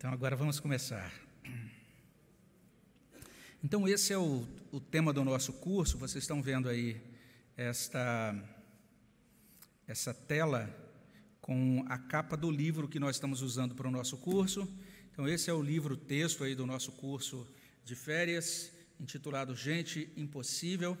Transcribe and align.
Então 0.00 0.10
agora 0.10 0.34
vamos 0.34 0.58
começar. 0.58 1.12
Então 3.62 3.86
esse 3.86 4.14
é 4.14 4.16
o, 4.16 4.48
o 4.72 4.80
tema 4.80 5.12
do 5.12 5.22
nosso 5.22 5.52
curso. 5.52 5.98
Vocês 5.98 6.24
estão 6.24 6.40
vendo 6.40 6.70
aí 6.70 6.98
esta 7.54 8.34
essa 9.86 10.14
tela 10.14 10.74
com 11.38 11.84
a 11.86 11.98
capa 11.98 12.34
do 12.34 12.50
livro 12.50 12.88
que 12.88 12.98
nós 12.98 13.16
estamos 13.16 13.42
usando 13.42 13.74
para 13.74 13.88
o 13.88 13.90
nosso 13.90 14.16
curso. 14.16 14.66
Então 15.12 15.28
esse 15.28 15.50
é 15.50 15.52
o 15.52 15.60
livro 15.60 15.98
texto 15.98 16.44
aí 16.44 16.54
do 16.54 16.64
nosso 16.64 16.92
curso 16.92 17.46
de 17.84 17.94
férias, 17.94 18.72
intitulado 18.98 19.54
Gente 19.54 20.10
Impossível. 20.16 20.96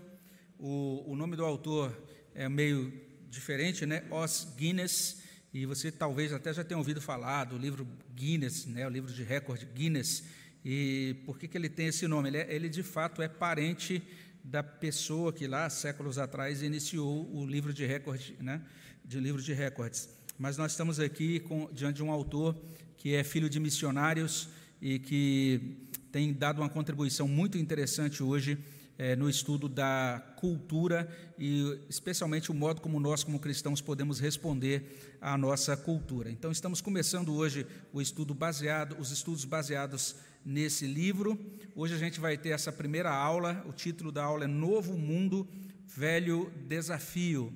O, 0.58 1.10
o 1.10 1.16
nome 1.16 1.36
do 1.36 1.44
autor 1.46 1.98
é 2.34 2.50
meio 2.50 2.92
diferente, 3.30 3.86
né? 3.86 4.06
Os 4.10 4.46
Guinness 4.58 5.19
e 5.52 5.66
você 5.66 5.90
talvez 5.90 6.32
até 6.32 6.52
já 6.52 6.62
tenha 6.62 6.78
ouvido 6.78 7.00
falar 7.00 7.44
do 7.44 7.58
livro 7.58 7.86
Guinness, 8.14 8.66
né, 8.66 8.86
o 8.86 8.90
livro 8.90 9.12
de 9.12 9.22
recorde 9.22 9.66
Guinness. 9.66 10.22
E 10.64 11.16
por 11.26 11.38
que, 11.38 11.48
que 11.48 11.56
ele 11.56 11.68
tem 11.68 11.86
esse 11.86 12.06
nome? 12.06 12.28
Ele, 12.28 12.38
é, 12.38 12.54
ele, 12.54 12.68
de 12.68 12.82
fato 12.82 13.20
é 13.22 13.28
parente 13.28 14.02
da 14.44 14.62
pessoa 14.62 15.32
que 15.32 15.46
lá, 15.46 15.68
séculos 15.68 16.18
atrás, 16.18 16.62
iniciou 16.62 17.28
o 17.34 17.46
livro 17.46 17.72
de 17.72 17.84
recorde, 17.84 18.36
né, 18.40 18.62
de 19.04 19.18
livro 19.18 19.42
de 19.42 19.52
recordes. 19.52 20.08
Mas 20.38 20.56
nós 20.56 20.72
estamos 20.72 21.00
aqui 21.00 21.40
com, 21.40 21.68
diante 21.72 21.96
de 21.96 22.02
um 22.02 22.10
autor 22.10 22.56
que 22.96 23.14
é 23.14 23.24
filho 23.24 23.50
de 23.50 23.58
missionários 23.58 24.48
e 24.80 24.98
que 24.98 25.76
tem 26.12 26.32
dado 26.32 26.60
uma 26.60 26.68
contribuição 26.68 27.26
muito 27.26 27.58
interessante 27.58 28.22
hoje 28.22 28.58
é, 29.00 29.16
no 29.16 29.30
estudo 29.30 29.66
da 29.66 30.22
cultura 30.36 31.08
e 31.38 31.80
especialmente 31.88 32.50
o 32.50 32.54
modo 32.54 32.82
como 32.82 33.00
nós, 33.00 33.24
como 33.24 33.40
cristãos, 33.40 33.80
podemos 33.80 34.20
responder 34.20 35.16
à 35.22 35.38
nossa 35.38 35.74
cultura. 35.74 36.30
Então, 36.30 36.52
estamos 36.52 36.82
começando 36.82 37.34
hoje 37.34 37.66
o 37.94 38.02
estudo 38.02 38.34
baseado, 38.34 38.94
os 38.98 39.10
estudos 39.10 39.46
baseados 39.46 40.16
nesse 40.44 40.86
livro. 40.86 41.40
Hoje 41.74 41.94
a 41.94 41.98
gente 41.98 42.20
vai 42.20 42.36
ter 42.36 42.50
essa 42.50 42.70
primeira 42.70 43.10
aula. 43.10 43.64
O 43.66 43.72
título 43.72 44.12
da 44.12 44.22
aula 44.22 44.44
é 44.44 44.46
Novo 44.46 44.98
Mundo, 44.98 45.48
Velho 45.86 46.52
Desafio. 46.68 47.50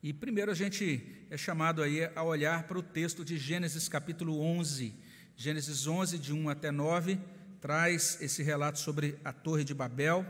E 0.00 0.12
primeiro 0.12 0.52
a 0.52 0.54
gente 0.54 1.26
é 1.30 1.36
chamado 1.36 1.82
aí 1.82 2.08
a 2.14 2.22
olhar 2.22 2.68
para 2.68 2.78
o 2.78 2.82
texto 2.82 3.24
de 3.24 3.36
Gênesis 3.36 3.88
capítulo 3.88 4.40
11, 4.40 4.94
Gênesis 5.34 5.84
11 5.84 6.16
de 6.16 6.32
1 6.32 6.48
até 6.48 6.70
9 6.70 7.18
traz 7.62 8.18
esse 8.20 8.42
relato 8.42 8.80
sobre 8.80 9.16
a 9.24 9.32
Torre 9.32 9.62
de 9.62 9.72
Babel, 9.72 10.26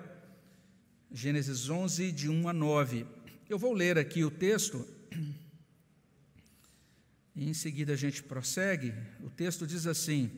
Gênesis 1.10 1.70
11, 1.70 2.12
de 2.12 2.28
1 2.28 2.46
a 2.46 2.52
9. 2.52 3.06
Eu 3.48 3.58
vou 3.58 3.72
ler 3.72 3.96
aqui 3.96 4.22
o 4.22 4.30
texto 4.30 4.86
e 7.34 7.48
em 7.48 7.54
seguida 7.54 7.94
a 7.94 7.96
gente 7.96 8.22
prossegue. 8.22 8.92
O 9.22 9.30
texto 9.30 9.66
diz 9.66 9.86
assim: 9.86 10.30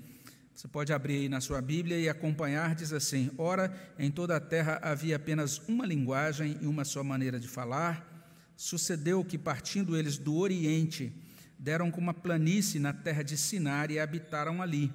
você 0.55 0.69
pode 0.69 0.93
abrir 0.93 1.17
aí 1.17 1.29
na 1.29 1.41
sua 1.41 1.61
Bíblia 1.61 1.99
e 1.99 2.09
acompanhar, 2.09 2.77
diz 2.77 2.93
assim: 2.93 3.29
Ora, 3.37 3.77
em 3.99 4.09
toda 4.09 4.37
a 4.37 4.41
terra 4.41 4.79
havia 4.81 5.17
apenas 5.17 5.59
uma 5.67 5.85
linguagem 5.85 6.57
e 6.63 6.67
uma 6.69 6.85
só 6.85 7.03
maneira 7.03 7.41
de 7.41 7.49
falar. 7.49 8.09
Sucedeu 8.57 9.25
que, 9.25 9.37
partindo 9.37 9.97
eles 9.97 10.17
do 10.17 10.37
Oriente, 10.37 11.13
deram 11.59 11.91
com 11.91 12.01
uma 12.01 12.15
planície 12.15 12.79
na 12.79 12.93
terra 12.93 13.25
de 13.25 13.37
Sinar 13.37 13.91
e 13.91 13.99
habitaram 13.99 14.63
ali. 14.63 14.93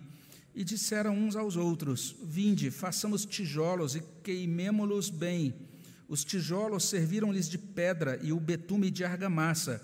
E 0.53 0.63
disseram 0.63 1.17
uns 1.17 1.35
aos 1.35 1.55
outros: 1.55 2.15
Vinde, 2.23 2.71
façamos 2.71 3.25
tijolos 3.25 3.95
e 3.95 4.03
queimemo-los 4.23 5.09
bem. 5.09 5.53
Os 6.07 6.23
tijolos 6.23 6.85
serviram-lhes 6.85 7.47
de 7.47 7.57
pedra 7.57 8.19
e 8.21 8.33
o 8.33 8.39
betume 8.39 8.89
de 8.89 9.03
argamassa. 9.03 9.81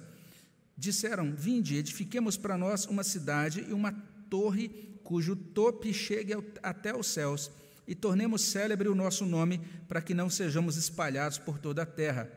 Disseram: 0.77 1.33
Vinde, 1.35 1.75
edifiquemos 1.75 2.35
para 2.35 2.57
nós 2.57 2.85
uma 2.85 3.03
cidade 3.03 3.65
e 3.67 3.73
uma 3.73 3.91
torre 4.29 4.95
cujo 5.03 5.35
tope 5.35 5.93
chegue 5.93 6.33
até 6.63 6.93
os 6.93 7.07
céus, 7.07 7.51
e 7.87 7.93
tornemos 7.93 8.41
célebre 8.41 8.89
o 8.89 8.95
nosso 8.95 9.23
nome, 9.23 9.61
para 9.87 10.01
que 10.01 10.15
não 10.15 10.29
sejamos 10.29 10.75
espalhados 10.75 11.37
por 11.37 11.59
toda 11.59 11.83
a 11.83 11.85
terra. 11.85 12.27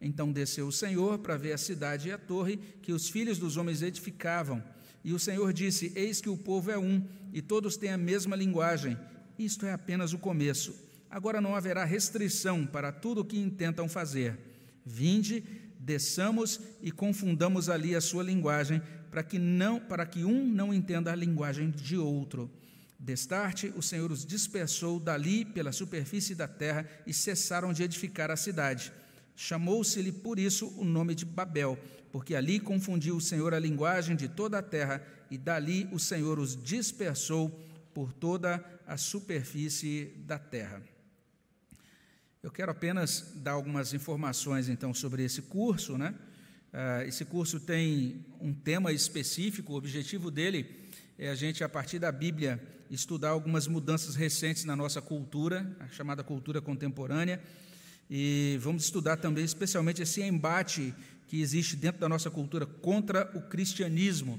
Então 0.00 0.32
desceu 0.32 0.68
o 0.68 0.72
Senhor 0.72 1.18
para 1.18 1.36
ver 1.36 1.52
a 1.52 1.58
cidade 1.58 2.08
e 2.08 2.12
a 2.12 2.18
torre 2.18 2.58
que 2.80 2.92
os 2.92 3.08
filhos 3.08 3.38
dos 3.38 3.56
homens 3.56 3.82
edificavam. 3.82 4.62
E 5.04 5.12
o 5.12 5.18
Senhor 5.18 5.52
disse: 5.52 5.92
Eis 5.94 6.20
que 6.20 6.28
o 6.28 6.36
povo 6.36 6.70
é 6.70 6.78
um, 6.78 7.04
e 7.32 7.42
todos 7.42 7.76
têm 7.76 7.90
a 7.90 7.98
mesma 7.98 8.36
linguagem. 8.36 8.96
Isto 9.38 9.66
é 9.66 9.72
apenas 9.72 10.12
o 10.12 10.18
começo. 10.18 10.74
Agora 11.10 11.40
não 11.40 11.54
haverá 11.54 11.84
restrição 11.84 12.66
para 12.66 12.92
tudo 12.92 13.20
o 13.20 13.24
que 13.24 13.38
intentam 13.38 13.88
fazer. 13.88 14.38
Vinde, 14.84 15.44
desçamos 15.78 16.60
e 16.80 16.90
confundamos 16.90 17.68
ali 17.68 17.94
a 17.94 18.00
sua 18.00 18.22
linguagem, 18.22 18.80
para 19.10 19.22
que 19.22 19.38
não, 19.38 19.78
para 19.78 20.06
que 20.06 20.24
um 20.24 20.46
não 20.46 20.72
entenda 20.72 21.12
a 21.12 21.16
linguagem 21.16 21.70
de 21.70 21.96
outro. 21.96 22.50
Destarte, 22.98 23.72
o 23.76 23.82
Senhor 23.82 24.12
os 24.12 24.24
dispersou 24.24 25.00
dali 25.00 25.44
pela 25.44 25.72
superfície 25.72 26.34
da 26.34 26.46
terra 26.46 26.88
e 27.06 27.12
cessaram 27.12 27.72
de 27.72 27.82
edificar 27.82 28.30
a 28.30 28.36
cidade. 28.36 28.92
Chamou-se-lhe 29.34 30.12
por 30.12 30.38
isso 30.38 30.68
o 30.78 30.84
nome 30.84 31.14
de 31.14 31.24
Babel, 31.24 31.76
porque 32.12 32.34
ali 32.34 32.60
confundiu 32.60 33.16
o 33.16 33.20
Senhor 33.20 33.54
a 33.54 33.58
linguagem 33.58 34.14
de 34.14 34.28
toda 34.28 34.58
a 34.58 34.62
terra, 34.62 35.02
e 35.30 35.38
dali 35.38 35.88
o 35.90 35.98
Senhor 35.98 36.38
os 36.38 36.62
dispersou 36.62 37.48
por 37.94 38.12
toda 38.12 38.62
a 38.86 38.98
superfície 38.98 40.12
da 40.26 40.38
terra. 40.38 40.82
Eu 42.42 42.50
quero 42.50 42.70
apenas 42.70 43.32
dar 43.36 43.52
algumas 43.52 43.94
informações 43.94 44.68
então 44.68 44.92
sobre 44.92 45.24
esse 45.24 45.42
curso, 45.42 45.96
né? 45.96 46.14
Uh, 46.72 47.06
esse 47.06 47.24
curso 47.24 47.60
tem 47.60 48.24
um 48.40 48.52
tema 48.52 48.92
específico, 48.92 49.72
o 49.72 49.76
objetivo 49.76 50.30
dele 50.30 50.66
é 51.18 51.30
a 51.30 51.34
gente, 51.34 51.62
a 51.62 51.68
partir 51.68 51.98
da 51.98 52.10
Bíblia, 52.10 52.60
estudar 52.90 53.30
algumas 53.30 53.66
mudanças 53.66 54.16
recentes 54.16 54.64
na 54.64 54.74
nossa 54.74 55.00
cultura, 55.00 55.74
a 55.80 55.88
chamada 55.88 56.24
cultura 56.24 56.60
contemporânea, 56.60 57.42
e 58.10 58.58
vamos 58.60 58.84
estudar 58.84 59.16
também, 59.16 59.44
especialmente, 59.44 60.02
esse 60.02 60.20
embate 60.20 60.94
que 61.32 61.40
existe 61.40 61.76
dentro 61.76 61.98
da 61.98 62.10
nossa 62.10 62.30
cultura 62.30 62.66
contra 62.66 63.32
o 63.34 63.40
cristianismo. 63.40 64.38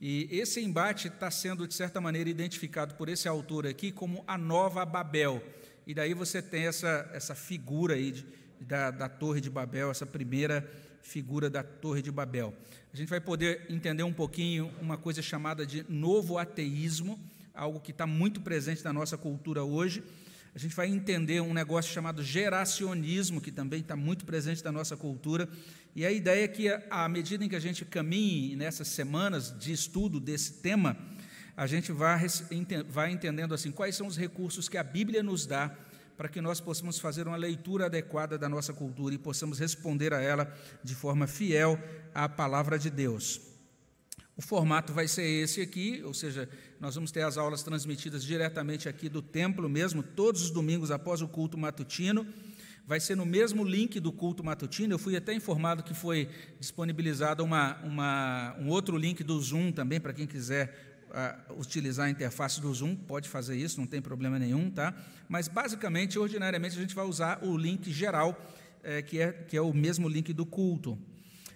E 0.00 0.26
esse 0.28 0.60
embate 0.60 1.06
está 1.06 1.30
sendo, 1.30 1.68
de 1.68 1.72
certa 1.72 2.00
maneira, 2.00 2.28
identificado 2.28 2.96
por 2.96 3.08
esse 3.08 3.28
autor 3.28 3.64
aqui 3.64 3.92
como 3.92 4.24
a 4.26 4.36
nova 4.36 4.84
Babel. 4.84 5.40
E 5.86 5.94
daí 5.94 6.14
você 6.14 6.42
tem 6.42 6.66
essa, 6.66 7.08
essa 7.14 7.36
figura 7.36 7.94
aí 7.94 8.10
de, 8.10 8.26
da, 8.60 8.90
da 8.90 9.08
Torre 9.08 9.40
de 9.40 9.48
Babel, 9.48 9.92
essa 9.92 10.04
primeira 10.04 10.68
figura 11.00 11.48
da 11.48 11.62
Torre 11.62 12.02
de 12.02 12.10
Babel. 12.10 12.52
A 12.92 12.96
gente 12.96 13.08
vai 13.08 13.20
poder 13.20 13.64
entender 13.70 14.02
um 14.02 14.12
pouquinho 14.12 14.68
uma 14.80 14.98
coisa 14.98 15.22
chamada 15.22 15.64
de 15.64 15.86
novo 15.88 16.38
ateísmo, 16.38 17.20
algo 17.54 17.78
que 17.78 17.92
está 17.92 18.04
muito 18.04 18.40
presente 18.40 18.82
na 18.82 18.92
nossa 18.92 19.16
cultura 19.16 19.62
hoje 19.62 20.02
a 20.54 20.58
gente 20.58 20.76
vai 20.76 20.86
entender 20.86 21.40
um 21.40 21.54
negócio 21.54 21.92
chamado 21.92 22.22
geracionismo, 22.22 23.40
que 23.40 23.50
também 23.50 23.80
está 23.80 23.96
muito 23.96 24.26
presente 24.26 24.62
na 24.62 24.70
nossa 24.70 24.96
cultura. 24.98 25.48
E 25.94 26.06
a 26.06 26.10
ideia 26.10 26.44
é 26.44 26.48
que, 26.48 26.68
à 26.90 27.08
medida 27.08 27.44
em 27.44 27.48
que 27.48 27.56
a 27.56 27.60
gente 27.60 27.84
caminhe 27.84 28.56
nessas 28.56 28.88
semanas 28.88 29.54
de 29.58 29.72
estudo 29.72 30.18
desse 30.18 30.54
tema, 30.54 30.96
a 31.56 31.66
gente 31.66 31.92
vai, 31.92 33.10
entendendo 33.10 33.52
assim 33.52 33.70
quais 33.70 33.94
são 33.94 34.06
os 34.06 34.16
recursos 34.16 34.68
que 34.68 34.78
a 34.78 34.82
Bíblia 34.82 35.22
nos 35.22 35.44
dá 35.44 35.76
para 36.16 36.28
que 36.28 36.40
nós 36.40 36.60
possamos 36.60 36.98
fazer 36.98 37.26
uma 37.26 37.36
leitura 37.36 37.86
adequada 37.86 38.38
da 38.38 38.48
nossa 38.48 38.72
cultura 38.72 39.14
e 39.14 39.18
possamos 39.18 39.58
responder 39.58 40.14
a 40.14 40.20
ela 40.20 40.52
de 40.82 40.94
forma 40.94 41.26
fiel 41.26 41.78
à 42.14 42.28
palavra 42.28 42.78
de 42.78 42.88
Deus. 42.88 43.40
O 44.34 44.40
formato 44.40 44.94
vai 44.94 45.06
ser 45.06 45.24
esse 45.24 45.60
aqui, 45.60 46.02
ou 46.04 46.14
seja, 46.14 46.48
nós 46.80 46.94
vamos 46.94 47.12
ter 47.12 47.22
as 47.22 47.36
aulas 47.36 47.62
transmitidas 47.62 48.24
diretamente 48.24 48.88
aqui 48.88 49.08
do 49.08 49.20
templo 49.20 49.68
mesmo, 49.68 50.02
todos 50.02 50.42
os 50.42 50.50
domingos 50.50 50.90
após 50.90 51.20
o 51.20 51.28
culto 51.28 51.58
matutino. 51.58 52.26
Vai 52.92 53.00
ser 53.00 53.16
no 53.16 53.24
mesmo 53.24 53.64
link 53.64 53.98
do 53.98 54.12
culto 54.12 54.44
matutino. 54.44 54.92
Eu 54.92 54.98
fui 54.98 55.16
até 55.16 55.32
informado 55.32 55.82
que 55.82 55.94
foi 55.94 56.28
disponibilizado 56.60 57.42
uma, 57.42 57.78
uma, 57.82 58.54
um 58.60 58.68
outro 58.68 58.98
link 58.98 59.24
do 59.24 59.40
Zoom 59.40 59.72
também, 59.72 59.98
para 59.98 60.12
quem 60.12 60.26
quiser 60.26 61.00
uh, 61.08 61.58
utilizar 61.58 62.04
a 62.04 62.10
interface 62.10 62.60
do 62.60 62.70
Zoom, 62.74 62.94
pode 62.94 63.30
fazer 63.30 63.56
isso, 63.56 63.80
não 63.80 63.86
tem 63.86 64.02
problema 64.02 64.38
nenhum, 64.38 64.70
tá? 64.70 64.94
Mas 65.26 65.48
basicamente, 65.48 66.18
ordinariamente, 66.18 66.76
a 66.76 66.82
gente 66.82 66.94
vai 66.94 67.06
usar 67.06 67.42
o 67.42 67.56
link 67.56 67.90
geral, 67.90 68.38
eh, 68.84 69.00
que, 69.00 69.18
é, 69.18 69.32
que 69.32 69.56
é 69.56 69.62
o 69.62 69.72
mesmo 69.72 70.06
link 70.06 70.30
do 70.34 70.44
culto. 70.44 70.98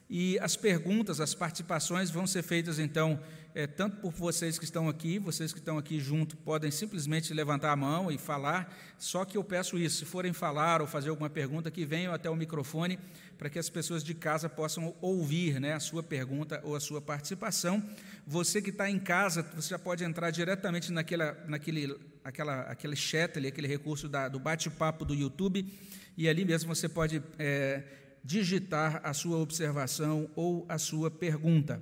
E 0.09 0.39
as 0.39 0.57
perguntas, 0.57 1.21
as 1.21 1.35
participações 1.35 2.09
vão 2.09 2.27
ser 2.27 2.45
feitas, 2.45 2.79
então, 2.79 3.21
é, 3.57 3.67
tanto 3.67 3.97
por 3.97 4.13
vocês 4.13 4.59
que 4.59 4.67
estão 4.67 4.87
aqui, 4.87 5.19
vocês 5.19 5.51
que 5.51 5.59
estão 5.59 5.79
aqui 5.79 5.99
junto, 5.99 6.37
podem 6.37 6.71
simplesmente 6.71 7.33
levantar 7.33 7.73
a 7.73 7.77
mão 7.77 8.13
e 8.13 8.19
falar. 8.19 8.71
Só 8.99 9.25
que 9.25 9.39
eu 9.39 9.43
peço 9.43 9.79
isso: 9.79 9.97
se 9.97 10.05
forem 10.05 10.35
falar 10.35 10.83
ou 10.83 10.87
fazer 10.87 11.09
alguma 11.09 11.31
pergunta, 11.31 11.71
que 11.71 11.87
venham 11.87 12.13
até 12.13 12.29
o 12.29 12.37
microfone 12.37 12.99
para 13.39 13.49
que 13.49 13.59
as 13.59 13.71
pessoas 13.71 14.05
de 14.05 14.13
casa 14.13 14.47
possam 14.47 14.95
ouvir 15.01 15.59
né, 15.59 15.73
a 15.73 15.81
sua 15.81 16.03
pergunta 16.03 16.61
ou 16.65 16.77
a 16.77 16.81
sua 16.81 17.01
participação. 17.01 17.83
Você 18.27 18.61
que 18.61 18.69
está 18.69 18.91
em 18.91 18.99
casa, 18.99 19.43
você 19.55 19.71
já 19.71 19.79
pode 19.79 20.05
entrar 20.05 20.31
diretamente 20.31 20.93
naquela, 20.93 21.35
naquele 21.49 21.97
aquela, 22.23 22.61
aquele 22.65 22.95
chat 22.95 23.39
ali, 23.39 23.49
aquele 23.49 23.69
recurso 23.69 24.07
da, 24.07 24.29
do 24.29 24.39
bate-papo 24.39 25.03
do 25.03 25.15
YouTube, 25.15 25.67
e 26.15 26.29
ali 26.29 26.45
mesmo 26.45 26.75
você 26.75 26.91
pode. 26.91 27.23
É, 27.39 27.83
digitar 28.23 29.01
a 29.05 29.15
sua 29.15 29.39
observação 29.39 30.29
ou 30.35 30.67
a 30.69 30.79
sua 30.79 31.09
pergunta. 31.09 31.81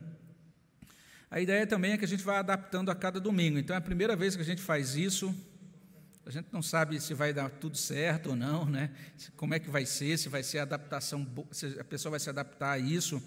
A 1.34 1.40
ideia 1.40 1.66
também 1.66 1.90
é 1.90 1.98
que 1.98 2.04
a 2.04 2.06
gente 2.06 2.22
vai 2.22 2.36
adaptando 2.36 2.92
a 2.92 2.94
cada 2.94 3.18
domingo. 3.18 3.58
Então, 3.58 3.74
é 3.74 3.78
a 3.80 3.82
primeira 3.82 4.14
vez 4.14 4.36
que 4.36 4.42
a 4.42 4.44
gente 4.44 4.62
faz 4.62 4.94
isso. 4.94 5.34
A 6.24 6.30
gente 6.30 6.46
não 6.52 6.62
sabe 6.62 7.00
se 7.00 7.12
vai 7.12 7.32
dar 7.32 7.50
tudo 7.50 7.76
certo 7.76 8.30
ou 8.30 8.36
não, 8.36 8.64
né? 8.66 8.92
Como 9.34 9.52
é 9.52 9.58
que 9.58 9.68
vai 9.68 9.84
ser, 9.84 10.16
se 10.16 10.28
vai 10.28 10.44
ser 10.44 10.60
adaptação, 10.60 11.26
se 11.50 11.76
a 11.80 11.82
pessoa 11.82 12.12
vai 12.12 12.20
se 12.20 12.30
adaptar 12.30 12.70
a 12.70 12.78
isso. 12.78 13.20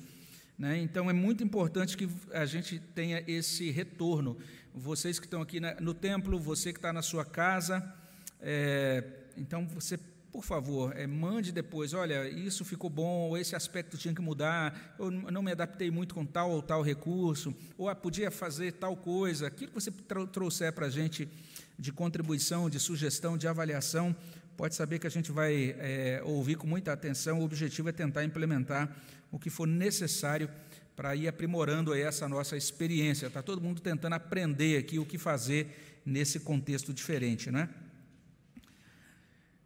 Né? 0.58 0.78
Então, 0.78 1.10
é 1.10 1.14
muito 1.14 1.44
importante 1.44 1.98
que 1.98 2.08
a 2.32 2.46
gente 2.46 2.80
tenha 2.80 3.22
esse 3.28 3.72
retorno. 3.72 4.38
Vocês 4.74 5.20
que 5.20 5.26
estão 5.26 5.42
aqui 5.42 5.60
no 5.60 5.94
templo, 5.94 6.40
você 6.40 6.72
que 6.72 6.80
está 6.80 6.94
na 6.94 7.02
sua 7.02 7.26
casa, 7.26 7.94
é, 8.40 9.04
então 9.36 9.68
você, 9.68 10.00
por 10.38 10.44
favor, 10.44 10.96
é, 10.96 11.08
mande 11.08 11.52
depois: 11.52 11.96
olha, 11.96 12.30
isso 12.30 12.64
ficou 12.64 12.92
bom, 12.92 13.30
ou 13.30 13.38
esse 13.40 13.56
aspecto 13.56 13.98
tinha 13.98 14.14
que 14.14 14.22
mudar, 14.22 14.96
eu 15.00 15.10
não 15.10 15.42
me 15.42 15.52
adaptei 15.52 15.90
muito 15.90 16.14
com 16.14 16.24
tal 16.24 16.52
ou 16.52 16.62
tal 16.62 16.84
recurso, 16.84 17.56
ou 17.76 17.90
ah, 17.90 17.96
podia 17.96 18.30
fazer 18.30 18.74
tal 18.74 18.96
coisa. 18.96 19.48
Aquilo 19.48 19.72
que 19.72 19.74
você 19.74 19.92
trouxer 20.32 20.72
para 20.74 20.86
a 20.86 20.90
gente 20.92 21.28
de 21.76 21.92
contribuição, 21.92 22.70
de 22.70 22.80
sugestão, 22.80 23.36
de 23.36 23.48
avaliação, 23.48 24.16
pode 24.56 24.76
saber 24.76 25.00
que 25.00 25.08
a 25.08 25.10
gente 25.10 25.32
vai 25.32 25.76
é, 25.80 26.22
ouvir 26.24 26.56
com 26.56 26.68
muita 26.68 26.94
atenção. 26.94 27.40
O 27.40 27.44
objetivo 27.44 27.90
é 27.90 27.92
tentar 27.92 28.24
implementar 28.24 28.96
o 29.32 29.40
que 29.40 29.50
for 29.50 29.68
necessário 29.68 30.48
para 30.96 31.16
ir 31.16 31.28
aprimorando 31.28 31.96
essa 31.96 32.30
nossa 32.30 32.56
experiência. 32.56 33.26
Está 33.26 33.42
todo 33.42 33.60
mundo 33.60 33.82
tentando 33.82 34.14
aprender 34.14 34.78
aqui 34.78 35.00
o 35.00 35.06
que 35.06 35.18
fazer 35.18 36.00
nesse 36.06 36.40
contexto 36.40 36.94
diferente, 36.94 37.50
não 37.50 37.62
é? 37.62 37.70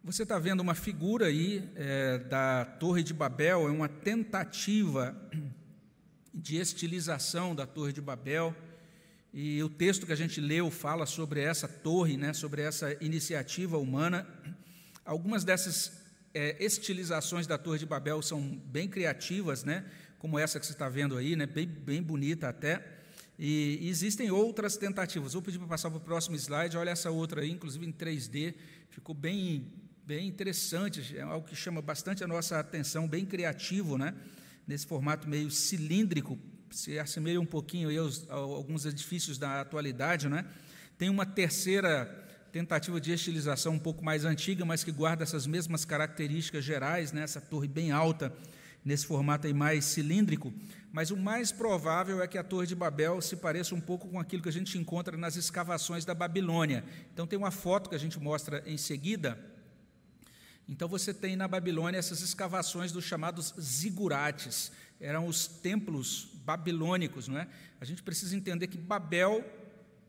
Você 0.04 0.24
está 0.24 0.38
vendo 0.38 0.60
uma 0.60 0.74
figura 0.74 1.26
aí 1.26 1.68
é, 1.76 2.18
da 2.18 2.64
Torre 2.64 3.04
de 3.04 3.14
Babel, 3.14 3.68
é 3.68 3.70
uma 3.70 3.88
tentativa 3.88 5.16
de 6.34 6.56
estilização 6.56 7.54
da 7.54 7.66
Torre 7.66 7.92
de 7.92 8.00
Babel, 8.00 8.54
e 9.32 9.62
o 9.62 9.68
texto 9.68 10.04
que 10.04 10.12
a 10.12 10.16
gente 10.16 10.40
leu 10.40 10.70
fala 10.70 11.06
sobre 11.06 11.40
essa 11.40 11.68
torre, 11.68 12.16
né, 12.16 12.32
sobre 12.32 12.62
essa 12.62 12.96
iniciativa 13.00 13.78
humana. 13.78 14.26
Algumas 15.04 15.44
dessas 15.44 16.02
é, 16.34 16.56
estilizações 16.62 17.46
da 17.46 17.56
Torre 17.56 17.78
de 17.78 17.86
Babel 17.86 18.20
são 18.22 18.40
bem 18.40 18.88
criativas, 18.88 19.62
né? 19.62 19.84
como 20.22 20.38
essa 20.38 20.60
que 20.60 20.64
você 20.64 20.72
está 20.72 20.88
vendo 20.88 21.16
aí, 21.16 21.34
né? 21.34 21.46
bem, 21.46 21.66
bem 21.66 22.00
bonita 22.00 22.48
até. 22.48 22.80
E, 23.36 23.80
existem 23.88 24.30
outras 24.30 24.76
tentativas. 24.76 25.32
Vou 25.32 25.42
pedir 25.42 25.58
para 25.58 25.66
passar 25.66 25.90
para 25.90 25.98
o 25.98 26.00
próximo 26.00 26.36
slide. 26.36 26.76
Olha 26.76 26.90
essa 26.90 27.10
outra 27.10 27.40
aí, 27.40 27.50
inclusive 27.50 27.84
em 27.84 27.92
3D. 27.92 28.54
Ficou 28.88 29.16
bem, 29.16 29.66
bem 30.12 30.28
interessante, 30.28 31.16
é 31.16 31.22
algo 31.22 31.48
que 31.48 31.56
chama 31.56 31.80
bastante 31.80 32.22
a 32.22 32.26
nossa 32.26 32.58
atenção, 32.58 33.08
bem 33.08 33.24
criativo, 33.24 33.96
né? 33.96 34.12
nesse 34.68 34.86
formato 34.86 35.26
meio 35.26 35.50
cilíndrico, 35.50 36.38
se 36.70 36.98
assemelha 36.98 37.40
um 37.40 37.46
pouquinho 37.46 37.88
aos, 37.98 38.28
a 38.28 38.34
alguns 38.34 38.84
edifícios 38.84 39.38
da 39.38 39.62
atualidade. 39.62 40.28
Né? 40.28 40.44
Tem 40.98 41.08
uma 41.08 41.24
terceira 41.24 42.04
tentativa 42.52 43.00
de 43.00 43.10
estilização 43.10 43.72
um 43.72 43.78
pouco 43.78 44.04
mais 44.04 44.26
antiga, 44.26 44.66
mas 44.66 44.84
que 44.84 44.92
guarda 44.92 45.22
essas 45.22 45.46
mesmas 45.46 45.86
características 45.86 46.62
gerais, 46.62 47.10
né? 47.10 47.22
essa 47.22 47.40
torre 47.40 47.66
bem 47.66 47.90
alta, 47.90 48.30
nesse 48.84 49.06
formato 49.06 49.46
aí 49.46 49.54
mais 49.54 49.86
cilíndrico, 49.86 50.52
mas 50.92 51.10
o 51.10 51.16
mais 51.16 51.50
provável 51.50 52.20
é 52.20 52.26
que 52.26 52.36
a 52.36 52.44
Torre 52.44 52.66
de 52.66 52.74
Babel 52.74 53.22
se 53.22 53.36
pareça 53.36 53.74
um 53.74 53.80
pouco 53.80 54.08
com 54.08 54.20
aquilo 54.20 54.42
que 54.42 54.48
a 54.50 54.52
gente 54.52 54.76
encontra 54.76 55.16
nas 55.16 55.36
escavações 55.36 56.04
da 56.04 56.14
Babilônia. 56.14 56.84
Então 57.14 57.26
tem 57.26 57.38
uma 57.38 57.50
foto 57.50 57.88
que 57.88 57.94
a 57.94 57.98
gente 57.98 58.20
mostra 58.20 58.62
em 58.66 58.76
seguida. 58.76 59.51
Então 60.68 60.88
você 60.88 61.12
tem 61.12 61.36
na 61.36 61.48
Babilônia 61.48 61.98
essas 61.98 62.20
escavações 62.20 62.92
dos 62.92 63.04
chamados 63.04 63.54
zigurates, 63.60 64.72
eram 65.00 65.26
os 65.26 65.46
templos 65.46 66.28
babilônicos, 66.44 67.28
não 67.28 67.38
é? 67.38 67.48
A 67.80 67.84
gente 67.84 68.02
precisa 68.02 68.36
entender 68.36 68.68
que 68.68 68.78
Babel 68.78 69.44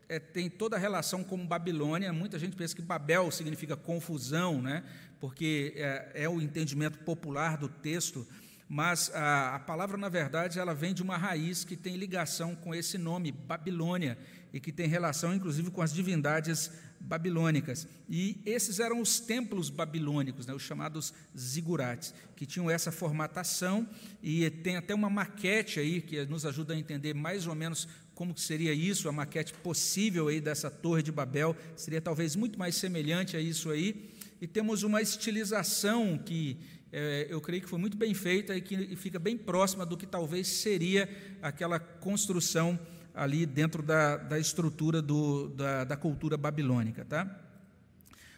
é, 0.08 0.18
tem 0.18 0.48
toda 0.48 0.76
a 0.76 0.78
relação 0.78 1.24
com 1.24 1.44
Babilônia. 1.44 2.12
Muita 2.12 2.38
gente 2.38 2.54
pensa 2.54 2.76
que 2.76 2.82
Babel 2.82 3.30
significa 3.30 3.76
confusão, 3.76 4.62
né? 4.62 4.84
porque 5.24 5.72
é, 5.76 6.24
é 6.24 6.28
o 6.28 6.38
entendimento 6.38 6.98
popular 6.98 7.56
do 7.56 7.66
texto, 7.66 8.26
mas 8.68 9.10
a, 9.14 9.54
a, 9.54 9.58
palavra, 9.58 9.96
na 9.96 10.10
verdade, 10.10 10.58
ela 10.58 10.74
vem 10.74 10.92
de 10.92 11.02
uma 11.02 11.16
raiz 11.16 11.64
que 11.64 11.76
tem 11.76 11.96
ligação 11.96 12.54
com 12.54 12.74
esse 12.74 12.98
nome, 12.98 13.32
Babilônia, 13.32 14.18
e 14.52 14.60
que 14.60 14.70
tem 14.70 14.86
relação, 14.86 15.34
inclusive, 15.34 15.70
com 15.70 15.80
as 15.80 15.94
divindades 15.94 16.70
babilônicas. 17.04 17.86
E 18.08 18.40
esses 18.44 18.80
eram 18.80 19.00
os 19.00 19.20
templos 19.20 19.70
babilônicos, 19.70 20.46
né, 20.46 20.54
os 20.54 20.62
chamados 20.62 21.12
zigurates, 21.36 22.14
que 22.34 22.46
tinham 22.46 22.70
essa 22.70 22.90
formatação, 22.90 23.88
e 24.22 24.48
tem 24.50 24.76
até 24.76 24.94
uma 24.94 25.10
maquete 25.10 25.78
aí 25.78 26.00
que 26.00 26.24
nos 26.26 26.44
ajuda 26.46 26.74
a 26.74 26.78
entender 26.78 27.14
mais 27.14 27.46
ou 27.46 27.54
menos 27.54 27.86
como 28.14 28.36
seria 28.38 28.72
isso, 28.72 29.08
a 29.08 29.12
maquete 29.12 29.52
possível 29.54 30.28
aí 30.28 30.40
dessa 30.40 30.70
torre 30.70 31.02
de 31.02 31.10
Babel, 31.10 31.56
seria 31.76 32.00
talvez 32.00 32.36
muito 32.36 32.58
mais 32.58 32.76
semelhante 32.76 33.36
a 33.36 33.40
isso 33.40 33.70
aí, 33.70 34.10
e 34.40 34.46
temos 34.46 34.82
uma 34.82 35.02
estilização 35.02 36.16
que 36.16 36.56
é, 36.92 37.26
eu 37.28 37.40
creio 37.40 37.60
que 37.60 37.68
foi 37.68 37.78
muito 37.78 37.96
bem 37.96 38.14
feita 38.14 38.56
e 38.56 38.60
que 38.60 38.94
fica 38.94 39.18
bem 39.18 39.36
próxima 39.36 39.84
do 39.84 39.96
que 39.96 40.06
talvez 40.06 40.46
seria 40.46 41.08
aquela 41.42 41.80
construção 41.80 42.78
ali 43.14 43.46
dentro 43.46 43.82
da, 43.82 44.16
da 44.16 44.38
estrutura 44.38 45.00
do, 45.00 45.48
da, 45.50 45.84
da 45.84 45.96
cultura 45.96 46.36
babilônica. 46.36 47.04
Tá? 47.04 47.40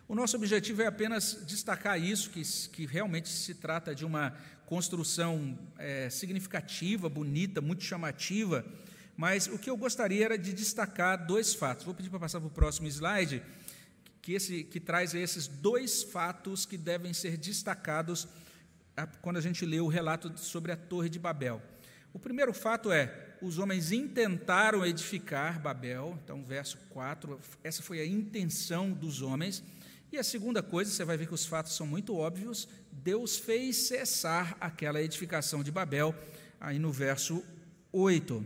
O 0.07 0.15
nosso 0.15 0.37
objetivo 0.37 0.83
é 0.83 0.87
apenas 0.87 1.43
destacar 1.47 2.01
isso, 2.01 2.31
que, 2.31 2.43
que 2.69 2.87
realmente 2.87 3.29
se 3.29 3.55
trata 3.55 3.95
de 3.95 4.05
uma 4.05 4.35
construção 4.67 5.59
é, 5.79 6.11
significativa, 6.11 7.09
bonita, 7.09 7.61
muito 7.61 7.83
chamativa, 7.83 8.65
mas 9.17 9.47
o 9.47 9.59
que 9.59 9.71
eu 9.71 9.77
gostaria 9.77 10.25
era 10.25 10.39
de 10.39 10.53
destacar 10.53 11.27
dois 11.27 11.55
fatos. 11.55 11.85
Vou 11.85 11.95
pedir 11.95 12.11
para 12.11 12.21
passar 12.21 12.39
para 12.39 12.49
o 12.49 12.51
próximo 12.51 12.87
slide, 12.87 13.43
que, 14.21 14.35
esse, 14.35 14.65
que 14.65 14.79
traz 14.79 15.15
esses 15.15 15.47
dois 15.47 16.03
fatos 16.03 16.67
que 16.67 16.77
devem 16.77 17.15
ser 17.15 17.37
destacados 17.37 18.29
quando 19.23 19.37
a 19.37 19.41
gente 19.41 19.65
lê 19.65 19.81
o 19.81 19.89
relato 19.89 20.33
sobre 20.39 20.73
a 20.73 20.77
Torre 20.77 21.09
de 21.09 21.19
Babel. 21.19 21.63
O 22.13 22.19
primeiro 22.19 22.53
fato 22.53 22.91
é: 22.93 23.07
os 23.41 23.59
homens 23.59 23.93
intentaram 23.93 24.85
edificar 24.85 25.61
Babel, 25.61 26.19
então, 26.23 26.45
verso 26.45 26.79
4, 26.91 27.39
essa 27.63 27.83
foi 27.83 28.01
a 28.01 28.07
intenção 28.07 28.93
dos 28.93 29.23
homens. 29.23 29.63
E 30.11 30.19
a 30.19 30.25
segunda 30.25 30.63
coisa, 30.63 30.91
você 30.91 31.05
vai 31.05 31.17
ver 31.17 31.27
que 31.27 31.35
os 31.35 31.47
fatos 31.47 31.75
são 31.75 31.87
muito 31.87 32.15
óbvios: 32.15 32.69
Deus 32.93 33.37
fez 33.37 33.77
cessar 33.77 34.57
aquela 34.61 35.03
edificação 35.03 35.63
de 35.63 35.71
Babel, 35.71 36.15
aí 36.61 36.79
no 36.79 36.93
verso 36.93 37.45
8. 37.93 38.45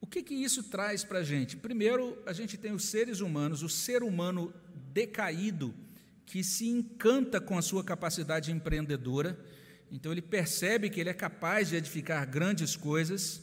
O 0.00 0.06
que, 0.06 0.22
que 0.22 0.34
isso 0.34 0.62
traz 0.64 1.02
para 1.02 1.20
a 1.20 1.24
gente? 1.24 1.56
Primeiro, 1.56 2.20
a 2.26 2.32
gente 2.32 2.56
tem 2.56 2.72
os 2.72 2.84
seres 2.84 3.20
humanos, 3.20 3.62
o 3.62 3.68
ser 3.68 4.02
humano 4.02 4.52
decaído, 4.92 5.74
que 6.26 6.44
se 6.44 6.68
encanta 6.68 7.40
com 7.40 7.58
a 7.58 7.62
sua 7.62 7.82
capacidade 7.82 8.52
empreendedora, 8.52 9.38
então 9.90 10.12
ele 10.12 10.22
percebe 10.22 10.90
que 10.90 11.00
ele 11.00 11.10
é 11.10 11.14
capaz 11.14 11.68
de 11.68 11.76
edificar 11.76 12.28
grandes 12.28 12.76
coisas, 12.76 13.42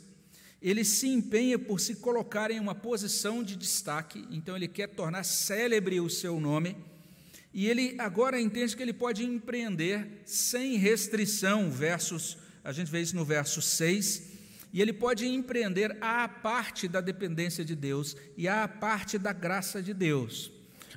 ele 0.62 0.84
se 0.84 1.08
empenha 1.08 1.58
por 1.58 1.80
se 1.80 1.96
colocar 1.96 2.52
em 2.52 2.60
uma 2.60 2.76
posição 2.76 3.44
de 3.44 3.56
destaque, 3.56 4.28
então 4.30 4.56
ele 4.56 4.68
quer 4.68 4.88
tornar 4.88 5.24
célebre 5.24 6.00
o 6.00 6.10
seu 6.10 6.40
nome, 6.40 6.78
e 7.54 7.68
ele 7.68 7.96
agora 7.98 8.40
entende 8.40 8.76
que 8.76 8.84
ele 8.84 8.94
pode 8.94 9.24
empreender 9.26 10.22
sem 10.26 10.78
restrição, 10.78 11.72
versos, 11.72 12.38
a 12.64 12.72
gente 12.72 12.92
vê 12.92 13.02
isso 13.02 13.16
no 13.16 13.26
verso 13.26 13.62
6, 13.62 14.30
e 14.74 14.82
ele 14.82 14.94
pode 14.94 15.28
empreender 15.28 15.98
à 16.00 16.28
parte 16.28 16.88
da 16.88 17.02
dependência 17.02 17.66
de 17.66 17.76
Deus 17.76 18.16
e 18.38 18.48
à 18.48 18.68
parte 18.68 19.18
da 19.18 19.34
graça 19.34 19.82
de 19.82 19.94
Deus. 19.94 20.52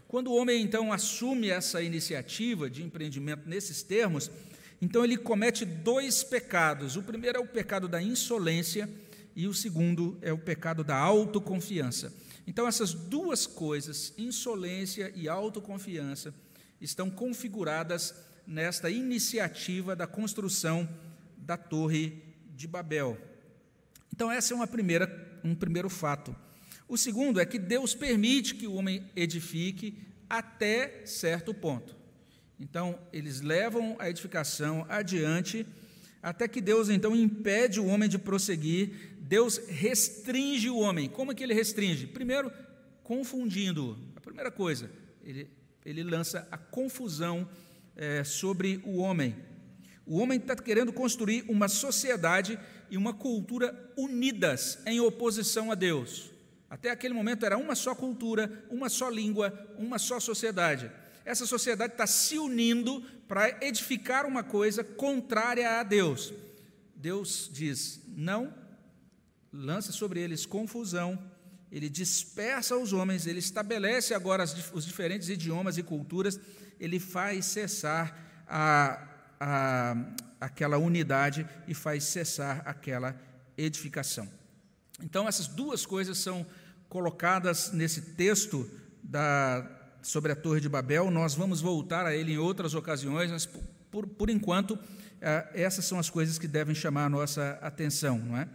Quando 0.06 0.28
o 0.28 0.36
homem 0.36 0.62
então 0.62 0.92
assume 0.92 1.48
essa 1.48 1.82
iniciativa 1.82 2.70
de 2.70 2.84
empreendimento 2.84 3.48
nesses 3.48 3.82
termos, 3.82 4.30
então 4.84 5.02
ele 5.02 5.16
comete 5.16 5.64
dois 5.64 6.22
pecados. 6.22 6.94
O 6.94 7.02
primeiro 7.02 7.38
é 7.38 7.40
o 7.40 7.46
pecado 7.46 7.88
da 7.88 8.02
insolência 8.02 8.86
e 9.34 9.48
o 9.48 9.54
segundo 9.54 10.18
é 10.20 10.30
o 10.30 10.36
pecado 10.36 10.84
da 10.84 10.94
autoconfiança. 10.94 12.12
Então 12.46 12.68
essas 12.68 12.92
duas 12.92 13.46
coisas, 13.46 14.12
insolência 14.18 15.10
e 15.16 15.26
autoconfiança, 15.26 16.34
estão 16.82 17.08
configuradas 17.08 18.14
nesta 18.46 18.90
iniciativa 18.90 19.96
da 19.96 20.06
construção 20.06 20.86
da 21.34 21.56
Torre 21.56 22.22
de 22.54 22.68
Babel. 22.68 23.16
Então, 24.12 24.30
essa 24.30 24.52
é 24.52 24.54
uma 24.54 24.66
primeira, 24.66 25.40
um 25.42 25.54
primeiro 25.54 25.88
fato. 25.88 26.36
O 26.86 26.98
segundo 26.98 27.40
é 27.40 27.46
que 27.46 27.58
Deus 27.58 27.94
permite 27.94 28.54
que 28.54 28.66
o 28.66 28.74
homem 28.74 29.10
edifique 29.16 29.98
até 30.28 31.06
certo 31.06 31.54
ponto. 31.54 32.03
Então, 32.58 32.98
eles 33.12 33.40
levam 33.40 33.96
a 33.98 34.08
edificação 34.08 34.86
adiante, 34.88 35.66
até 36.22 36.46
que 36.46 36.60
Deus 36.60 36.88
então 36.88 37.14
impede 37.14 37.80
o 37.80 37.86
homem 37.86 38.08
de 38.08 38.18
prosseguir, 38.18 39.16
Deus 39.18 39.58
restringe 39.68 40.70
o 40.70 40.78
homem. 40.78 41.08
Como 41.08 41.32
é 41.32 41.34
que 41.34 41.42
ele 41.42 41.54
restringe? 41.54 42.06
Primeiro, 42.06 42.50
confundindo. 43.02 43.98
A 44.16 44.20
primeira 44.20 44.50
coisa, 44.50 44.90
ele, 45.22 45.50
ele 45.84 46.02
lança 46.02 46.46
a 46.50 46.56
confusão 46.56 47.48
é, 47.96 48.22
sobre 48.24 48.80
o 48.84 48.98
homem. 48.98 49.34
O 50.06 50.18
homem 50.18 50.38
está 50.38 50.54
querendo 50.54 50.92
construir 50.92 51.44
uma 51.48 51.68
sociedade 51.68 52.58
e 52.90 52.96
uma 52.96 53.14
cultura 53.14 53.92
unidas 53.96 54.78
em 54.86 55.00
oposição 55.00 55.70
a 55.70 55.74
Deus. 55.74 56.30
Até 56.68 56.90
aquele 56.90 57.14
momento 57.14 57.46
era 57.46 57.56
uma 57.56 57.74
só 57.74 57.94
cultura, 57.94 58.64
uma 58.70 58.88
só 58.88 59.08
língua, 59.08 59.52
uma 59.78 59.98
só 59.98 60.20
sociedade. 60.20 60.90
Essa 61.24 61.46
sociedade 61.46 61.94
está 61.94 62.06
se 62.06 62.38
unindo 62.38 63.00
para 63.26 63.64
edificar 63.64 64.26
uma 64.26 64.42
coisa 64.42 64.84
contrária 64.84 65.80
a 65.80 65.82
Deus. 65.82 66.32
Deus 66.94 67.48
diz: 67.52 68.00
não, 68.08 68.52
lança 69.52 69.92
sobre 69.92 70.20
eles 70.20 70.44
confusão, 70.44 71.18
ele 71.70 71.88
dispersa 71.88 72.76
os 72.76 72.92
homens, 72.92 73.26
ele 73.26 73.38
estabelece 73.38 74.14
agora 74.14 74.44
os 74.72 74.84
diferentes 74.84 75.28
idiomas 75.28 75.78
e 75.78 75.82
culturas, 75.82 76.38
ele 76.78 77.00
faz 77.00 77.46
cessar 77.46 78.44
a, 78.46 79.08
a, 79.40 79.96
aquela 80.40 80.76
unidade 80.76 81.46
e 81.66 81.74
faz 81.74 82.04
cessar 82.04 82.62
aquela 82.66 83.18
edificação. 83.56 84.28
Então, 85.02 85.26
essas 85.26 85.46
duas 85.46 85.84
coisas 85.84 86.18
são 86.18 86.46
colocadas 86.88 87.72
nesse 87.72 88.00
texto 88.00 88.70
da, 89.02 89.60
sobre 90.04 90.30
a 90.30 90.36
Torre 90.36 90.60
de 90.60 90.68
Babel. 90.68 91.10
Nós 91.10 91.34
vamos 91.34 91.60
voltar 91.60 92.06
a 92.06 92.14
ele 92.14 92.34
em 92.34 92.38
outras 92.38 92.74
ocasiões, 92.74 93.30
mas 93.30 93.48
por, 93.90 94.06
por 94.06 94.28
enquanto, 94.28 94.78
eh, 95.20 95.50
essas 95.54 95.86
são 95.86 95.98
as 95.98 96.10
coisas 96.10 96.38
que 96.38 96.46
devem 96.46 96.74
chamar 96.74 97.06
a 97.06 97.08
nossa 97.08 97.58
atenção, 97.62 98.18
não 98.18 98.36
é? 98.36 98.46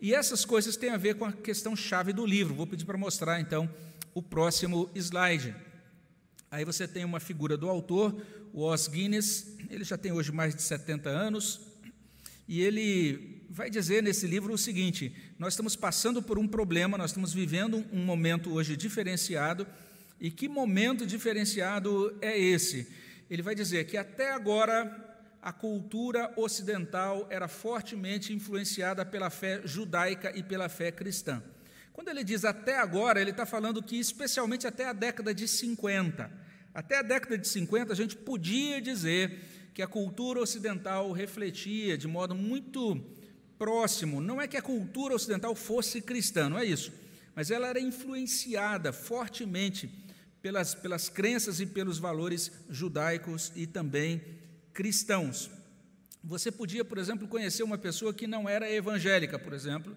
E 0.00 0.14
essas 0.14 0.44
coisas 0.44 0.76
têm 0.76 0.90
a 0.90 0.96
ver 0.96 1.14
com 1.14 1.24
a 1.24 1.32
questão 1.32 1.74
chave 1.74 2.12
do 2.12 2.26
livro. 2.26 2.54
Vou 2.54 2.66
pedir 2.66 2.84
para 2.84 2.98
mostrar 2.98 3.40
então 3.40 3.70
o 4.12 4.22
próximo 4.22 4.90
slide. 4.94 5.54
Aí 6.50 6.64
você 6.64 6.86
tem 6.86 7.04
uma 7.04 7.20
figura 7.20 7.56
do 7.56 7.68
autor, 7.70 8.20
o 8.52 8.70
Os 8.70 8.86
Guinness, 8.86 9.56
ele 9.70 9.84
já 9.84 9.96
tem 9.96 10.12
hoje 10.12 10.30
mais 10.30 10.54
de 10.54 10.60
70 10.60 11.08
anos, 11.08 11.60
e 12.46 12.60
ele 12.60 13.46
vai 13.48 13.70
dizer 13.70 14.02
nesse 14.02 14.26
livro 14.26 14.52
o 14.52 14.58
seguinte: 14.58 15.14
nós 15.38 15.54
estamos 15.54 15.74
passando 15.74 16.20
por 16.20 16.38
um 16.38 16.46
problema, 16.46 16.98
nós 16.98 17.10
estamos 17.10 17.32
vivendo 17.32 17.82
um 17.90 18.04
momento 18.04 18.52
hoje 18.52 18.76
diferenciado, 18.76 19.66
e 20.22 20.30
que 20.30 20.48
momento 20.48 21.04
diferenciado 21.04 22.16
é 22.22 22.38
esse? 22.38 22.86
Ele 23.28 23.42
vai 23.42 23.56
dizer 23.56 23.86
que 23.86 23.96
até 23.96 24.30
agora 24.30 25.18
a 25.42 25.52
cultura 25.52 26.32
ocidental 26.36 27.26
era 27.28 27.48
fortemente 27.48 28.32
influenciada 28.32 29.04
pela 29.04 29.30
fé 29.30 29.62
judaica 29.64 30.30
e 30.32 30.40
pela 30.40 30.68
fé 30.68 30.92
cristã. 30.92 31.42
Quando 31.92 32.06
ele 32.06 32.22
diz 32.22 32.44
até 32.44 32.78
agora, 32.78 33.20
ele 33.20 33.32
está 33.32 33.44
falando 33.44 33.82
que, 33.82 33.98
especialmente 33.98 34.64
até 34.64 34.84
a 34.84 34.92
década 34.92 35.34
de 35.34 35.48
50, 35.48 36.30
até 36.72 36.98
a 36.98 37.02
década 37.02 37.36
de 37.36 37.48
50, 37.48 37.92
a 37.92 37.96
gente 37.96 38.14
podia 38.14 38.80
dizer 38.80 39.40
que 39.74 39.82
a 39.82 39.88
cultura 39.88 40.38
ocidental 40.40 41.10
refletia 41.10 41.98
de 41.98 42.06
modo 42.06 42.32
muito 42.32 43.04
próximo. 43.58 44.20
Não 44.20 44.40
é 44.40 44.46
que 44.46 44.56
a 44.56 44.62
cultura 44.62 45.16
ocidental 45.16 45.56
fosse 45.56 46.00
cristã, 46.00 46.48
não 46.48 46.60
é 46.60 46.64
isso. 46.64 46.92
Mas 47.34 47.50
ela 47.50 47.66
era 47.66 47.80
influenciada 47.80 48.92
fortemente 48.92 50.01
pelas, 50.42 50.74
pelas 50.74 51.08
crenças 51.08 51.60
e 51.60 51.66
pelos 51.66 51.98
valores 51.98 52.50
judaicos 52.68 53.52
e 53.54 53.66
também 53.66 54.20
cristãos. 54.74 55.48
Você 56.22 56.50
podia, 56.50 56.84
por 56.84 56.98
exemplo, 56.98 57.28
conhecer 57.28 57.62
uma 57.62 57.78
pessoa 57.78 58.12
que 58.12 58.26
não 58.26 58.48
era 58.48 58.70
evangélica, 58.70 59.38
por 59.38 59.52
exemplo, 59.52 59.96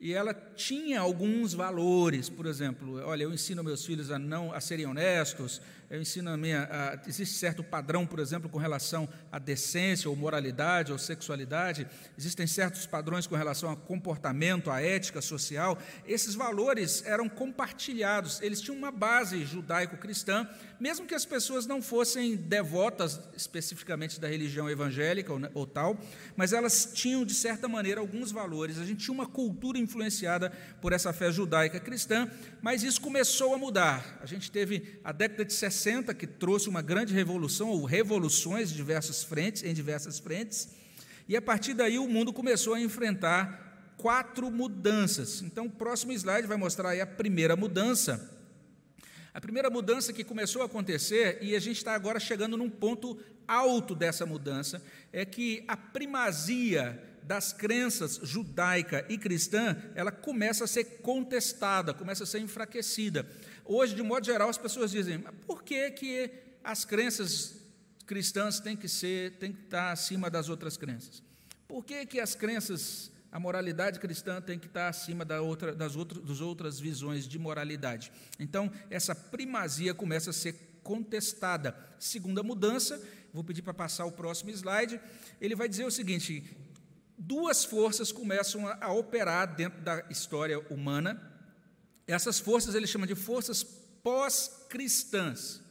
e 0.00 0.14
ela 0.14 0.32
tinha 0.32 1.00
alguns 1.00 1.52
valores, 1.52 2.28
por 2.28 2.46
exemplo, 2.46 3.04
olha, 3.04 3.24
eu 3.24 3.32
ensino 3.32 3.62
meus 3.62 3.84
filhos 3.84 4.10
a 4.10 4.18
não 4.18 4.52
a 4.52 4.60
serem 4.60 4.86
honestos, 4.86 5.60
eu 5.90 6.00
ensino 6.00 6.30
a 6.30 6.36
minha, 6.36 6.68
a, 6.70 7.08
existe 7.08 7.34
certo 7.34 7.64
padrão, 7.64 8.06
por 8.06 8.20
exemplo, 8.20 8.48
com 8.48 8.58
relação 8.58 9.08
à 9.32 9.40
decência 9.40 10.08
ou 10.08 10.14
moralidade 10.14 10.92
ou 10.92 10.98
sexualidade, 10.98 11.84
existem 12.16 12.46
certos 12.46 12.86
padrões 12.86 13.26
com 13.26 13.34
relação 13.34 13.68
a 13.68 13.76
comportamento, 13.76 14.70
à 14.70 14.80
ética 14.80 15.20
social. 15.20 15.76
Esses 16.06 16.36
valores 16.36 17.04
eram 17.04 17.28
compartilhados, 17.28 18.40
eles 18.40 18.60
tinham 18.60 18.78
uma 18.78 18.92
base 18.92 19.44
judaico-cristã, 19.44 20.48
mesmo 20.78 21.06
que 21.06 21.14
as 21.14 21.26
pessoas 21.26 21.66
não 21.66 21.82
fossem 21.82 22.36
devotas 22.36 23.20
especificamente 23.36 24.20
da 24.20 24.28
religião 24.28 24.70
evangélica 24.70 25.32
ou, 25.32 25.40
ou, 25.54 25.66
tal, 25.66 25.98
mas 26.36 26.52
elas 26.52 26.90
tinham, 26.94 27.24
de 27.24 27.34
certa 27.34 27.66
maneira, 27.68 28.00
alguns 28.00 28.30
valores. 28.30 28.78
A 28.78 28.84
gente 28.84 29.04
tinha 29.04 29.14
uma 29.14 29.26
cultura 29.26 29.76
influenciada 29.76 30.50
por 30.80 30.92
essa 30.92 31.12
fé 31.12 31.32
judaica 31.32 31.80
cristã, 31.80 32.30
mas 32.62 32.84
isso 32.84 33.00
começou 33.00 33.54
a 33.54 33.58
mudar. 33.58 34.18
A 34.22 34.26
gente 34.26 34.50
teve 34.52 35.00
a 35.02 35.12
década 35.12 35.44
de 35.44 35.52
60, 35.52 35.79
que 36.14 36.26
trouxe 36.26 36.68
uma 36.68 36.82
grande 36.82 37.14
revolução, 37.14 37.68
ou 37.68 37.84
revoluções 37.84 38.72
em 38.72 38.74
diversas 38.74 39.22
frentes, 39.22 39.62
em 39.62 39.72
diversas 39.72 40.18
frentes, 40.18 40.68
e 41.28 41.36
a 41.36 41.42
partir 41.42 41.74
daí 41.74 41.98
o 41.98 42.08
mundo 42.08 42.32
começou 42.32 42.74
a 42.74 42.80
enfrentar 42.80 43.94
quatro 43.96 44.50
mudanças. 44.50 45.42
Então, 45.42 45.66
o 45.66 45.70
próximo 45.70 46.12
slide 46.12 46.46
vai 46.46 46.56
mostrar 46.56 46.90
aí 46.90 47.00
a 47.00 47.06
primeira 47.06 47.54
mudança 47.54 48.38
a 49.32 49.40
primeira 49.40 49.70
mudança 49.70 50.12
que 50.12 50.24
começou 50.24 50.62
a 50.62 50.64
acontecer, 50.64 51.38
e 51.40 51.54
a 51.54 51.60
gente 51.60 51.76
está 51.76 51.94
agora 51.94 52.18
chegando 52.18 52.56
num 52.56 52.68
ponto 52.68 53.16
alto 53.46 53.94
dessa 53.94 54.26
mudança, 54.26 54.82
é 55.12 55.24
que 55.24 55.62
a 55.68 55.76
primazia 55.76 57.00
das 57.22 57.52
crenças 57.52 58.18
judaica 58.24 59.06
e 59.08 59.16
cristã, 59.16 59.76
ela 59.94 60.10
começa 60.10 60.64
a 60.64 60.66
ser 60.66 60.84
contestada, 61.02 61.94
começa 61.94 62.24
a 62.24 62.26
ser 62.26 62.40
enfraquecida. 62.40 63.24
Hoje, 63.72 63.94
de 63.94 64.02
modo 64.02 64.26
geral, 64.26 64.48
as 64.48 64.58
pessoas 64.58 64.90
dizem: 64.90 65.20
por 65.46 65.62
que, 65.62 65.92
que 65.92 66.28
as 66.64 66.84
crenças 66.84 67.54
cristãs 68.04 68.58
têm 68.58 68.76
que 68.76 68.88
ser, 68.88 69.38
têm 69.38 69.52
que 69.52 69.62
estar 69.62 69.92
acima 69.92 70.28
das 70.28 70.48
outras 70.48 70.76
crenças? 70.76 71.22
Por 71.68 71.84
que, 71.84 72.04
que 72.04 72.18
as 72.18 72.34
crenças 72.34 73.12
a 73.30 73.38
moralidade 73.38 74.00
cristã 74.00 74.40
tem 74.40 74.58
que 74.58 74.66
estar 74.66 74.88
acima 74.88 75.24
da 75.24 75.40
outra, 75.40 75.72
das, 75.72 75.94
outras, 75.94 76.20
das 76.24 76.40
outras 76.40 76.80
visões 76.80 77.28
de 77.28 77.38
moralidade. 77.38 78.10
Então, 78.40 78.68
essa 78.90 79.14
primazia 79.14 79.94
começa 79.94 80.30
a 80.30 80.32
ser 80.32 80.80
contestada. 80.82 81.76
Segunda 81.96 82.42
mudança, 82.42 83.00
vou 83.32 83.44
pedir 83.44 83.62
para 83.62 83.72
passar 83.72 84.04
o 84.04 84.10
próximo 84.10 84.50
slide, 84.50 85.00
ele 85.40 85.54
vai 85.54 85.68
dizer 85.68 85.84
o 85.84 85.92
seguinte: 85.92 86.56
duas 87.16 87.64
forças 87.64 88.10
começam 88.10 88.66
a 88.66 88.92
operar 88.92 89.54
dentro 89.54 89.80
da 89.80 90.04
história 90.10 90.58
humana. 90.68 91.29
Essas 92.10 92.40
forças 92.40 92.74
ele 92.74 92.86
chama 92.86 93.06
de 93.06 93.14
forças 93.14 93.62
pós-cristãs. 94.02 95.62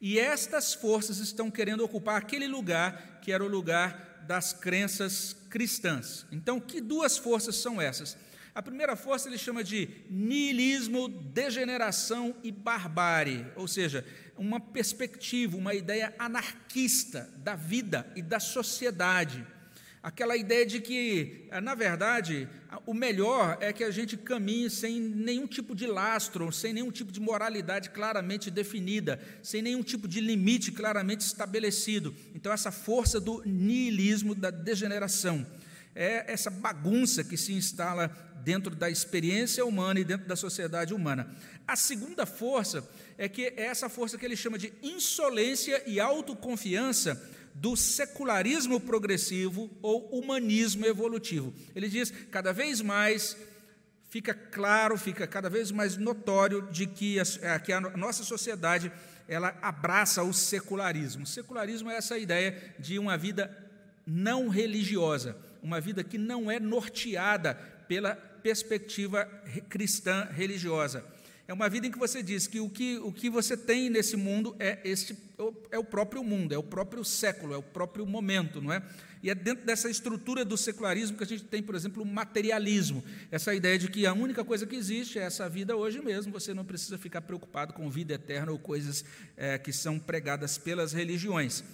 E 0.00 0.18
estas 0.18 0.74
forças 0.74 1.18
estão 1.18 1.50
querendo 1.50 1.82
ocupar 1.82 2.16
aquele 2.16 2.46
lugar 2.46 3.20
que 3.22 3.32
era 3.32 3.42
o 3.42 3.48
lugar 3.48 4.22
das 4.26 4.52
crenças 4.52 5.34
cristãs. 5.48 6.26
Então, 6.30 6.60
que 6.60 6.80
duas 6.80 7.16
forças 7.16 7.56
são 7.56 7.80
essas? 7.80 8.16
A 8.54 8.62
primeira 8.62 8.96
força 8.96 9.28
ele 9.28 9.38
chama 9.38 9.64
de 9.64 9.88
niilismo, 10.10 11.08
degeneração 11.08 12.34
e 12.42 12.52
barbárie, 12.52 13.46
ou 13.56 13.66
seja, 13.66 14.04
uma 14.36 14.60
perspectiva, 14.60 15.56
uma 15.56 15.74
ideia 15.74 16.14
anarquista 16.18 17.30
da 17.38 17.54
vida 17.54 18.10
e 18.14 18.22
da 18.22 18.38
sociedade 18.38 19.46
aquela 20.02 20.36
ideia 20.36 20.64
de 20.64 20.80
que, 20.80 21.46
eh, 21.50 21.60
na 21.60 21.74
verdade, 21.74 22.48
o 22.86 22.94
melhor 22.94 23.58
é 23.60 23.72
que 23.72 23.82
a 23.84 23.90
gente 23.90 24.16
caminhe 24.16 24.70
sem 24.70 25.00
nenhum 25.00 25.46
tipo 25.46 25.74
de 25.74 25.86
lastro, 25.86 26.52
sem 26.52 26.72
nenhum 26.72 26.90
tipo 26.90 27.10
de 27.10 27.20
moralidade 27.20 27.90
claramente 27.90 28.50
definida, 28.50 29.20
sem 29.42 29.62
nenhum 29.62 29.82
tipo 29.82 30.06
de 30.06 30.20
limite 30.20 30.72
claramente 30.72 31.20
estabelecido. 31.20 32.14
Então, 32.34 32.52
essa 32.52 32.70
força 32.70 33.20
do 33.20 33.42
niilismo, 33.44 34.34
da 34.34 34.50
degeneração, 34.50 35.46
é 35.94 36.32
essa 36.32 36.50
bagunça 36.50 37.24
que 37.24 37.36
se 37.36 37.52
instala 37.52 38.08
dentro 38.44 38.74
da 38.74 38.88
experiência 38.88 39.64
humana 39.64 39.98
e 39.98 40.04
dentro 40.04 40.28
da 40.28 40.36
sociedade 40.36 40.94
humana. 40.94 41.28
A 41.66 41.76
segunda 41.76 42.24
força 42.24 42.88
é 43.18 43.28
que 43.28 43.42
é 43.56 43.64
essa 43.64 43.88
força 43.88 44.16
que 44.16 44.24
ele 44.24 44.36
chama 44.36 44.56
de 44.56 44.72
insolência 44.82 45.82
e 45.86 45.98
autoconfiança 45.98 47.20
do 47.60 47.76
secularismo 47.76 48.80
progressivo 48.80 49.70
ou 49.82 50.08
humanismo 50.10 50.86
evolutivo. 50.86 51.52
Ele 51.74 51.88
diz: 51.88 52.12
cada 52.30 52.52
vez 52.52 52.80
mais 52.80 53.36
fica 54.08 54.32
claro, 54.32 54.96
fica 54.96 55.26
cada 55.26 55.50
vez 55.50 55.70
mais 55.70 55.96
notório 55.96 56.62
de 56.70 56.86
que 56.86 57.18
a, 57.18 57.22
é, 57.42 57.58
que 57.58 57.72
a 57.72 57.80
nossa 57.80 58.22
sociedade 58.22 58.90
ela 59.26 59.56
abraça 59.60 60.22
o 60.22 60.32
secularismo. 60.32 61.24
O 61.24 61.26
secularismo 61.26 61.90
é 61.90 61.96
essa 61.96 62.16
ideia 62.16 62.74
de 62.78 62.98
uma 62.98 63.16
vida 63.18 63.54
não 64.06 64.48
religiosa, 64.48 65.36
uma 65.62 65.80
vida 65.80 66.02
que 66.02 66.16
não 66.16 66.50
é 66.50 66.58
norteada 66.58 67.54
pela 67.86 68.14
perspectiva 68.14 69.26
cristã 69.68 70.28
religiosa 70.30 71.04
é 71.48 71.52
uma 71.54 71.66
vida 71.66 71.86
em 71.86 71.90
que 71.90 71.98
você 71.98 72.22
diz 72.22 72.46
que 72.46 72.60
o 72.60 72.68
que, 72.68 72.98
o 72.98 73.10
que 73.10 73.30
você 73.30 73.56
tem 73.56 73.88
nesse 73.88 74.18
mundo 74.18 74.54
é, 74.58 74.78
este, 74.84 75.16
é 75.70 75.78
o 75.78 75.82
próprio 75.82 76.22
mundo, 76.22 76.54
é 76.54 76.58
o 76.58 76.62
próprio 76.62 77.02
século, 77.02 77.54
é 77.54 77.56
o 77.56 77.62
próprio 77.62 78.04
momento, 78.04 78.60
não 78.60 78.70
é? 78.70 78.82
E 79.22 79.30
é 79.30 79.34
dentro 79.34 79.64
dessa 79.64 79.88
estrutura 79.88 80.44
do 80.44 80.58
secularismo 80.58 81.16
que 81.16 81.24
a 81.24 81.26
gente 81.26 81.44
tem, 81.44 81.62
por 81.62 81.74
exemplo, 81.74 82.02
o 82.02 82.06
materialismo. 82.06 83.02
Essa 83.30 83.54
ideia 83.54 83.78
de 83.78 83.88
que 83.88 84.06
a 84.06 84.12
única 84.12 84.44
coisa 84.44 84.66
que 84.66 84.76
existe 84.76 85.18
é 85.18 85.22
essa 85.22 85.48
vida 85.48 85.74
hoje 85.74 86.02
mesmo, 86.02 86.30
você 86.30 86.52
não 86.52 86.66
precisa 86.66 86.98
ficar 86.98 87.22
preocupado 87.22 87.72
com 87.72 87.88
vida 87.88 88.12
eterna 88.12 88.52
ou 88.52 88.58
coisas 88.58 89.02
é, 89.34 89.56
que 89.56 89.72
são 89.72 89.98
pregadas 89.98 90.58
pelas 90.58 90.92
religiões. 90.92 91.64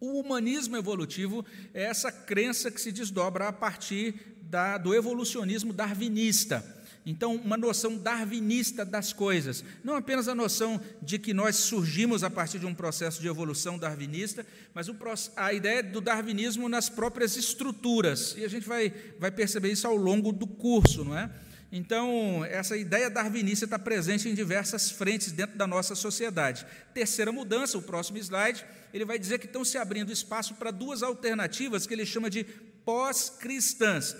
O 0.00 0.18
humanismo 0.18 0.78
evolutivo 0.78 1.44
é 1.74 1.82
essa 1.82 2.10
crença 2.10 2.70
que 2.70 2.80
se 2.80 2.90
desdobra 2.90 3.48
a 3.48 3.52
partir 3.52 4.14
da, 4.40 4.78
do 4.78 4.94
evolucionismo 4.94 5.74
darwinista. 5.74 6.77
Então, 7.06 7.36
uma 7.36 7.56
noção 7.56 7.96
darwinista 7.96 8.84
das 8.84 9.12
coisas. 9.12 9.64
Não 9.82 9.94
apenas 9.94 10.28
a 10.28 10.34
noção 10.34 10.80
de 11.00 11.18
que 11.18 11.32
nós 11.32 11.56
surgimos 11.56 12.22
a 12.22 12.30
partir 12.30 12.58
de 12.58 12.66
um 12.66 12.74
processo 12.74 13.20
de 13.20 13.28
evolução 13.28 13.78
darwinista, 13.78 14.46
mas 14.74 14.88
a 15.36 15.52
ideia 15.52 15.82
do 15.82 16.00
darwinismo 16.00 16.68
nas 16.68 16.88
próprias 16.88 17.36
estruturas. 17.36 18.34
E 18.36 18.44
a 18.44 18.48
gente 18.48 18.68
vai, 18.68 18.92
vai 19.18 19.30
perceber 19.30 19.72
isso 19.72 19.86
ao 19.86 19.96
longo 19.96 20.32
do 20.32 20.46
curso, 20.46 21.04
não 21.04 21.16
é? 21.16 21.30
Então, 21.70 22.44
essa 22.46 22.76
ideia 22.76 23.10
darwinista 23.10 23.66
está 23.66 23.78
presente 23.78 24.28
em 24.28 24.34
diversas 24.34 24.90
frentes 24.90 25.32
dentro 25.32 25.58
da 25.58 25.66
nossa 25.66 25.94
sociedade. 25.94 26.66
Terceira 26.94 27.30
mudança, 27.30 27.76
o 27.76 27.82
próximo 27.82 28.16
slide, 28.18 28.64
ele 28.92 29.04
vai 29.04 29.18
dizer 29.18 29.38
que 29.38 29.46
estão 29.46 29.64
se 29.64 29.76
abrindo 29.76 30.10
espaço 30.10 30.54
para 30.54 30.70
duas 30.70 31.02
alternativas 31.02 31.86
que 31.86 31.92
ele 31.92 32.06
chama 32.06 32.30
de 32.30 32.44
pós-cristãs. 32.86 34.16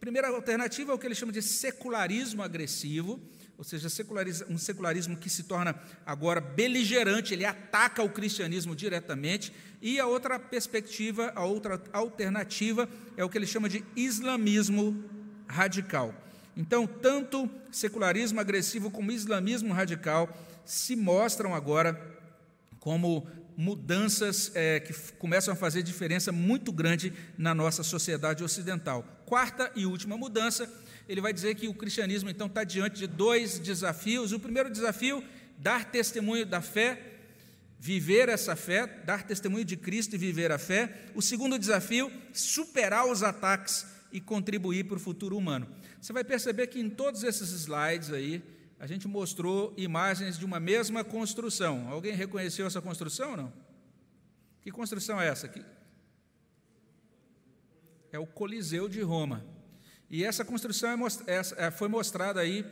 Primeira 0.00 0.28
alternativa 0.28 0.92
é 0.92 0.94
o 0.94 0.98
que 0.98 1.06
ele 1.06 1.14
chama 1.14 1.32
de 1.32 1.42
secularismo 1.42 2.42
agressivo, 2.42 3.20
ou 3.58 3.64
seja, 3.64 3.88
um 4.48 4.58
secularismo 4.58 5.16
que 5.16 5.30
se 5.30 5.44
torna 5.44 5.74
agora 6.04 6.40
beligerante, 6.40 7.32
ele 7.32 7.44
ataca 7.44 8.02
o 8.02 8.10
cristianismo 8.10 8.76
diretamente, 8.76 9.52
e 9.80 9.98
a 9.98 10.06
outra 10.06 10.38
perspectiva, 10.38 11.32
a 11.34 11.44
outra 11.44 11.82
alternativa 11.92 12.88
é 13.16 13.24
o 13.24 13.28
que 13.28 13.38
ele 13.38 13.46
chama 13.46 13.68
de 13.68 13.84
islamismo 13.96 15.04
radical. 15.46 16.14
Então, 16.56 16.86
tanto 16.86 17.50
secularismo 17.70 18.40
agressivo 18.40 18.90
como 18.90 19.12
islamismo 19.12 19.72
radical 19.72 20.28
se 20.64 20.96
mostram 20.96 21.54
agora 21.54 21.98
como 22.80 23.26
mudanças 23.56 24.52
é, 24.54 24.80
que 24.80 24.92
começam 25.18 25.52
a 25.54 25.56
fazer 25.56 25.82
diferença 25.82 26.30
muito 26.30 26.70
grande 26.70 27.12
na 27.38 27.54
nossa 27.54 27.82
sociedade 27.82 28.44
ocidental. 28.44 29.22
Quarta 29.24 29.72
e 29.74 29.86
última 29.86 30.16
mudança, 30.16 30.70
ele 31.08 31.20
vai 31.20 31.32
dizer 31.32 31.54
que 31.54 31.66
o 31.66 31.74
cristianismo 31.74 32.28
então 32.28 32.46
está 32.46 32.64
diante 32.64 32.98
de 32.98 33.06
dois 33.06 33.58
desafios. 33.58 34.32
O 34.32 34.38
primeiro 34.38 34.70
desafio, 34.70 35.24
dar 35.58 35.86
testemunho 35.86 36.44
da 36.44 36.60
fé, 36.60 37.14
viver 37.78 38.28
essa 38.28 38.54
fé, 38.54 38.86
dar 39.04 39.22
testemunho 39.22 39.64
de 39.64 39.76
Cristo 39.76 40.14
e 40.14 40.18
viver 40.18 40.52
a 40.52 40.58
fé. 40.58 41.06
O 41.14 41.22
segundo 41.22 41.58
desafio, 41.58 42.12
superar 42.32 43.06
os 43.06 43.22
ataques 43.22 43.86
e 44.12 44.20
contribuir 44.20 44.84
para 44.84 44.96
o 44.96 45.00
futuro 45.00 45.36
humano. 45.36 45.66
Você 46.00 46.12
vai 46.12 46.24
perceber 46.24 46.66
que 46.66 46.78
em 46.78 46.90
todos 46.90 47.22
esses 47.24 47.50
slides 47.50 48.12
aí, 48.12 48.42
a 48.78 48.86
gente 48.86 49.08
mostrou 49.08 49.72
imagens 49.76 50.38
de 50.38 50.44
uma 50.44 50.60
mesma 50.60 51.02
construção. 51.02 51.88
Alguém 51.88 52.14
reconheceu 52.14 52.66
essa 52.66 52.80
construção 52.80 53.30
ou 53.30 53.36
não? 53.36 53.52
Que 54.60 54.70
construção 54.70 55.20
é 55.20 55.28
essa? 55.28 55.50
É 58.12 58.18
o 58.18 58.26
Coliseu 58.26 58.88
de 58.88 59.00
Roma. 59.00 59.44
E 60.10 60.24
essa 60.24 60.44
construção 60.44 60.90
é, 61.26 61.66
é, 61.66 61.70
foi 61.70 61.88
mostrada 61.88 62.40
aí, 62.40 62.64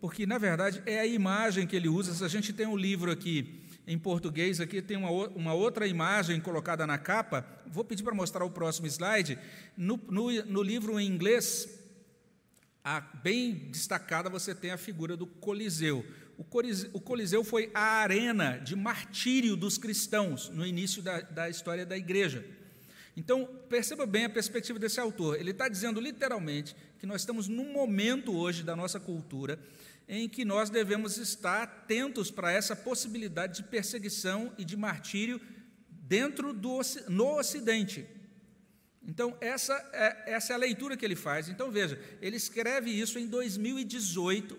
porque 0.00 0.26
na 0.26 0.36
verdade 0.36 0.82
é 0.84 0.98
a 0.98 1.06
imagem 1.06 1.66
que 1.66 1.76
ele 1.76 1.88
usa. 1.88 2.12
Se 2.12 2.24
a 2.24 2.28
gente 2.28 2.52
tem 2.52 2.66
um 2.66 2.76
livro 2.76 3.10
aqui 3.10 3.62
em 3.86 3.98
português, 3.98 4.60
aqui 4.60 4.82
tem 4.82 4.96
uma, 4.96 5.10
uma 5.10 5.54
outra 5.54 5.86
imagem 5.86 6.40
colocada 6.40 6.86
na 6.86 6.98
capa. 6.98 7.46
Vou 7.66 7.84
pedir 7.84 8.02
para 8.02 8.14
mostrar 8.14 8.44
o 8.44 8.50
próximo 8.50 8.86
slide. 8.86 9.38
No, 9.76 9.98
no, 10.10 10.30
no 10.44 10.62
livro 10.62 10.98
em 10.98 11.06
inglês, 11.06 11.81
a, 12.84 13.00
bem 13.00 13.54
destacada 13.70 14.28
você 14.28 14.54
tem 14.54 14.70
a 14.70 14.76
figura 14.76 15.16
do 15.16 15.26
Coliseu. 15.26 16.04
O 16.36 16.44
Coliseu, 16.44 16.90
o 16.92 17.00
Coliseu 17.00 17.44
foi 17.44 17.70
a 17.72 18.00
arena 18.02 18.58
de 18.58 18.74
martírio 18.74 19.56
dos 19.56 19.78
cristãos 19.78 20.48
no 20.48 20.66
início 20.66 21.02
da, 21.02 21.20
da 21.20 21.48
história 21.48 21.86
da 21.86 21.96
igreja. 21.96 22.44
Então, 23.16 23.46
perceba 23.68 24.06
bem 24.06 24.24
a 24.24 24.30
perspectiva 24.30 24.78
desse 24.78 24.98
autor. 24.98 25.38
Ele 25.38 25.50
está 25.50 25.68
dizendo 25.68 26.00
literalmente 26.00 26.74
que 26.98 27.06
nós 27.06 27.20
estamos 27.20 27.46
num 27.46 27.72
momento 27.72 28.34
hoje 28.34 28.62
da 28.62 28.74
nossa 28.74 28.98
cultura 28.98 29.58
em 30.08 30.28
que 30.28 30.44
nós 30.44 30.70
devemos 30.70 31.18
estar 31.18 31.62
atentos 31.62 32.30
para 32.30 32.50
essa 32.50 32.74
possibilidade 32.74 33.56
de 33.56 33.68
perseguição 33.68 34.52
e 34.58 34.64
de 34.64 34.76
martírio 34.76 35.40
dentro 35.88 36.52
do 36.52 36.80
no 37.08 37.38
Ocidente. 37.38 38.06
Então, 39.06 39.36
essa 39.40 39.74
é, 39.92 40.32
essa 40.34 40.52
é 40.52 40.54
a 40.54 40.58
leitura 40.58 40.96
que 40.96 41.04
ele 41.04 41.16
faz. 41.16 41.48
Então, 41.48 41.70
veja, 41.70 42.00
ele 42.20 42.36
escreve 42.36 42.90
isso 42.90 43.18
em 43.18 43.26
2018, 43.26 44.56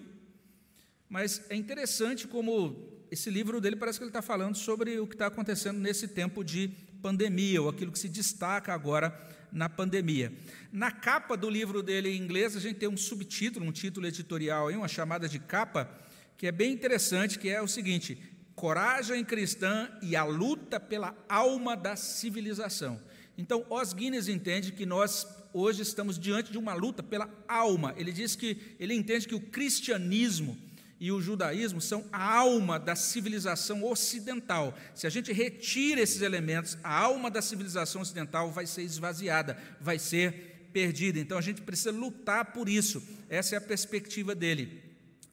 mas 1.08 1.42
é 1.50 1.56
interessante 1.56 2.28
como 2.28 2.92
esse 3.10 3.30
livro 3.30 3.62
dele 3.62 3.76
parece 3.76 4.00
que 4.00 4.04
ele 4.04 4.10
está 4.10 4.22
falando 4.22 4.56
sobre 4.56 5.00
o 5.00 5.08
que 5.08 5.16
está 5.16 5.28
acontecendo 5.28 5.80
nesse 5.80 6.08
tempo 6.08 6.44
de 6.44 6.68
pandemia, 7.02 7.62
ou 7.62 7.70
aquilo 7.70 7.92
que 7.92 8.00
se 8.00 8.10
destaca 8.10 8.74
agora 8.74 9.16
na 9.52 9.70
pandemia. 9.70 10.34
Na 10.72 10.92
capa 10.92 11.38
do 11.38 11.50
livro 11.50 11.84
dele 11.84 12.10
em 12.10 12.20
inglês, 12.20 12.56
a 12.56 12.60
gente 12.60 12.80
tem 12.80 12.90
um 12.90 12.98
subtítulo, 12.98 13.66
um 13.66 13.72
título 13.72 14.08
editorial, 14.08 14.70
uma 14.70 14.88
chamada 14.88 15.30
de 15.30 15.40
capa, 15.40 15.90
que 16.38 16.48
é 16.48 16.52
bem 16.52 16.74
interessante, 16.74 17.38
que 17.38 17.50
é 17.50 17.62
o 17.62 17.68
seguinte: 17.68 18.18
Coragem 18.56 19.24
cristã 19.24 19.90
e 20.02 20.16
a 20.16 20.24
luta 20.24 20.80
pela 20.80 21.16
alma 21.30 21.78
da 21.78 21.96
civilização. 21.96 23.00
Então, 23.38 23.66
Os 23.70 23.94
Guinness 23.94 24.28
entende 24.28 24.72
que 24.72 24.86
nós 24.86 25.28
hoje 25.54 25.82
estamos 25.82 26.18
diante 26.18 26.52
de 26.52 26.58
uma 26.58 26.74
luta 26.74 27.04
pela 27.04 27.30
alma. 27.48 27.94
Ele 27.98 28.12
diz 28.12 28.36
que 28.36 28.76
ele 28.80 28.94
entende 28.94 29.28
que 29.28 29.36
o 29.36 29.40
cristianismo 29.40 30.58
e 31.00 31.12
o 31.12 31.22
judaísmo 31.22 31.82
são 31.82 32.06
a 32.12 32.38
alma 32.38 32.80
da 32.80 32.96
civilização 32.96 33.84
ocidental. 33.84 34.74
Se 34.96 35.06
a 35.06 35.10
gente 35.10 35.34
retira 35.34 36.02
esses 36.02 36.22
elementos, 36.22 36.78
a 36.84 36.98
alma 36.98 37.30
da 37.30 37.42
civilização 37.42 38.02
ocidental 38.02 38.52
vai 38.52 38.66
ser 38.66 38.84
esvaziada, 38.84 39.58
vai 39.82 40.00
ser 40.00 40.70
perdida. 40.72 41.20
Então 41.20 41.38
a 41.38 41.42
gente 41.42 41.62
precisa 41.62 41.92
lutar 41.92 42.54
por 42.54 42.70
isso. 42.70 43.04
Essa 43.30 43.56
é 43.56 43.58
a 43.58 43.62
perspectiva 43.62 44.34
dele. 44.34 44.82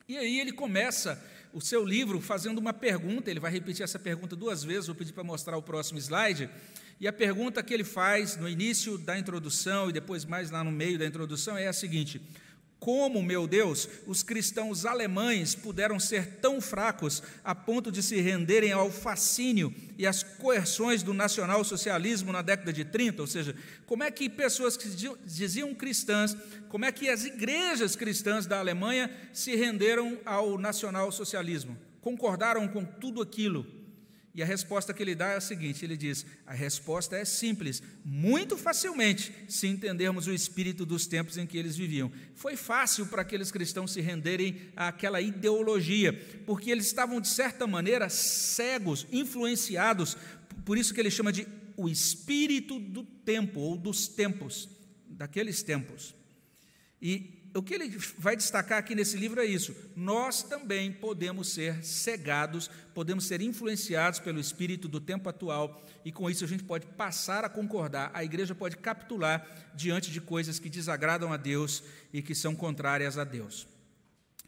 E 0.09 0.17
aí 0.17 0.41
ele 0.41 0.53
começa 0.53 1.23
o 1.53 1.61
seu 1.61 1.85
livro 1.85 2.21
fazendo 2.21 2.59
uma 2.59 2.73
pergunta, 2.73 3.31
ele 3.31 3.41
vai 3.41 3.51
repetir 3.51 3.83
essa 3.83 3.99
pergunta 3.99 4.37
duas 4.37 4.63
vezes, 4.63 4.87
vou 4.87 4.97
pedir 4.97 5.13
para 5.13 5.25
mostrar 5.25 5.57
o 5.57 5.63
próximo 5.63 5.99
slide. 5.99 6.51
E 7.01 7.09
a 7.09 7.13
pergunta 7.13 7.63
que 7.63 7.73
ele 7.73 7.83
faz 7.83 8.37
no 8.37 8.47
início 8.47 8.99
da 8.99 9.19
introdução 9.19 9.89
e 9.89 9.93
depois 9.93 10.27
mais 10.27 10.51
lá 10.51 10.63
no 10.63 10.71
meio 10.71 10.99
da 10.99 11.07
introdução 11.07 11.57
é 11.57 11.67
a 11.67 11.73
seguinte: 11.73 12.21
Como, 12.79 13.23
meu 13.23 13.47
Deus, 13.47 13.89
os 14.07 14.23
cristãos 14.23 14.85
alemães 14.85 15.55
puderam 15.55 15.99
ser 15.99 16.41
tão 16.43 16.61
fracos 16.61 17.23
a 17.43 17.55
ponto 17.55 17.91
de 17.91 18.03
se 18.03 18.21
renderem 18.21 18.73
ao 18.73 18.91
fascínio 18.91 19.75
e 19.97 20.07
às 20.07 20.23
coerções 20.23 21.03
do 21.03 21.15
nacionalsocialismo 21.15 22.33
na 22.33 22.43
década 22.43 22.71
de 22.71 22.85
30? 22.85 23.23
Ou 23.23 23.27
seja, 23.27 23.57
como 23.87 24.03
é 24.03 24.11
que 24.11 24.29
pessoas 24.29 24.77
que 24.77 24.87
diziam 25.25 25.75
cristãs, 25.75 26.37
como 26.69 26.85
é 26.85 26.93
que 26.93 27.09
as 27.09 27.25
igrejas 27.25 27.97
cristãs 27.97 28.45
da 28.45 28.59
Alemanha 28.59 29.11
se 29.33 29.57
renderam 29.57 30.19
ao 30.27 30.59
nacionalsocialismo? 30.59 31.79
Concordaram 32.03 32.69
com 32.69 32.85
tudo 32.85 33.23
aquilo? 33.23 33.80
E 34.41 34.43
a 34.43 34.47
resposta 34.47 34.95
que 34.95 35.03
ele 35.03 35.15
dá 35.15 35.33
é 35.33 35.37
a 35.37 35.41
seguinte: 35.41 35.85
ele 35.85 35.99
diz, 35.99 36.25
a 36.47 36.55
resposta 36.55 37.15
é 37.15 37.27
simples, 37.27 37.83
muito 38.03 38.57
facilmente, 38.57 39.31
se 39.47 39.67
entendermos 39.67 40.27
o 40.27 40.33
espírito 40.33 40.87
dos 40.87 41.07
tempos 41.07 41.37
em 41.37 41.47
que 41.47 41.59
eles 41.59 41.77
viviam. 41.77 42.11
Foi 42.35 42.57
fácil 42.57 43.05
para 43.05 43.21
aqueles 43.21 43.51
cristãos 43.51 43.93
se 43.93 44.01
renderem 44.01 44.59
àquela 44.75 45.21
ideologia, 45.21 46.15
porque 46.47 46.71
eles 46.71 46.87
estavam, 46.87 47.21
de 47.21 47.29
certa 47.29 47.67
maneira, 47.67 48.09
cegos, 48.09 49.07
influenciados, 49.13 50.17
por 50.65 50.79
isso 50.79 50.95
que 50.95 51.01
ele 51.01 51.11
chama 51.11 51.31
de 51.31 51.47
o 51.77 51.87
espírito 51.87 52.81
do 52.81 53.05
tempo, 53.05 53.61
ou 53.61 53.77
dos 53.77 54.09
tempos, 54.09 54.71
daqueles 55.07 55.63
tempos. 55.63 56.15
E 57.03 57.40
o 57.55 57.63
que 57.63 57.75
ele 57.75 57.89
vai 58.17 58.37
destacar 58.37 58.79
aqui 58.79 58.95
nesse 58.95 59.17
livro 59.17 59.41
é 59.41 59.45
isso. 59.45 59.75
Nós 59.97 60.43
também 60.43 60.93
podemos 60.93 61.49
ser 61.49 61.85
cegados, 61.85 62.71
podemos 62.95 63.25
ser 63.25 63.41
influenciados 63.41 64.21
pelo 64.21 64.39
espírito 64.39 64.89
do 64.89 65.01
tempo 65.01 65.29
atual, 65.29 65.85
e 66.05 66.13
com 66.13 66.31
isso 66.31 66.45
a 66.45 66.49
gente 66.49 66.63
pode 66.63 66.87
passar 66.87 67.45
a 67.45 67.49
concordar. 67.49 68.11
A 68.15 68.23
igreja 68.23 68.55
pode 68.55 68.77
capitular 68.77 69.73
diante 69.75 70.11
de 70.11 70.21
coisas 70.21 70.59
que 70.59 70.71
desagradam 70.71 71.33
a 71.33 71.37
Deus 71.37 71.83
e 72.13 72.23
que 72.23 72.35
são 72.35 72.55
contrárias 72.55 73.19
a 73.19 73.25
Deus. 73.25 73.67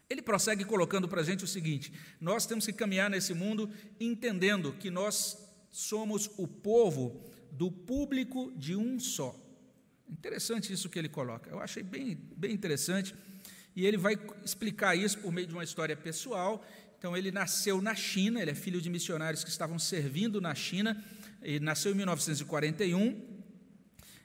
Ele 0.09 0.21
prossegue 0.21 0.63
colocando 0.63 1.07
para 1.07 1.21
a 1.21 1.23
gente 1.23 1.43
o 1.43 1.47
seguinte: 1.47 1.91
nós 2.21 2.45
temos 2.45 2.65
que 2.65 2.73
caminhar 2.73 3.09
nesse 3.09 3.33
mundo 3.33 3.69
entendendo 3.99 4.73
que 4.73 4.89
nós 4.89 5.37
somos 5.71 6.29
o 6.37 6.47
povo 6.47 7.21
do 7.51 7.71
público 7.71 8.51
de 8.55 8.75
um 8.75 8.99
só. 8.99 9.42
Interessante 10.13 10.71
isso 10.71 10.89
que 10.89 10.99
ele 10.99 11.09
coloca. 11.09 11.49
Eu 11.49 11.59
achei 11.59 11.81
bem, 11.81 12.15
bem 12.37 12.51
interessante. 12.51 13.15
E 13.75 13.85
ele 13.85 13.97
vai 13.97 14.15
explicar 14.45 14.95
isso 14.95 15.17
por 15.17 15.31
meio 15.31 15.47
de 15.47 15.53
uma 15.53 15.63
história 15.63 15.95
pessoal. 15.97 16.63
Então, 16.97 17.17
ele 17.17 17.31
nasceu 17.31 17.81
na 17.81 17.95
China, 17.95 18.39
ele 18.39 18.51
é 18.51 18.55
filho 18.55 18.79
de 18.79 18.89
missionários 18.91 19.43
que 19.43 19.49
estavam 19.49 19.79
servindo 19.79 20.39
na 20.39 20.53
China. 20.53 21.03
Ele 21.41 21.59
nasceu 21.59 21.91
em 21.91 21.95
1941. 21.95 23.33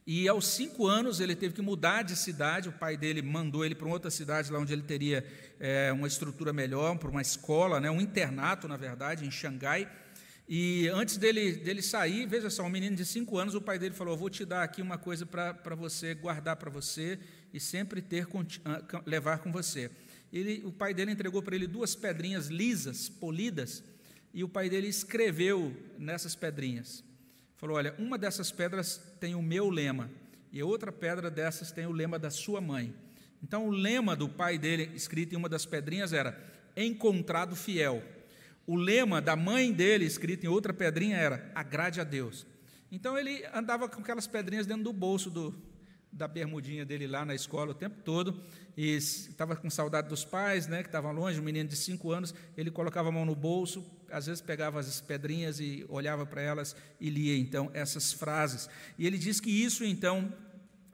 E 0.06 0.28
aos 0.28 0.46
cinco 0.46 0.86
anos 0.86 1.20
ele 1.20 1.34
teve 1.34 1.54
que 1.54 1.62
mudar 1.62 2.02
de 2.02 2.14
cidade. 2.16 2.68
O 2.68 2.72
pai 2.72 2.96
dele 2.96 3.22
mandou 3.22 3.64
ele 3.64 3.74
para 3.74 3.88
outra 3.88 4.10
cidade, 4.10 4.52
lá 4.52 4.58
onde 4.58 4.72
ele 4.74 4.82
teria 4.82 5.26
é, 5.58 5.90
uma 5.92 6.06
estrutura 6.06 6.52
melhor, 6.52 6.96
para 6.98 7.10
uma 7.10 7.22
escola, 7.22 7.80
né, 7.80 7.90
um 7.90 8.00
internato, 8.00 8.68
na 8.68 8.76
verdade, 8.76 9.26
em 9.26 9.30
Xangai. 9.30 9.88
E 10.48 10.88
antes 10.88 11.18
dele, 11.18 11.52
dele 11.52 11.82
sair, 11.82 12.26
veja 12.26 12.48
só, 12.48 12.62
um 12.62 12.70
menino 12.70 12.96
de 12.96 13.04
cinco 13.04 13.36
anos, 13.36 13.54
o 13.54 13.60
pai 13.60 13.78
dele 13.78 13.94
falou: 13.94 14.16
Vou 14.16 14.30
te 14.30 14.46
dar 14.46 14.62
aqui 14.62 14.80
uma 14.80 14.96
coisa 14.96 15.26
para 15.26 15.74
você 15.74 16.14
guardar 16.14 16.56
para 16.56 16.70
você 16.70 17.18
e 17.52 17.60
sempre 17.60 18.00
ter 18.00 18.26
ah, 18.64 19.02
levar 19.04 19.40
com 19.40 19.52
você. 19.52 19.90
Ele, 20.32 20.62
o 20.64 20.72
pai 20.72 20.94
dele 20.94 21.12
entregou 21.12 21.42
para 21.42 21.54
ele 21.54 21.66
duas 21.66 21.94
pedrinhas 21.94 22.46
lisas, 22.46 23.10
polidas, 23.10 23.84
e 24.32 24.42
o 24.42 24.48
pai 24.48 24.70
dele 24.70 24.88
escreveu 24.88 25.76
nessas 25.98 26.34
pedrinhas. 26.34 27.04
Falou: 27.58 27.76
Olha, 27.76 27.94
uma 27.98 28.16
dessas 28.16 28.50
pedras 28.50 28.98
tem 29.20 29.34
o 29.34 29.42
meu 29.42 29.68
lema, 29.68 30.10
e 30.50 30.62
outra 30.62 30.90
pedra 30.90 31.30
dessas 31.30 31.70
tem 31.70 31.84
o 31.84 31.92
lema 31.92 32.18
da 32.18 32.30
sua 32.30 32.58
mãe. 32.58 32.94
Então, 33.42 33.68
o 33.68 33.70
lema 33.70 34.16
do 34.16 34.30
pai 34.30 34.56
dele, 34.56 34.90
escrito 34.94 35.34
em 35.34 35.36
uma 35.36 35.48
das 35.48 35.66
pedrinhas, 35.66 36.14
era: 36.14 36.42
Encontrado 36.74 37.54
fiel. 37.54 38.02
O 38.68 38.76
lema 38.76 39.22
da 39.22 39.34
mãe 39.34 39.72
dele, 39.72 40.04
escrito 40.04 40.44
em 40.44 40.48
outra 40.50 40.74
pedrinha, 40.74 41.16
era: 41.16 41.50
Agrade 41.54 42.02
a 42.02 42.04
Deus. 42.04 42.46
Então, 42.92 43.18
ele 43.18 43.42
andava 43.54 43.88
com 43.88 44.02
aquelas 44.02 44.26
pedrinhas 44.26 44.66
dentro 44.66 44.84
do 44.84 44.92
bolso 44.92 45.30
do, 45.30 45.54
da 46.12 46.28
bermudinha 46.28 46.84
dele 46.84 47.06
lá 47.06 47.24
na 47.24 47.34
escola 47.34 47.70
o 47.70 47.74
tempo 47.74 48.02
todo, 48.04 48.42
e 48.76 48.94
estava 48.94 49.56
com 49.56 49.70
saudade 49.70 50.10
dos 50.10 50.22
pais, 50.22 50.66
né, 50.66 50.82
que 50.82 50.88
estavam 50.90 51.12
longe, 51.12 51.40
um 51.40 51.42
menino 51.42 51.66
de 51.66 51.76
cinco 51.76 52.12
anos, 52.12 52.34
ele 52.58 52.70
colocava 52.70 53.08
a 53.08 53.12
mão 53.12 53.24
no 53.24 53.34
bolso, 53.34 53.82
às 54.10 54.26
vezes 54.26 54.42
pegava 54.42 54.78
as 54.80 55.00
pedrinhas 55.00 55.60
e 55.60 55.86
olhava 55.88 56.26
para 56.26 56.42
elas 56.42 56.76
e 57.00 57.08
lia 57.08 57.38
então 57.38 57.70
essas 57.72 58.12
frases. 58.12 58.68
E 58.98 59.06
ele 59.06 59.16
diz 59.16 59.40
que 59.40 59.50
isso 59.50 59.82
então 59.82 60.30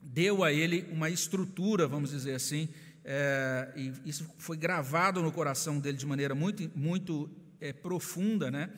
deu 0.00 0.44
a 0.44 0.52
ele 0.52 0.86
uma 0.92 1.10
estrutura, 1.10 1.88
vamos 1.88 2.10
dizer 2.10 2.36
assim, 2.36 2.68
é, 3.04 3.72
e 3.74 3.92
isso 4.04 4.32
foi 4.38 4.56
gravado 4.56 5.20
no 5.20 5.32
coração 5.32 5.80
dele 5.80 5.98
de 5.98 6.06
maneira 6.06 6.36
muito, 6.36 6.70
muito 6.72 7.28
é, 7.60 7.72
profunda, 7.72 8.50
né? 8.50 8.70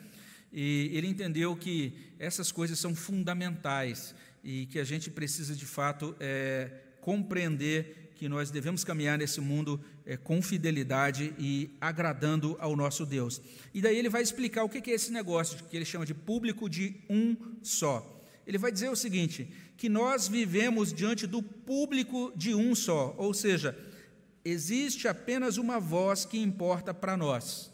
E 0.52 0.90
ele 0.92 1.06
entendeu 1.06 1.54
que 1.56 1.92
essas 2.18 2.50
coisas 2.50 2.78
são 2.78 2.94
fundamentais 2.94 4.14
e 4.42 4.66
que 4.66 4.78
a 4.78 4.84
gente 4.84 5.10
precisa 5.10 5.54
de 5.54 5.66
fato 5.66 6.16
é, 6.20 6.70
compreender 7.00 8.12
que 8.16 8.28
nós 8.28 8.50
devemos 8.50 8.82
caminhar 8.82 9.18
nesse 9.18 9.40
mundo 9.40 9.78
é, 10.06 10.16
com 10.16 10.40
fidelidade 10.40 11.34
e 11.38 11.76
agradando 11.80 12.56
ao 12.58 12.74
nosso 12.74 13.04
Deus. 13.04 13.42
E 13.74 13.82
daí 13.82 13.96
ele 13.98 14.08
vai 14.08 14.22
explicar 14.22 14.64
o 14.64 14.68
que 14.68 14.90
é 14.90 14.94
esse 14.94 15.12
negócio 15.12 15.62
que 15.64 15.76
ele 15.76 15.84
chama 15.84 16.06
de 16.06 16.14
público 16.14 16.68
de 16.68 16.96
um 17.10 17.36
só. 17.62 18.24
Ele 18.46 18.56
vai 18.56 18.72
dizer 18.72 18.88
o 18.88 18.96
seguinte: 18.96 19.48
que 19.76 19.88
nós 19.88 20.28
vivemos 20.28 20.92
diante 20.92 21.26
do 21.26 21.42
público 21.42 22.32
de 22.34 22.54
um 22.54 22.74
só, 22.74 23.14
ou 23.18 23.34
seja, 23.34 23.76
existe 24.44 25.06
apenas 25.08 25.58
uma 25.58 25.78
voz 25.78 26.24
que 26.24 26.38
importa 26.38 26.94
para 26.94 27.16
nós, 27.16 27.70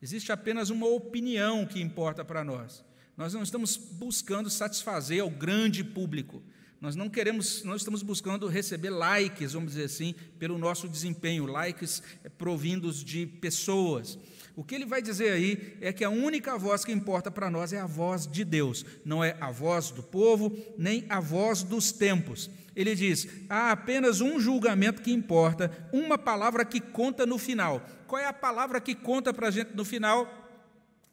existe 0.00 0.32
apenas 0.32 0.70
uma 0.70 0.86
opinião 0.86 1.66
que 1.66 1.80
importa 1.80 2.24
para 2.24 2.44
nós. 2.44 2.84
Nós 3.16 3.34
não 3.34 3.42
estamos 3.42 3.76
buscando 3.76 4.48
satisfazer 4.48 5.20
ao 5.20 5.30
grande 5.30 5.82
público. 5.82 6.42
Nós 6.80 6.94
não 6.94 7.10
queremos, 7.10 7.64
nós 7.64 7.80
estamos 7.80 8.02
buscando 8.02 8.46
receber 8.46 8.90
likes, 8.90 9.52
vamos 9.52 9.72
dizer 9.72 9.84
assim, 9.84 10.14
pelo 10.38 10.56
nosso 10.56 10.88
desempenho, 10.88 11.44
likes 11.44 12.00
provindos 12.38 13.02
de 13.02 13.26
pessoas. 13.26 14.16
O 14.58 14.64
que 14.64 14.74
ele 14.74 14.84
vai 14.84 15.00
dizer 15.00 15.30
aí 15.30 15.76
é 15.80 15.92
que 15.92 16.02
a 16.02 16.10
única 16.10 16.58
voz 16.58 16.84
que 16.84 16.90
importa 16.90 17.30
para 17.30 17.48
nós 17.48 17.72
é 17.72 17.78
a 17.78 17.86
voz 17.86 18.26
de 18.26 18.44
Deus, 18.44 18.84
não 19.04 19.22
é 19.22 19.36
a 19.40 19.52
voz 19.52 19.92
do 19.92 20.02
povo, 20.02 20.52
nem 20.76 21.06
a 21.08 21.20
voz 21.20 21.62
dos 21.62 21.92
tempos. 21.92 22.50
Ele 22.74 22.92
diz: 22.96 23.28
há 23.48 23.70
apenas 23.70 24.20
um 24.20 24.40
julgamento 24.40 25.00
que 25.00 25.12
importa, 25.12 25.70
uma 25.92 26.18
palavra 26.18 26.64
que 26.64 26.80
conta 26.80 27.24
no 27.24 27.38
final. 27.38 27.80
Qual 28.08 28.20
é 28.20 28.26
a 28.26 28.32
palavra 28.32 28.80
que 28.80 28.96
conta 28.96 29.32
para 29.32 29.46
a 29.46 29.50
gente 29.52 29.76
no 29.76 29.84
final? 29.84 30.26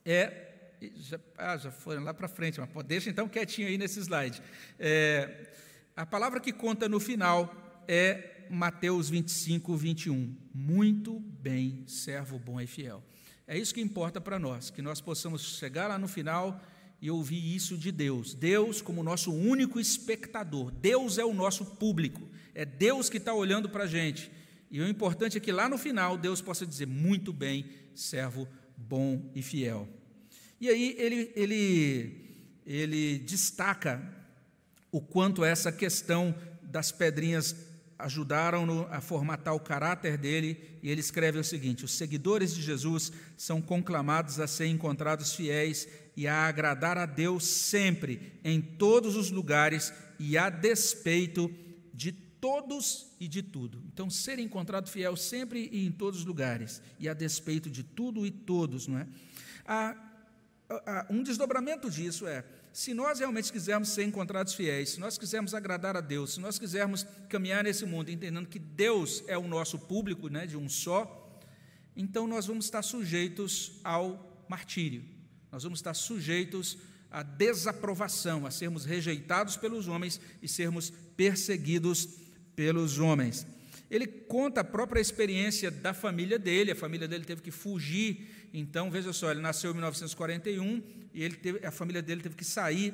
É 0.03 0.41
já, 0.95 1.19
ah, 1.37 1.55
já 1.55 1.69
foram 1.69 2.03
lá 2.03 2.15
para 2.15 2.27
frente, 2.27 2.59
mas 2.59 2.85
deixa 2.87 3.11
então 3.11 3.29
quietinho 3.29 3.67
aí 3.67 3.77
nesse 3.77 3.99
slide. 3.99 4.41
É, 4.79 5.51
a 5.95 6.03
palavra 6.03 6.39
que 6.39 6.51
conta 6.51 6.89
no 6.89 6.99
final 6.99 7.53
é 7.87 8.47
Mateus 8.49 9.07
25, 9.07 9.77
21. 9.77 10.35
Muito 10.51 11.19
bem, 11.19 11.83
servo 11.85 12.39
bom 12.39 12.59
e 12.59 12.65
fiel. 12.65 13.03
É 13.47 13.57
isso 13.57 13.73
que 13.73 13.81
importa 13.81 14.19
para 14.19 14.39
nós, 14.39 14.69
que 14.69 14.81
nós 14.81 14.99
possamos 14.99 15.57
chegar 15.57 15.87
lá 15.87 15.97
no 15.97 16.07
final 16.07 16.59
e 17.01 17.11
ouvir 17.11 17.55
isso 17.55 17.77
de 17.77 17.91
Deus. 17.91 18.33
Deus 18.33 18.81
como 18.81 19.03
nosso 19.03 19.31
único 19.31 19.79
espectador. 19.79 20.71
Deus 20.71 21.17
é 21.17 21.25
o 21.25 21.33
nosso 21.33 21.65
público. 21.65 22.27
É 22.55 22.65
Deus 22.65 23.09
que 23.09 23.17
está 23.17 23.33
olhando 23.33 23.69
para 23.69 23.83
a 23.83 23.87
gente. 23.87 24.31
E 24.71 24.81
o 24.81 24.87
importante 24.87 25.37
é 25.37 25.39
que 25.39 25.51
lá 25.51 25.69
no 25.69 25.77
final 25.77 26.17
Deus 26.17 26.41
possa 26.41 26.65
dizer: 26.65 26.87
muito 26.87 27.31
bem, 27.31 27.65
servo 27.93 28.47
bom 28.75 29.31
e 29.35 29.41
fiel. 29.41 29.87
E 30.59 30.67
aí 30.69 30.95
ele, 30.97 31.31
ele, 31.35 32.37
ele 32.65 33.19
destaca 33.19 34.01
o 34.91 34.99
quanto 34.99 35.43
essa 35.43 35.71
questão 35.71 36.33
das 36.63 36.91
pedrinhas 36.91 37.55
ajudaram 37.97 38.87
a 38.91 38.99
formatar 38.99 39.55
o 39.55 39.59
caráter 39.59 40.17
dele, 40.17 40.79
e 40.83 40.89
ele 40.89 40.99
escreve 40.99 41.39
o 41.39 41.43
seguinte: 41.43 41.85
Os 41.85 41.93
seguidores 41.93 42.53
de 42.53 42.61
Jesus 42.61 43.11
são 43.37 43.61
conclamados 43.61 44.39
a 44.39 44.47
ser 44.47 44.67
encontrados 44.67 45.33
fiéis 45.33 45.87
e 46.15 46.27
a 46.27 46.47
agradar 46.47 46.97
a 46.97 47.05
Deus 47.05 47.45
sempre, 47.45 48.39
em 48.43 48.61
todos 48.61 49.15
os 49.15 49.31
lugares 49.31 49.93
e 50.19 50.37
a 50.37 50.49
despeito 50.49 51.53
de 51.93 52.11
todos 52.11 53.07
e 53.19 53.27
de 53.27 53.41
tudo. 53.41 53.81
Então, 53.91 54.09
ser 54.09 54.39
encontrado 54.39 54.89
fiel 54.89 55.15
sempre 55.15 55.69
e 55.71 55.85
em 55.85 55.91
todos 55.91 56.19
os 56.19 56.25
lugares, 56.25 56.81
e 56.99 57.09
a 57.09 57.13
despeito 57.13 57.69
de 57.69 57.83
tudo 57.83 58.25
e 58.25 58.31
todos, 58.31 58.87
não 58.87 58.99
é? 58.99 59.07
Um 61.09 61.23
desdobramento 61.23 61.89
disso 61.89 62.27
é: 62.27 62.43
se 62.75 62.93
nós 62.93 63.19
realmente 63.19 63.53
quisermos 63.53 63.87
ser 63.87 64.03
encontrados 64.03 64.53
fiéis, 64.53 64.89
se 64.89 64.99
nós 64.99 65.17
quisermos 65.17 65.53
agradar 65.53 65.95
a 65.95 66.01
Deus, 66.01 66.33
se 66.33 66.41
nós 66.41 66.59
quisermos 66.59 67.07
caminhar 67.29 67.63
nesse 67.63 67.85
mundo 67.85 68.11
entendendo 68.11 68.49
que 68.49 68.59
Deus 68.59 69.23
é 69.27 69.37
o 69.37 69.47
nosso 69.47 69.79
público, 69.79 70.27
né, 70.27 70.45
de 70.45 70.57
um 70.57 70.67
só, 70.67 71.39
então 71.95 72.27
nós 72.27 72.47
vamos 72.47 72.65
estar 72.65 72.81
sujeitos 72.81 73.79
ao 73.81 74.45
martírio, 74.49 75.05
nós 75.53 75.63
vamos 75.63 75.79
estar 75.79 75.93
sujeitos 75.93 76.77
à 77.09 77.23
desaprovação, 77.23 78.45
a 78.45 78.51
sermos 78.51 78.83
rejeitados 78.83 79.55
pelos 79.55 79.87
homens 79.87 80.19
e 80.41 80.47
sermos 80.49 80.91
perseguidos 81.15 82.09
pelos 82.57 82.99
homens. 82.99 83.47
Ele 83.89 84.05
conta 84.05 84.59
a 84.59 84.65
própria 84.65 84.99
experiência 84.99 85.71
da 85.71 85.93
família 85.93 86.37
dele, 86.37 86.71
a 86.71 86.75
família 86.75 87.07
dele 87.07 87.23
teve 87.23 87.41
que 87.41 87.51
fugir 87.51 88.35
então, 88.57 88.89
veja 88.89 89.11
só, 89.11 89.31
ele 89.31 89.41
nasceu 89.41 89.71
em 89.71 89.73
1941 89.73 90.81
e 91.15 91.23
ele 91.23 91.37
teve, 91.37 91.65
a 91.65 91.71
família 91.71 92.01
dele 92.01 92.21
teve 92.21 92.35
que 92.35 92.43
sair 92.43 92.93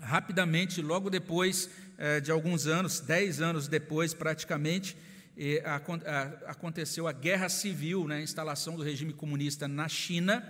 rapidamente, 0.00 0.80
logo 0.80 1.10
depois 1.10 1.68
eh, 1.98 2.18
de 2.18 2.30
alguns 2.30 2.66
anos, 2.66 3.00
dez 3.00 3.42
anos 3.42 3.68
depois 3.68 4.14
praticamente, 4.14 4.96
a, 5.64 5.76
a, 5.76 6.22
aconteceu 6.52 7.06
a 7.06 7.12
guerra 7.12 7.50
civil, 7.50 8.08
né, 8.08 8.16
a 8.16 8.22
instalação 8.22 8.76
do 8.76 8.82
regime 8.82 9.12
comunista 9.12 9.68
na 9.68 9.88
China, 9.88 10.42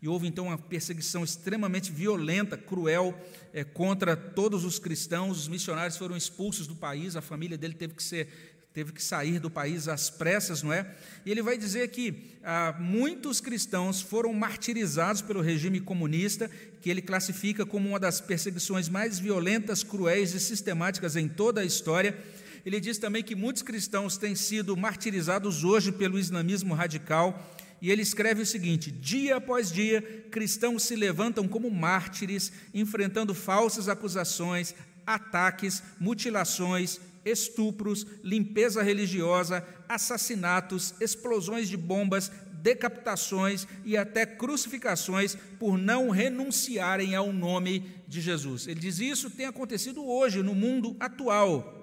e 0.00 0.06
houve 0.06 0.28
então 0.28 0.46
uma 0.46 0.58
perseguição 0.58 1.24
extremamente 1.24 1.90
violenta, 1.90 2.56
cruel, 2.56 3.20
eh, 3.52 3.64
contra 3.64 4.16
todos 4.16 4.64
os 4.64 4.78
cristãos, 4.78 5.40
os 5.40 5.48
missionários 5.48 5.96
foram 5.96 6.16
expulsos 6.16 6.68
do 6.68 6.76
país, 6.76 7.16
a 7.16 7.20
família 7.20 7.58
dele 7.58 7.74
teve 7.74 7.94
que 7.94 8.02
ser 8.02 8.47
teve 8.72 8.92
que 8.92 9.02
sair 9.02 9.40
do 9.40 9.50
país 9.50 9.88
às 9.88 10.08
pressas, 10.08 10.62
não 10.62 10.72
é? 10.72 10.86
E 11.24 11.30
ele 11.30 11.42
vai 11.42 11.58
dizer 11.58 11.88
que 11.88 12.36
ah, 12.44 12.76
muitos 12.78 13.40
cristãos 13.40 14.00
foram 14.00 14.32
martirizados 14.32 15.20
pelo 15.20 15.40
regime 15.40 15.80
comunista, 15.80 16.50
que 16.80 16.88
ele 16.88 17.02
classifica 17.02 17.66
como 17.66 17.88
uma 17.88 17.98
das 17.98 18.20
perseguições 18.20 18.88
mais 18.88 19.18
violentas, 19.18 19.82
cruéis 19.82 20.34
e 20.34 20.40
sistemáticas 20.40 21.16
em 21.16 21.28
toda 21.28 21.60
a 21.60 21.64
história. 21.64 22.16
Ele 22.64 22.80
diz 22.80 22.98
também 22.98 23.22
que 23.22 23.34
muitos 23.34 23.62
cristãos 23.62 24.16
têm 24.16 24.34
sido 24.34 24.76
martirizados 24.76 25.64
hoje 25.64 25.90
pelo 25.90 26.18
islamismo 26.18 26.74
radical. 26.74 27.56
E 27.80 27.90
ele 27.90 28.02
escreve 28.02 28.42
o 28.42 28.46
seguinte: 28.46 28.90
dia 28.90 29.36
após 29.36 29.72
dia, 29.72 30.02
cristãos 30.30 30.82
se 30.82 30.94
levantam 30.94 31.48
como 31.48 31.70
mártires, 31.70 32.52
enfrentando 32.74 33.34
falsas 33.34 33.88
acusações, 33.88 34.74
ataques, 35.06 35.82
mutilações, 35.98 37.00
estupros, 37.30 38.06
limpeza 38.22 38.82
religiosa, 38.82 39.66
assassinatos, 39.88 40.94
explosões 41.00 41.68
de 41.68 41.76
bombas, 41.76 42.30
decapitações 42.62 43.66
e 43.84 43.96
até 43.96 44.26
crucificações 44.26 45.36
por 45.58 45.78
não 45.78 46.10
renunciarem 46.10 47.14
ao 47.14 47.32
nome 47.32 47.84
de 48.06 48.20
Jesus. 48.20 48.66
Ele 48.66 48.80
diz: 48.80 48.98
Isso 48.98 49.30
tem 49.30 49.46
acontecido 49.46 50.04
hoje 50.04 50.42
no 50.42 50.54
mundo 50.54 50.96
atual. 50.98 51.74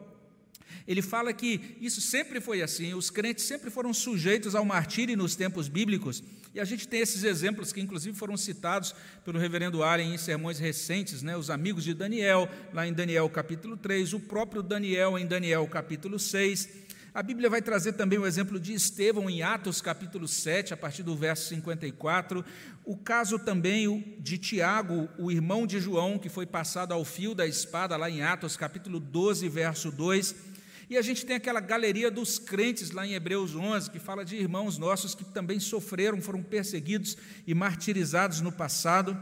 Ele 0.87 1.01
fala 1.01 1.33
que 1.33 1.77
isso 1.81 1.99
sempre 1.99 2.39
foi 2.39 2.61
assim, 2.61 2.93
os 2.93 3.09
crentes 3.09 3.45
sempre 3.45 3.71
foram 3.71 3.93
sujeitos 3.93 4.53
ao 4.53 4.63
martírio 4.63 5.17
nos 5.17 5.35
tempos 5.35 5.67
bíblicos, 5.67 6.21
e 6.55 6.59
a 6.61 6.63
gente 6.63 6.87
tem 6.87 7.01
esses 7.01 7.25
exemplos 7.25 7.73
que, 7.73 7.81
inclusive, 7.81 8.17
foram 8.17 8.37
citados 8.37 8.95
pelo 9.25 9.37
reverendo 9.37 9.83
Allen 9.83 10.13
em 10.13 10.17
sermões 10.17 10.57
recentes, 10.57 11.21
né? 11.21 11.35
os 11.35 11.49
amigos 11.49 11.83
de 11.83 11.93
Daniel, 11.93 12.49
lá 12.71 12.87
em 12.87 12.93
Daniel 12.93 13.29
capítulo 13.29 13.75
3, 13.75 14.13
o 14.13 14.21
próprio 14.21 14.63
Daniel 14.63 15.19
em 15.19 15.27
Daniel 15.27 15.67
capítulo 15.67 16.17
6. 16.17 16.69
A 17.13 17.21
Bíblia 17.21 17.49
vai 17.49 17.61
trazer 17.61 17.91
também 17.93 18.17
o 18.17 18.25
exemplo 18.25 18.57
de 18.57 18.73
Estevão 18.73 19.29
em 19.29 19.43
Atos 19.43 19.81
capítulo 19.81 20.29
7, 20.29 20.73
a 20.73 20.77
partir 20.77 21.03
do 21.03 21.13
verso 21.13 21.49
54. 21.49 22.45
O 22.85 22.95
caso 22.95 23.37
também 23.37 24.15
de 24.19 24.37
Tiago, 24.37 25.09
o 25.17 25.29
irmão 25.29 25.67
de 25.67 25.81
João, 25.81 26.17
que 26.17 26.29
foi 26.29 26.45
passado 26.45 26.93
ao 26.93 27.03
fio 27.03 27.35
da 27.35 27.45
espada, 27.45 27.97
lá 27.97 28.09
em 28.09 28.21
Atos 28.21 28.55
capítulo 28.55 28.97
12, 28.97 29.49
verso 29.49 29.91
2. 29.91 30.54
E 30.89 30.97
a 30.97 31.01
gente 31.01 31.25
tem 31.25 31.35
aquela 31.35 31.59
galeria 31.59 32.11
dos 32.11 32.37
crentes 32.37 32.91
lá 32.91 33.07
em 33.07 33.13
Hebreus 33.13 33.55
11, 33.55 33.89
que 33.89 33.97
fala 33.97 34.23
de 34.23 34.35
irmãos 34.35 34.77
nossos 34.77 35.15
que 35.15 35.25
também 35.25 35.59
sofreram, 35.59 36.21
foram 36.21 36.43
perseguidos 36.43 37.17
e 37.47 37.55
martirizados 37.55 38.39
no 38.39 38.51
passado. 38.51 39.17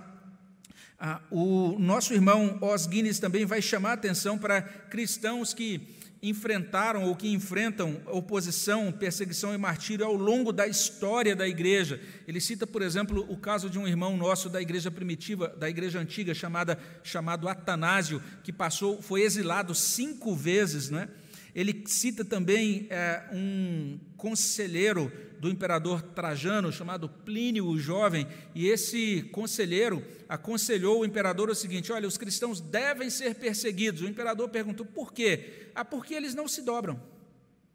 Ah, 1.00 1.22
o 1.32 1.78
nosso 1.80 2.14
irmão 2.14 2.60
Os 2.62 2.86
Guinness 2.86 3.20
também 3.20 3.46
vai 3.46 3.62
chamar 3.62 3.94
atenção 3.94 4.38
para 4.38 4.62
cristãos 4.62 5.54
que 5.54 5.96
enfrentaram 6.22 7.04
ou 7.04 7.16
que 7.16 7.28
enfrentam 7.28 8.02
oposição, 8.08 8.92
perseguição 8.92 9.54
e 9.54 9.58
martírio 9.58 10.06
ao 10.06 10.16
longo 10.16 10.54
da 10.54 10.66
história 10.66 11.36
da 11.36 11.46
igreja. 11.46 12.00
Ele 12.26 12.40
cita, 12.40 12.66
por 12.66 12.82
exemplo, 12.82 13.26
o 13.30 13.38
caso 13.38 13.70
de 13.70 13.78
um 13.78 13.86
irmão 13.86 14.16
nosso 14.16 14.50
da 14.50 14.62
igreja 14.62 14.90
primitiva, 14.90 15.50
da 15.50 15.70
igreja 15.70 16.00
antiga, 16.00 16.34
chamada, 16.34 16.80
chamado 17.04 17.50
Atanásio, 17.50 18.22
que 18.42 18.54
passou, 18.54 19.02
foi 19.02 19.22
exilado 19.24 19.76
cinco 19.76 20.34
vezes, 20.34 20.90
né? 20.90 21.10
Ele 21.56 21.84
cita 21.86 22.26
também 22.26 22.88
é, 22.90 23.24
um 23.32 24.00
conselheiro 24.18 25.12
do 25.40 25.50
imperador 25.50 26.02
Trajano, 26.02 26.72
chamado 26.72 27.10
Plínio 27.10 27.68
o 27.68 27.78
Jovem, 27.78 28.28
e 28.56 28.68
esse 28.68 29.24
conselheiro 29.32 30.04
aconselhou 30.28 31.02
o 31.02 31.06
imperador 31.06 31.50
o 31.50 31.56
seguinte: 31.56 31.92
olha, 31.92 32.08
os 32.08 32.18
cristãos 32.18 32.62
devem 32.62 33.10
ser 33.10 33.36
perseguidos. 33.36 34.02
O 34.02 34.08
imperador 34.08 34.50
perguntou 34.50 34.86
por 34.86 35.14
quê? 35.14 35.68
Ah, 35.76 35.84
porque 35.84 36.14
eles 36.14 36.34
não 36.34 36.48
se 36.48 36.62
dobram. 36.62 37.00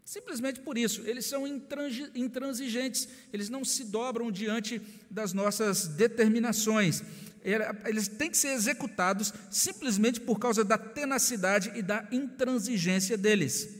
Simplesmente 0.03 0.61
por 0.61 0.79
isso, 0.79 1.03
eles 1.05 1.27
são 1.27 1.47
intransigentes, 2.14 3.07
eles 3.31 3.51
não 3.51 3.62
se 3.62 3.85
dobram 3.85 4.33
diante 4.33 4.81
das 5.11 5.35
nossas 5.35 5.87
determinações. 5.87 7.03
Eles 7.85 8.09
têm 8.09 8.31
que 8.31 8.37
ser 8.37 8.49
executados 8.49 9.33
simplesmente 9.51 10.21
por 10.21 10.39
causa 10.39 10.65
da 10.65 10.77
tenacidade 10.77 11.73
e 11.75 11.83
da 11.83 12.07
intransigência 12.13 13.17
deles. 13.17 13.79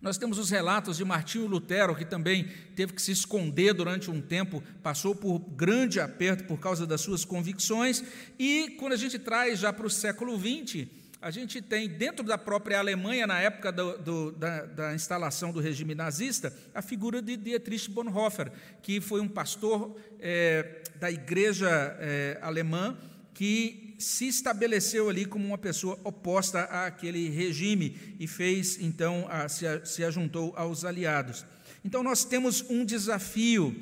Nós 0.00 0.18
temos 0.18 0.38
os 0.38 0.50
relatos 0.50 0.98
de 0.98 1.04
Martinho 1.04 1.46
Lutero, 1.46 1.96
que 1.96 2.04
também 2.04 2.48
teve 2.76 2.92
que 2.92 3.02
se 3.02 3.10
esconder 3.10 3.72
durante 3.72 4.10
um 4.10 4.20
tempo, 4.20 4.62
passou 4.82 5.16
por 5.16 5.38
grande 5.38 5.98
aperto 5.98 6.44
por 6.44 6.60
causa 6.60 6.86
das 6.86 7.00
suas 7.00 7.24
convicções, 7.24 8.04
e 8.38 8.76
quando 8.78 8.92
a 8.92 8.96
gente 8.96 9.18
traz 9.18 9.58
já 9.58 9.72
para 9.72 9.86
o 9.86 9.90
século 9.90 10.38
XX, 10.38 10.86
a 11.26 11.30
gente 11.32 11.60
tem, 11.60 11.88
dentro 11.88 12.24
da 12.24 12.38
própria 12.38 12.78
Alemanha, 12.78 13.26
na 13.26 13.40
época 13.40 13.72
do, 13.72 13.98
do, 13.98 14.30
da, 14.30 14.64
da, 14.64 14.94
instalação 14.94 15.50
do 15.50 15.58
regime 15.58 15.92
nazista, 15.92 16.56
a 16.72 16.80
figura 16.80 17.20
de 17.20 17.36
Dietrich 17.36 17.90
Bonhoeffer, 17.90 18.52
que 18.80 19.00
foi 19.00 19.20
um 19.20 19.26
pastor 19.26 19.96
é, 20.20 20.82
da 21.00 21.10
igreja 21.10 21.68
é, 21.98 22.38
alemã 22.40 22.96
que 23.34 23.96
se 23.98 24.28
estabeleceu 24.28 25.08
ali 25.08 25.24
como 25.24 25.44
uma 25.44 25.58
pessoa 25.58 25.98
oposta 26.04 26.62
àquele 26.62 27.28
regime 27.28 28.16
e 28.20 28.28
fez, 28.28 28.78
então, 28.80 29.26
a, 29.28 29.48
se, 29.48 29.64
se 29.84 30.04
ajuntou 30.04 30.54
aos 30.56 30.84
aliados. 30.84 31.44
Então, 31.84 32.04
nós 32.04 32.24
temos 32.24 32.64
um 32.70 32.84
desafio 32.84 33.74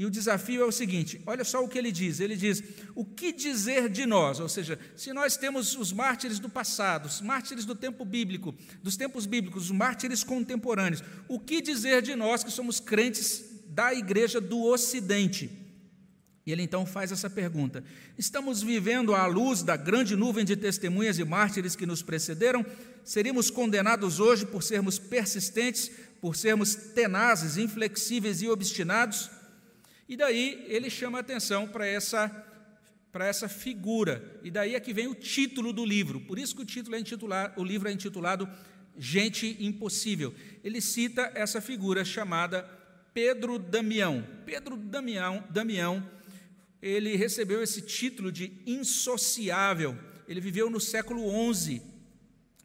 e 0.00 0.06
o 0.06 0.10
desafio 0.10 0.62
é 0.62 0.64
o 0.64 0.72
seguinte: 0.72 1.20
olha 1.26 1.44
só 1.44 1.62
o 1.62 1.68
que 1.68 1.76
ele 1.76 1.92
diz. 1.92 2.20
Ele 2.20 2.34
diz: 2.34 2.62
o 2.94 3.04
que 3.04 3.34
dizer 3.34 3.90
de 3.90 4.06
nós? 4.06 4.40
Ou 4.40 4.48
seja, 4.48 4.78
se 4.96 5.12
nós 5.12 5.36
temos 5.36 5.76
os 5.76 5.92
mártires 5.92 6.38
do 6.38 6.48
passado, 6.48 7.04
os 7.04 7.20
mártires 7.20 7.66
do 7.66 7.74
tempo 7.74 8.02
bíblico, 8.02 8.54
dos 8.82 8.96
tempos 8.96 9.26
bíblicos, 9.26 9.64
os 9.64 9.70
mártires 9.70 10.24
contemporâneos, 10.24 11.04
o 11.28 11.38
que 11.38 11.60
dizer 11.60 12.00
de 12.00 12.14
nós 12.14 12.42
que 12.42 12.50
somos 12.50 12.80
crentes 12.80 13.44
da 13.66 13.92
igreja 13.92 14.40
do 14.40 14.62
Ocidente? 14.62 15.50
E 16.46 16.50
ele 16.50 16.62
então 16.62 16.86
faz 16.86 17.12
essa 17.12 17.28
pergunta: 17.28 17.84
estamos 18.16 18.62
vivendo 18.62 19.14
à 19.14 19.26
luz 19.26 19.62
da 19.62 19.76
grande 19.76 20.16
nuvem 20.16 20.46
de 20.46 20.56
testemunhas 20.56 21.18
e 21.18 21.24
mártires 21.26 21.76
que 21.76 21.84
nos 21.84 22.00
precederam? 22.00 22.64
Seríamos 23.04 23.50
condenados 23.50 24.18
hoje 24.18 24.46
por 24.46 24.62
sermos 24.62 24.98
persistentes, 24.98 25.90
por 26.22 26.36
sermos 26.36 26.74
tenazes, 26.74 27.58
inflexíveis 27.58 28.40
e 28.40 28.48
obstinados? 28.48 29.28
E 30.10 30.16
daí 30.16 30.66
ele 30.66 30.90
chama 30.90 31.18
a 31.18 31.20
atenção 31.20 31.68
para 31.68 31.86
essa, 31.86 32.28
para 33.12 33.28
essa 33.28 33.48
figura. 33.48 34.40
E 34.42 34.50
daí 34.50 34.74
é 34.74 34.80
que 34.80 34.92
vem 34.92 35.06
o 35.06 35.14
título 35.14 35.72
do 35.72 35.86
livro. 35.86 36.20
Por 36.22 36.36
isso 36.36 36.56
que 36.56 36.62
o, 36.62 36.66
título 36.66 36.96
é 36.96 36.98
intitulado, 36.98 37.60
o 37.60 37.64
livro 37.64 37.88
é 37.88 37.92
intitulado 37.92 38.50
Gente 38.98 39.56
Impossível. 39.60 40.34
Ele 40.64 40.80
cita 40.80 41.30
essa 41.32 41.60
figura 41.60 42.04
chamada 42.04 42.68
Pedro 43.14 43.56
Damião. 43.56 44.26
Pedro 44.44 44.76
Damião, 44.76 45.44
Damião 45.48 46.04
ele 46.82 47.14
recebeu 47.14 47.62
esse 47.62 47.80
título 47.80 48.32
de 48.32 48.52
insociável. 48.66 49.96
Ele 50.26 50.40
viveu 50.40 50.68
no 50.68 50.80
século 50.80 51.22
XI 51.54 51.80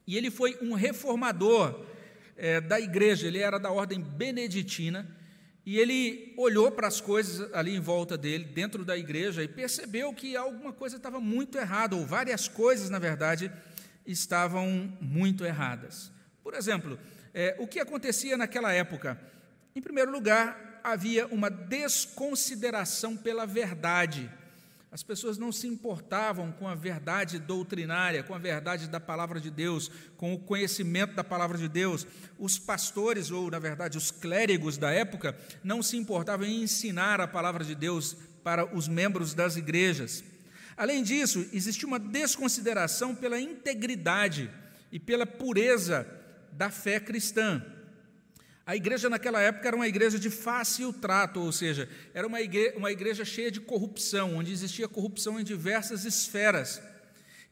e 0.04 0.16
ele 0.16 0.32
foi 0.32 0.58
um 0.60 0.74
reformador 0.74 1.86
é, 2.36 2.60
da 2.60 2.80
igreja. 2.80 3.28
Ele 3.28 3.38
era 3.38 3.56
da 3.56 3.70
ordem 3.70 4.00
beneditina 4.00 5.14
e 5.66 5.80
ele 5.80 6.32
olhou 6.36 6.70
para 6.70 6.86
as 6.86 7.00
coisas 7.00 7.52
ali 7.52 7.74
em 7.74 7.80
volta 7.80 8.16
dele, 8.16 8.44
dentro 8.44 8.84
da 8.84 8.96
igreja, 8.96 9.42
e 9.42 9.48
percebeu 9.48 10.14
que 10.14 10.36
alguma 10.36 10.72
coisa 10.72 10.96
estava 10.96 11.18
muito 11.18 11.58
errada, 11.58 11.96
ou 11.96 12.06
várias 12.06 12.46
coisas, 12.46 12.88
na 12.88 13.00
verdade, 13.00 13.50
estavam 14.06 14.96
muito 15.00 15.44
erradas. 15.44 16.12
Por 16.40 16.54
exemplo, 16.54 16.96
é, 17.34 17.56
o 17.58 17.66
que 17.66 17.80
acontecia 17.80 18.36
naquela 18.36 18.72
época? 18.72 19.20
Em 19.74 19.82
primeiro 19.82 20.12
lugar, 20.12 20.80
havia 20.84 21.26
uma 21.26 21.50
desconsideração 21.50 23.16
pela 23.16 23.44
verdade. 23.44 24.30
As 24.90 25.02
pessoas 25.02 25.36
não 25.36 25.50
se 25.50 25.66
importavam 25.66 26.52
com 26.52 26.68
a 26.68 26.74
verdade 26.74 27.38
doutrinária, 27.38 28.22
com 28.22 28.34
a 28.34 28.38
verdade 28.38 28.88
da 28.88 29.00
palavra 29.00 29.40
de 29.40 29.50
Deus, 29.50 29.90
com 30.16 30.32
o 30.32 30.38
conhecimento 30.38 31.14
da 31.14 31.24
palavra 31.24 31.58
de 31.58 31.68
Deus. 31.68 32.06
Os 32.38 32.58
pastores, 32.58 33.30
ou 33.30 33.50
na 33.50 33.58
verdade 33.58 33.98
os 33.98 34.10
clérigos 34.10 34.78
da 34.78 34.90
época, 34.90 35.36
não 35.62 35.82
se 35.82 35.96
importavam 35.96 36.46
em 36.46 36.62
ensinar 36.62 37.20
a 37.20 37.26
palavra 37.28 37.64
de 37.64 37.74
Deus 37.74 38.16
para 38.44 38.64
os 38.74 38.86
membros 38.86 39.34
das 39.34 39.56
igrejas. 39.56 40.22
Além 40.76 41.02
disso, 41.02 41.46
existia 41.52 41.88
uma 41.88 41.98
desconsideração 41.98 43.14
pela 43.14 43.40
integridade 43.40 44.50
e 44.92 45.00
pela 45.00 45.26
pureza 45.26 46.06
da 46.52 46.70
fé 46.70 47.00
cristã. 47.00 47.62
A 48.66 48.74
igreja 48.74 49.08
naquela 49.08 49.40
época 49.40 49.68
era 49.68 49.76
uma 49.76 49.86
igreja 49.86 50.18
de 50.18 50.28
fácil 50.28 50.92
trato, 50.92 51.38
ou 51.38 51.52
seja, 51.52 51.88
era 52.12 52.26
uma 52.26 52.40
igreja, 52.40 52.76
uma 52.76 52.90
igreja 52.90 53.24
cheia 53.24 53.48
de 53.48 53.60
corrupção, 53.60 54.38
onde 54.38 54.50
existia 54.50 54.88
corrupção 54.88 55.38
em 55.38 55.44
diversas 55.44 56.04
esferas. 56.04 56.82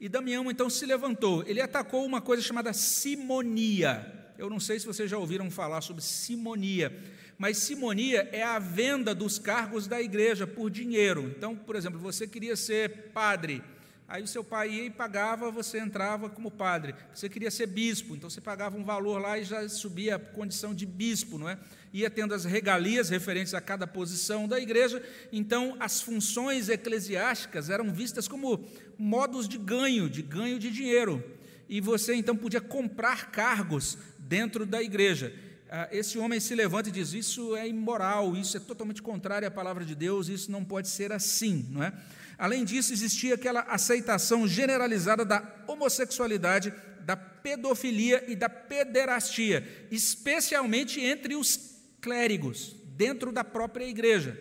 E 0.01 0.09
Damião 0.09 0.51
então 0.51 0.69
se 0.69 0.85
levantou, 0.85 1.45
ele 1.47 1.61
atacou 1.61 2.05
uma 2.05 2.21
coisa 2.21 2.43
chamada 2.43 2.73
simonia. 2.73 4.13
Eu 4.37 4.51
não 4.51 4.59
sei 4.59 4.81
se 4.81 4.87
vocês 4.87 5.09
já 5.09 5.17
ouviram 5.17 5.49
falar 5.53 5.83
sobre 5.83 6.03
simonia, 6.03 6.93
mas 7.39 7.59
simonia 7.59 8.29
é 8.33 8.43
a 8.43 8.59
venda 8.59 9.15
dos 9.15 9.39
cargos 9.39 9.87
da 9.87 10.03
igreja 10.03 10.49
por 10.49 10.69
dinheiro. 10.69 11.33
Então, 11.39 11.55
por 11.55 11.77
exemplo, 11.77 12.01
você 12.01 12.27
queria 12.27 12.57
ser 12.57 13.13
padre, 13.13 13.63
Aí 14.07 14.23
o 14.23 14.27
seu 14.27 14.45
pai 14.45 14.71
ia 14.71 14.85
e 14.85 14.91
pagava, 14.91 15.51
você 15.51 15.79
entrava 15.79 16.29
como 16.29 16.51
padre. 16.51 16.95
Você 17.15 17.27
queria 17.29 17.51
ser 17.51 17.67
bispo, 17.67 18.15
então 18.15 18.29
você 18.29 18.41
pagava 18.41 18.77
um 18.77 18.85
valor 18.85 19.19
lá 19.19 19.39
e 19.39 19.45
já 19.45 19.67
subia 19.69 20.17
a 20.17 20.19
condição 20.19 20.75
de 20.75 20.85
bispo, 20.85 21.39
não 21.39 21.49
é? 21.49 21.59
Ia 21.93 22.11
tendo 22.11 22.35
as 22.35 22.45
regalias 22.45 23.09
referentes 23.09 23.55
a 23.55 23.63
cada 23.63 23.87
posição 23.87 24.47
da 24.47 24.61
igreja. 24.61 25.03
Então, 25.33 25.77
as 25.81 26.03
funções 26.03 26.69
eclesiásticas 26.69 27.71
eram 27.71 27.93
vistas 27.93 28.29
como 28.29 28.63
modos 28.99 29.49
de 29.49 29.57
ganho, 29.57 30.11
de 30.11 30.21
ganho 30.21 30.59
de 30.59 30.71
dinheiro. 30.71 31.25
E 31.67 31.81
você 31.81 32.15
então 32.15 32.37
podia 32.37 32.61
comprar 32.61 33.31
cargos 33.31 33.97
dentro 34.19 34.67
da 34.67 34.83
igreja. 34.83 35.35
Ah, 35.71 35.89
esse 35.91 36.19
homem 36.19 36.39
se 36.41 36.55
levanta 36.55 36.91
e 36.91 36.93
diz: 36.93 37.15
Isso 37.15 37.57
é 37.57 37.67
imoral, 37.67 38.37
isso 38.37 38.57
é 38.57 38.61
totalmente 38.61 39.01
contrário 39.01 39.49
à 39.49 39.51
palavra 39.51 39.83
de 39.83 39.95
Deus, 39.95 40.29
isso 40.29 40.53
não 40.53 40.63
pode 40.63 40.89
ser 40.89 41.11
assim, 41.11 41.67
não 41.71 41.83
é? 41.83 41.93
Além 42.39 42.65
disso, 42.65 42.93
existia 42.93 43.35
aquela 43.35 43.61
aceitação 43.61 44.47
generalizada 44.47 45.25
da 45.25 45.65
homossexualidade, 45.67 46.73
da 47.01 47.17
pedofilia 47.17 48.25
e 48.27 48.35
da 48.35 48.49
pederastia, 48.49 49.87
especialmente 49.91 51.01
entre 51.01 51.37
os 51.37 51.77
clérigos, 52.01 52.75
dentro 52.97 53.31
da 53.31 53.45
própria 53.45 53.87
igreja. 53.87 54.39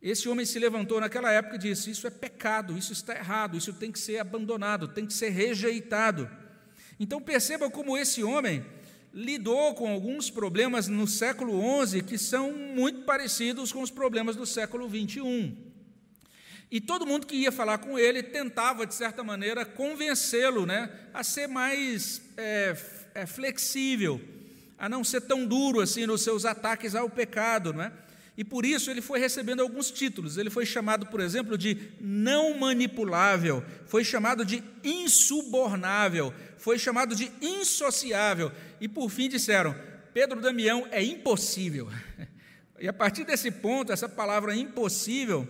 Esse 0.00 0.28
homem 0.28 0.46
se 0.46 0.58
levantou 0.58 1.00
naquela 1.00 1.32
época 1.32 1.56
e 1.56 1.58
disse: 1.58 1.90
Isso 1.90 2.06
é 2.06 2.10
pecado, 2.10 2.78
isso 2.78 2.92
está 2.92 3.14
errado, 3.14 3.56
isso 3.56 3.72
tem 3.72 3.90
que 3.90 3.98
ser 3.98 4.18
abandonado, 4.18 4.88
tem 4.88 5.06
que 5.06 5.12
ser 5.12 5.30
rejeitado. 5.30 6.30
Então 7.00 7.20
perceba 7.20 7.70
como 7.70 7.96
esse 7.98 8.22
homem 8.22 8.64
lidou 9.12 9.74
com 9.74 9.88
alguns 9.88 10.30
problemas 10.30 10.86
no 10.86 11.06
século 11.06 11.60
XI 11.86 12.02
que 12.02 12.18
são 12.18 12.52
muito 12.52 13.02
parecidos 13.02 13.72
com 13.72 13.82
os 13.82 13.90
problemas 13.90 14.36
do 14.36 14.46
século 14.46 14.88
XXI. 14.88 15.67
E 16.70 16.80
todo 16.80 17.06
mundo 17.06 17.26
que 17.26 17.34
ia 17.34 17.50
falar 17.50 17.78
com 17.78 17.98
ele 17.98 18.22
tentava, 18.22 18.86
de 18.86 18.94
certa 18.94 19.24
maneira, 19.24 19.64
convencê-lo 19.64 20.66
né, 20.66 20.90
a 21.14 21.24
ser 21.24 21.46
mais 21.46 22.20
é, 22.36 22.76
é, 23.14 23.26
flexível, 23.26 24.20
a 24.78 24.88
não 24.88 25.02
ser 25.02 25.22
tão 25.22 25.46
duro 25.46 25.80
assim 25.80 26.06
nos 26.06 26.20
seus 26.20 26.44
ataques 26.44 26.94
ao 26.94 27.08
pecado. 27.08 27.72
Não 27.72 27.82
é? 27.82 27.92
E 28.36 28.44
por 28.44 28.66
isso 28.66 28.90
ele 28.90 29.00
foi 29.00 29.18
recebendo 29.18 29.62
alguns 29.62 29.90
títulos. 29.90 30.36
Ele 30.36 30.50
foi 30.50 30.66
chamado, 30.66 31.06
por 31.06 31.20
exemplo, 31.20 31.56
de 31.56 31.90
não 32.00 32.56
manipulável, 32.56 33.64
foi 33.86 34.04
chamado 34.04 34.44
de 34.44 34.62
insubornável, 34.84 36.32
foi 36.58 36.78
chamado 36.78 37.16
de 37.16 37.32
insociável. 37.40 38.52
E 38.78 38.86
por 38.86 39.08
fim 39.08 39.28
disseram: 39.28 39.74
Pedro 40.12 40.40
Damião 40.40 40.86
é 40.90 41.02
impossível. 41.02 41.88
E 42.80 42.86
a 42.86 42.92
partir 42.92 43.24
desse 43.24 43.50
ponto, 43.50 43.90
essa 43.90 44.08
palavra 44.08 44.54
impossível 44.54 45.48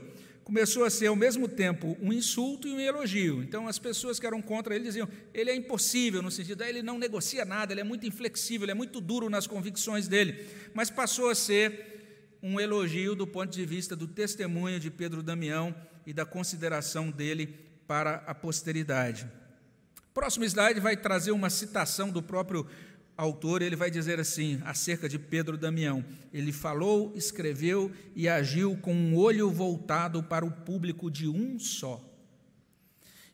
começou 0.49 0.83
a 0.87 0.89
ser 0.89 1.09
ao 1.09 1.15
mesmo 1.15 1.47
tempo 1.47 1.95
um 2.01 2.11
insulto 2.11 2.67
e 2.67 2.73
um 2.73 2.81
elogio. 2.81 3.43
Então 3.43 3.69
as 3.69 3.79
pessoas 3.79 4.19
que 4.19 4.27
eram 4.27 4.41
contra 4.41 4.75
ele 4.75 4.85
diziam: 4.85 5.07
ele 5.35 5.51
é 5.51 5.55
impossível, 5.55 6.23
no 6.23 6.31
sentido, 6.31 6.65
ele 6.65 6.83
não 6.83 6.99
negocia 6.99 7.45
nada, 7.45 7.75
ele 7.75 7.83
é 7.83 7.85
muito 7.85 8.07
inflexível, 8.07 8.65
ele 8.65 8.73
é 8.73 8.75
muito 8.75 8.99
duro 8.99 9.29
nas 9.29 9.47
convicções 9.47 10.09
dele. 10.09 10.47
Mas 10.73 10.89
passou 10.89 11.29
a 11.29 11.35
ser 11.35 12.39
um 12.43 12.59
elogio 12.59 13.15
do 13.15 13.27
ponto 13.27 13.53
de 13.53 13.67
vista 13.67 13.95
do 13.95 14.09
testemunho 14.09 14.81
de 14.81 14.91
Pedro 14.91 15.23
Damião 15.23 15.75
e 16.07 16.15
da 16.15 16.25
consideração 16.25 17.11
dele 17.11 17.55
para 17.87 18.25
a 18.27 18.35
posteridade. 18.35 19.31
Próximo 20.15 20.47
slide 20.47 20.81
vai 20.81 20.97
trazer 20.97 21.31
uma 21.31 21.51
citação 21.51 22.09
do 22.09 22.23
próprio 22.23 22.67
autor, 23.19 23.61
ele 23.61 23.75
vai 23.75 23.91
dizer 23.91 24.21
assim, 24.21 24.61
acerca 24.65 25.09
de 25.09 25.19
Pedro 25.19 25.59
Damião: 25.59 26.05
ele 26.33 26.53
falou, 26.53 27.13
escreveu 27.17 27.91
e 28.15 28.29
agiu 28.29 28.77
com 28.77 28.95
um 28.95 29.17
olho 29.17 29.51
voltado 29.51 30.23
para 30.23 30.47
o 30.47 30.51
público 30.53 31.11
de 31.11 31.29
um 31.29 31.59
só. 31.59 32.08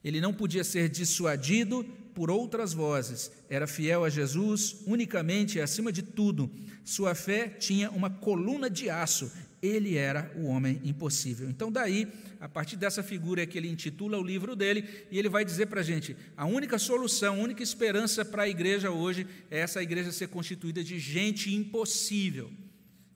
Ele 0.04 0.20
não 0.20 0.34
podia 0.34 0.62
ser 0.62 0.88
dissuadido 0.88 1.84
por 2.14 2.30
outras 2.30 2.72
vozes, 2.72 3.32
era 3.50 3.66
fiel 3.66 4.04
a 4.04 4.08
Jesus 4.08 4.76
unicamente 4.86 5.58
e 5.58 5.60
acima 5.60 5.90
de 5.90 6.02
tudo. 6.02 6.48
Sua 6.84 7.14
fé 7.14 7.48
tinha 7.48 7.90
uma 7.90 8.08
coluna 8.08 8.70
de 8.70 8.88
aço, 8.88 9.32
ele 9.60 9.96
era 9.96 10.30
o 10.36 10.44
homem 10.44 10.80
impossível. 10.84 11.48
Então, 11.48 11.72
daí, 11.72 12.06
a 12.38 12.48
partir 12.48 12.76
dessa 12.76 13.02
figura 13.02 13.42
é 13.42 13.46
que 13.46 13.58
ele 13.58 13.68
intitula 13.68 14.16
o 14.16 14.22
livro 14.22 14.54
dele, 14.54 14.88
e 15.10 15.18
ele 15.18 15.28
vai 15.28 15.44
dizer 15.44 15.66
para 15.66 15.80
a 15.80 15.84
gente: 15.84 16.16
a 16.36 16.46
única 16.46 16.78
solução, 16.78 17.34
a 17.34 17.42
única 17.42 17.62
esperança 17.62 18.24
para 18.24 18.44
a 18.44 18.48
igreja 18.48 18.90
hoje 18.90 19.26
é 19.50 19.58
essa 19.58 19.82
igreja 19.82 20.12
ser 20.12 20.28
constituída 20.28 20.84
de 20.84 20.98
gente 21.00 21.52
impossível, 21.52 22.52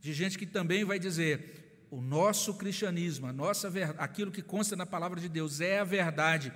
de 0.01 0.13
gente 0.13 0.37
que 0.37 0.47
também 0.47 0.85
vai 0.85 0.99
dizer: 0.99 1.87
o 1.89 2.01
nosso 2.01 2.55
cristianismo, 2.55 3.27
a 3.27 3.33
nossa 3.33 3.71
aquilo 3.99 4.33
que 4.33 4.43
consta 4.43 4.75
na 4.75 4.87
palavra 4.87 5.21
de 5.21 5.29
Deus 5.29 5.61
é 5.61 5.79
a 5.79 5.85
verdade 5.85 6.53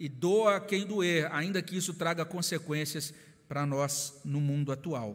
e 0.00 0.08
doa 0.08 0.58
quem 0.58 0.86
doer, 0.86 1.28
ainda 1.30 1.60
que 1.60 1.76
isso 1.76 1.92
traga 1.92 2.24
consequências 2.24 3.12
para 3.46 3.66
nós 3.66 4.18
no 4.24 4.40
mundo 4.40 4.72
atual. 4.72 5.14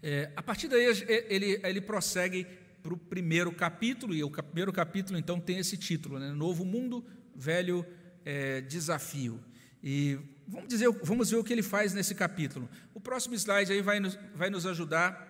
É, 0.00 0.30
a 0.36 0.42
partir 0.42 0.68
daí, 0.68 0.84
ele, 1.28 1.60
ele 1.64 1.80
prossegue 1.80 2.46
para 2.80 2.94
o 2.94 2.96
primeiro 2.96 3.50
capítulo, 3.50 4.14
e 4.14 4.22
o 4.22 4.30
primeiro 4.30 4.72
capítulo 4.72 5.18
então 5.18 5.40
tem 5.40 5.58
esse 5.58 5.76
título: 5.76 6.20
né? 6.20 6.30
Novo 6.30 6.64
Mundo, 6.64 7.04
Velho 7.34 7.84
é, 8.24 8.60
Desafio. 8.60 9.40
E 9.82 10.16
vamos, 10.46 10.68
dizer, 10.68 10.88
vamos 11.02 11.28
ver 11.30 11.38
o 11.38 11.44
que 11.44 11.52
ele 11.52 11.62
faz 11.62 11.92
nesse 11.92 12.14
capítulo. 12.14 12.70
O 12.94 13.00
próximo 13.00 13.34
slide 13.34 13.72
aí 13.72 13.82
vai 13.82 13.98
nos, 13.98 14.16
vai 14.32 14.48
nos 14.48 14.64
ajudar 14.64 15.26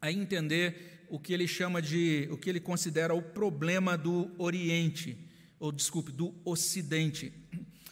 a 0.00 0.10
entender 0.10 1.04
o 1.10 1.20
que 1.20 1.34
ele 1.34 1.46
chama 1.46 1.82
de, 1.82 2.26
o 2.30 2.38
que 2.38 2.48
ele 2.48 2.60
considera 2.60 3.14
o 3.14 3.20
problema 3.20 3.98
do 3.98 4.30
Oriente 4.38 5.18
ou 5.64 5.72
desculpe, 5.72 6.12
do 6.12 6.34
Ocidente. 6.44 7.32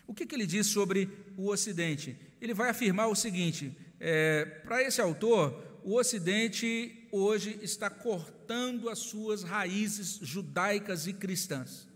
O 0.07 0.13
que, 0.13 0.27
que 0.27 0.35
ele 0.35 0.47
diz 0.47 0.67
sobre 0.67 1.09
o 1.39 1.49
Ocidente? 1.49 2.15
Ele 2.39 2.53
vai 2.53 2.69
afirmar 2.69 3.07
o 3.09 3.17
seguinte: 3.17 3.75
é, 3.99 4.45
para 4.45 4.83
esse 4.83 5.01
autor, 5.01 5.81
o 5.83 5.95
Ocidente 5.95 7.09
hoje 7.11 7.59
está 7.63 7.89
cortando 7.89 8.91
as 8.91 8.99
suas 8.99 9.43
raízes 9.43 10.19
judaicas 10.21 11.07
e 11.07 11.15
cristãs. 11.15 11.89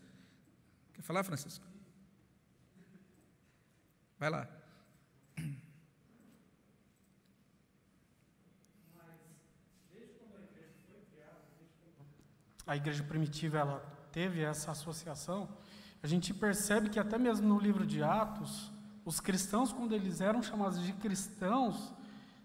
Quer 0.94 1.02
falar, 1.02 1.22
Francisco? 1.22 1.66
Vai 4.18 4.30
lá. 4.30 4.48
A 12.66 12.74
igreja 12.74 13.04
primitiva 13.04 13.58
ela 13.58 13.78
teve 14.10 14.40
essa 14.40 14.70
associação 14.70 15.46
a 16.06 16.08
gente 16.08 16.32
percebe 16.32 16.88
que 16.88 17.00
até 17.00 17.18
mesmo 17.18 17.48
no 17.48 17.58
livro 17.58 17.84
de 17.84 18.00
Atos, 18.00 18.70
os 19.04 19.18
cristãos, 19.18 19.72
quando 19.72 19.92
eles 19.92 20.20
eram 20.20 20.40
chamados 20.40 20.80
de 20.80 20.92
cristãos, 20.92 21.92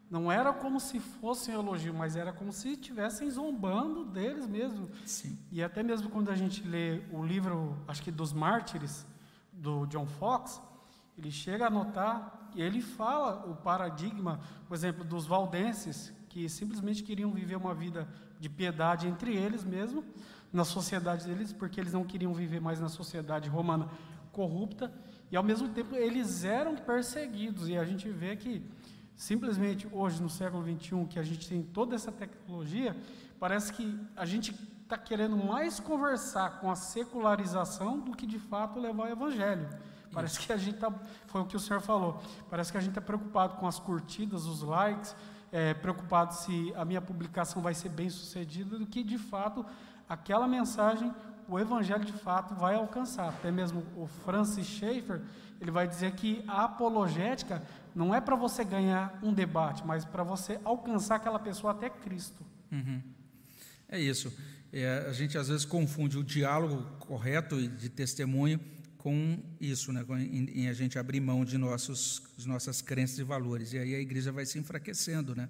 não 0.09 0.31
era 0.31 0.51
como 0.51 0.79
se 0.79 0.99
fossem 0.99 1.53
elogio, 1.53 1.93
mas 1.93 2.15
era 2.15 2.33
como 2.33 2.51
se 2.51 2.69
estivessem 2.69 3.29
zombando 3.29 4.03
deles 4.03 4.47
mesmo. 4.47 4.89
Sim. 5.05 5.37
E 5.51 5.61
até 5.61 5.83
mesmo 5.83 6.09
quando 6.09 6.31
a 6.31 6.35
gente 6.35 6.67
lê 6.67 7.03
o 7.11 7.23
livro, 7.23 7.77
acho 7.87 8.01
que 8.01 8.09
dos 8.09 8.33
mártires, 8.33 9.05
do 9.53 9.85
John 9.85 10.07
Fox, 10.07 10.59
ele 11.15 11.29
chega 11.29 11.67
a 11.67 11.69
notar 11.69 12.49
e 12.55 12.63
ele 12.63 12.81
fala 12.81 13.45
o 13.45 13.55
paradigma, 13.55 14.39
por 14.67 14.73
exemplo, 14.73 15.03
dos 15.03 15.27
valdenses, 15.27 16.11
que 16.29 16.49
simplesmente 16.49 17.03
queriam 17.03 17.29
viver 17.29 17.57
uma 17.57 17.75
vida 17.75 18.07
de 18.39 18.49
piedade 18.49 19.07
entre 19.07 19.35
eles 19.35 19.63
mesmo, 19.63 20.03
na 20.51 20.65
sociedade 20.65 21.25
deles, 21.25 21.53
porque 21.53 21.79
eles 21.79 21.93
não 21.93 22.03
queriam 22.03 22.33
viver 22.33 22.59
mais 22.59 22.79
na 22.79 22.89
sociedade 22.89 23.49
romana 23.49 23.89
corrupta, 24.31 24.91
e 25.31 25.37
ao 25.37 25.43
mesmo 25.43 25.69
tempo 25.69 25.95
eles 25.95 26.43
eram 26.43 26.75
perseguidos, 26.75 27.69
e 27.69 27.77
a 27.77 27.85
gente 27.85 28.09
vê 28.09 28.35
que 28.35 28.65
simplesmente 29.15 29.87
hoje, 29.91 30.21
no 30.21 30.29
século 30.29 30.63
21, 30.63 31.05
que 31.05 31.19
a 31.19 31.23
gente 31.23 31.47
tem 31.47 31.61
toda 31.61 31.95
essa 31.95 32.11
tecnologia, 32.11 32.95
parece 33.39 33.71
que 33.71 33.99
a 34.15 34.25
gente 34.25 34.53
está 34.83 34.97
querendo 34.97 35.37
mais 35.37 35.79
conversar 35.79 36.59
com 36.59 36.69
a 36.69 36.75
secularização 36.75 37.99
do 37.99 38.11
que 38.11 38.25
de 38.25 38.39
fato 38.39 38.79
levar 38.79 39.03
o 39.03 39.07
evangelho. 39.07 39.69
Parece 40.11 40.39
que 40.39 40.51
a 40.51 40.57
gente 40.57 40.75
está, 40.75 40.91
foi 41.27 41.41
o 41.41 41.45
que 41.45 41.55
o 41.55 41.59
senhor 41.59 41.79
falou, 41.81 42.21
parece 42.49 42.71
que 42.71 42.77
a 42.77 42.81
gente 42.81 42.91
está 42.91 43.01
preocupado 43.01 43.55
com 43.55 43.65
as 43.65 43.79
curtidas, 43.79 44.45
os 44.45 44.61
likes, 44.61 45.15
é, 45.51 45.73
preocupado 45.73 46.33
se 46.33 46.73
a 46.75 46.83
minha 46.83 47.01
publicação 47.01 47.61
vai 47.61 47.73
ser 47.73 47.89
bem 47.89 48.09
sucedida, 48.09 48.77
do 48.77 48.85
que 48.85 49.03
de 49.03 49.17
fato 49.17 49.65
aquela 50.11 50.45
mensagem 50.45 51.09
o 51.47 51.59
evangelho 51.59 52.05
de 52.05 52.13
fato 52.13 52.53
vai 52.55 52.75
alcançar. 52.75 53.29
Até 53.29 53.51
mesmo 53.51 53.83
o 53.95 54.07
Francis 54.07 54.67
Schaeffer, 54.67 55.21
ele 55.59 55.71
vai 55.71 55.87
dizer 55.87 56.11
que 56.13 56.43
a 56.47 56.65
apologética 56.65 57.61
não 57.93 58.13
é 58.15 58.21
para 58.21 58.35
você 58.35 58.63
ganhar 58.63 59.19
um 59.21 59.33
debate, 59.33 59.85
mas 59.85 60.05
para 60.05 60.23
você 60.23 60.59
alcançar 60.63 61.15
aquela 61.15 61.39
pessoa 61.39 61.71
até 61.71 61.89
Cristo. 61.89 62.41
Uhum. 62.71 63.01
É 63.89 63.99
isso. 63.99 64.33
É, 64.71 65.05
a 65.09 65.13
gente 65.13 65.37
às 65.37 65.49
vezes 65.49 65.65
confunde 65.65 66.17
o 66.17 66.23
diálogo 66.23 66.83
correto 66.99 67.67
de 67.67 67.89
testemunho 67.89 68.59
com 68.97 69.37
isso, 69.59 69.91
né? 69.91 70.05
em, 70.09 70.61
em, 70.61 70.69
a 70.69 70.73
gente 70.73 70.97
abrir 70.97 71.19
mão 71.19 71.43
de, 71.43 71.57
nossos, 71.57 72.21
de 72.37 72.47
nossas 72.47 72.81
crenças 72.81 73.19
e 73.19 73.23
valores. 73.23 73.73
E 73.73 73.77
aí 73.77 73.93
a 73.95 73.99
igreja 73.99 74.31
vai 74.31 74.45
se 74.45 74.57
enfraquecendo. 74.57 75.35
Né? 75.35 75.49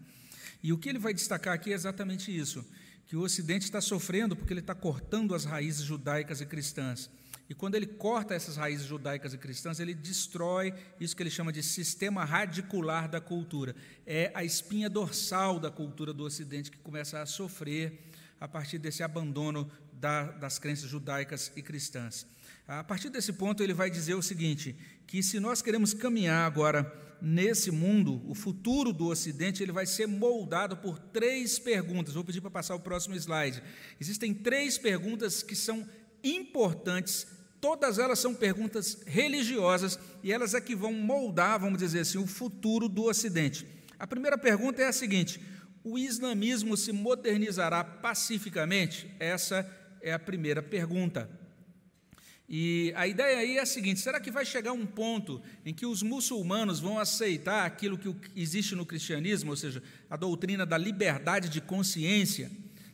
E 0.64 0.74
o 0.74 0.80
que 0.80 0.90
ele 0.90 0.98
vai 0.98 1.14
destacar 1.14 1.54
aqui 1.54 1.72
é 1.72 1.76
exatamente 1.76 2.36
isso 2.36 2.66
que 3.12 3.18
o 3.18 3.24
Ocidente 3.24 3.66
está 3.66 3.82
sofrendo 3.82 4.38
porque 4.38 4.54
ele 4.54 4.62
está 4.62 4.74
cortando 4.74 5.36
as 5.36 5.44
raízes 5.44 5.84
judaicas 5.84 6.40
e 6.40 6.46
cristãs. 6.46 7.10
E 7.50 7.54
quando 7.54 7.76
ele 7.76 7.86
corta 7.86 8.34
essas 8.34 8.56
raízes 8.56 8.86
judaicas 8.86 9.34
e 9.34 9.38
cristãs, 9.38 9.82
ele 9.82 9.94
destrói 9.94 10.74
isso 10.98 11.14
que 11.14 11.22
ele 11.22 11.30
chama 11.30 11.52
de 11.52 11.62
sistema 11.62 12.24
radicular 12.24 13.10
da 13.10 13.20
cultura. 13.20 13.76
É 14.08 14.32
a 14.34 14.46
espinha 14.46 14.90
dorsal 14.90 15.60
da 15.60 15.70
cultura 15.70 16.14
do 16.14 16.24
Ocidente 16.24 16.72
que 16.72 16.78
começa 16.78 17.22
a 17.22 17.26
sofrer 17.26 18.00
a 18.40 18.48
partir 18.48 18.78
desse 18.78 19.04
abandono 19.04 19.70
da, 19.92 20.32
das 20.32 20.58
crenças 20.58 20.90
judaicas 20.90 21.52
e 21.54 21.62
cristãs. 21.62 22.26
A 22.80 22.86
partir 22.86 23.10
desse 23.10 23.34
ponto, 23.34 23.62
ele 23.62 23.74
vai 23.74 23.90
dizer 23.90 24.14
o 24.14 24.22
seguinte: 24.22 24.74
que 25.06 25.22
se 25.22 25.42
nós 25.42 25.62
queremos 25.62 25.94
caminhar 25.94 26.48
agora 26.48 26.90
nesse 27.22 27.70
mundo, 27.70 28.24
o 28.26 28.34
futuro 28.34 28.94
do 28.94 29.08
Ocidente, 29.08 29.62
ele 29.62 29.74
vai 29.74 29.86
ser 29.86 30.08
moldado 30.08 30.78
por 30.78 30.98
três 30.98 31.60
perguntas. 31.60 32.14
Vou 32.14 32.24
pedir 32.24 32.40
para 32.40 32.50
passar 32.50 32.74
o 32.76 32.80
próximo 32.80 33.14
slide. 33.16 33.62
Existem 34.00 34.34
três 34.34 34.78
perguntas 34.78 35.44
que 35.44 35.54
são 35.54 35.86
importantes, 36.24 37.28
todas 37.60 38.00
elas 38.00 38.20
são 38.20 38.34
perguntas 38.34 39.04
religiosas 39.06 40.00
e 40.24 40.32
elas 40.32 40.54
é 40.54 40.62
que 40.62 40.74
vão 40.74 40.94
moldar, 40.94 41.60
vamos 41.60 41.78
dizer 41.78 42.00
assim, 42.00 42.20
o 42.20 42.26
futuro 42.26 42.88
do 42.88 43.04
Ocidente. 43.04 43.68
A 44.00 44.08
primeira 44.08 44.38
pergunta 44.38 44.82
é 44.82 44.88
a 44.88 44.94
seguinte: 44.94 45.42
o 45.84 46.00
islamismo 46.00 46.78
se 46.78 46.94
modernizará 46.94 47.84
pacificamente? 47.84 49.14
Essa 49.20 49.70
é 50.02 50.14
a 50.14 50.20
primeira 50.20 50.64
pergunta. 50.64 51.41
E 52.54 52.92
a 52.98 53.08
ideia 53.08 53.38
aí 53.38 53.58
é 53.58 53.62
a 53.62 53.66
seguinte: 53.66 54.02
será 54.02 54.20
que 54.20 54.30
vai 54.30 54.46
chegar 54.46 54.74
um 54.74 54.86
ponto 54.86 55.42
em 55.66 55.74
que 55.74 55.86
os 55.86 56.04
muçulmanos 56.04 56.82
vão 56.82 57.00
aceitar 57.00 57.66
aquilo 57.66 57.98
que 57.98 58.14
existe 58.36 58.76
no 58.76 58.86
cristianismo, 58.86 59.52
ou 59.52 59.56
seja, 59.56 59.82
a 60.10 60.18
doutrina 60.18 60.66
da 60.66 60.78
liberdade 60.78 61.48
de 61.48 61.62
consciência? 61.62 62.52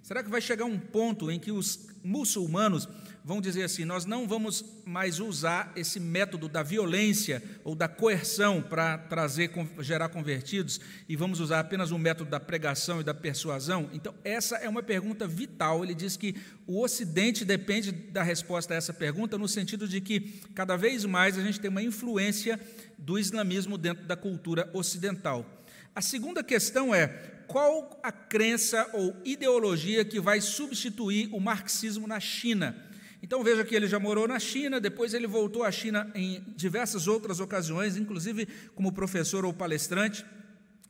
Será 0.07 0.23
que 0.23 0.29
vai 0.29 0.39
chegar 0.39 0.63
um 0.63 0.79
ponto 0.79 1.29
em 1.29 1.37
que 1.37 1.51
os 1.51 1.89
muçulmanos 2.01 2.87
vão 3.25 3.41
dizer 3.41 3.63
assim: 3.63 3.83
nós 3.83 4.05
não 4.05 4.25
vamos 4.25 4.63
mais 4.85 5.19
usar 5.19 5.73
esse 5.75 5.99
método 5.99 6.47
da 6.47 6.63
violência 6.63 7.43
ou 7.61 7.75
da 7.75 7.89
coerção 7.89 8.61
para 8.61 8.97
trazer, 8.97 9.51
gerar 9.81 10.07
convertidos 10.07 10.79
e 11.09 11.17
vamos 11.17 11.41
usar 11.41 11.59
apenas 11.59 11.91
o 11.91 11.97
método 11.97 12.29
da 12.29 12.39
pregação 12.39 13.01
e 13.01 13.03
da 13.03 13.13
persuasão? 13.13 13.89
Então, 13.91 14.15
essa 14.23 14.55
é 14.55 14.69
uma 14.69 14.81
pergunta 14.81 15.27
vital. 15.27 15.83
Ele 15.83 15.93
diz 15.93 16.15
que 16.15 16.37
o 16.65 16.81
Ocidente 16.81 17.43
depende 17.43 17.91
da 17.91 18.23
resposta 18.23 18.73
a 18.73 18.77
essa 18.77 18.93
pergunta, 18.93 19.37
no 19.37 19.45
sentido 19.45 19.89
de 19.89 19.99
que 19.99 20.39
cada 20.55 20.77
vez 20.77 21.03
mais 21.03 21.37
a 21.37 21.41
gente 21.41 21.59
tem 21.59 21.69
uma 21.69 21.83
influência 21.83 22.57
do 22.97 23.19
islamismo 23.19 23.77
dentro 23.77 24.05
da 24.05 24.15
cultura 24.15 24.69
ocidental. 24.71 25.45
A 25.93 26.01
segunda 26.01 26.41
questão 26.41 26.95
é 26.95 27.36
qual 27.47 27.99
a 28.03 28.11
crença 28.11 28.89
ou 28.93 29.15
ideologia 29.23 30.03
que 30.03 30.19
vai 30.19 30.41
substituir 30.41 31.29
o 31.31 31.39
marxismo 31.39 32.05
na 32.05 32.19
China? 32.19 32.75
Então 33.21 33.43
veja 33.43 33.65
que 33.65 33.75
ele 33.75 33.87
já 33.87 33.99
morou 33.99 34.27
na 34.27 34.39
China, 34.39 34.79
depois 34.79 35.13
ele 35.13 35.25
voltou 35.25 35.63
à 35.63 35.71
China 35.71 36.11
em 36.13 36.43
diversas 36.55 37.07
outras 37.07 37.39
ocasiões, 37.39 37.97
inclusive 37.97 38.47
como 38.75 38.91
professor 38.91 39.43
ou 39.45 39.53
palestrante. 39.53 40.25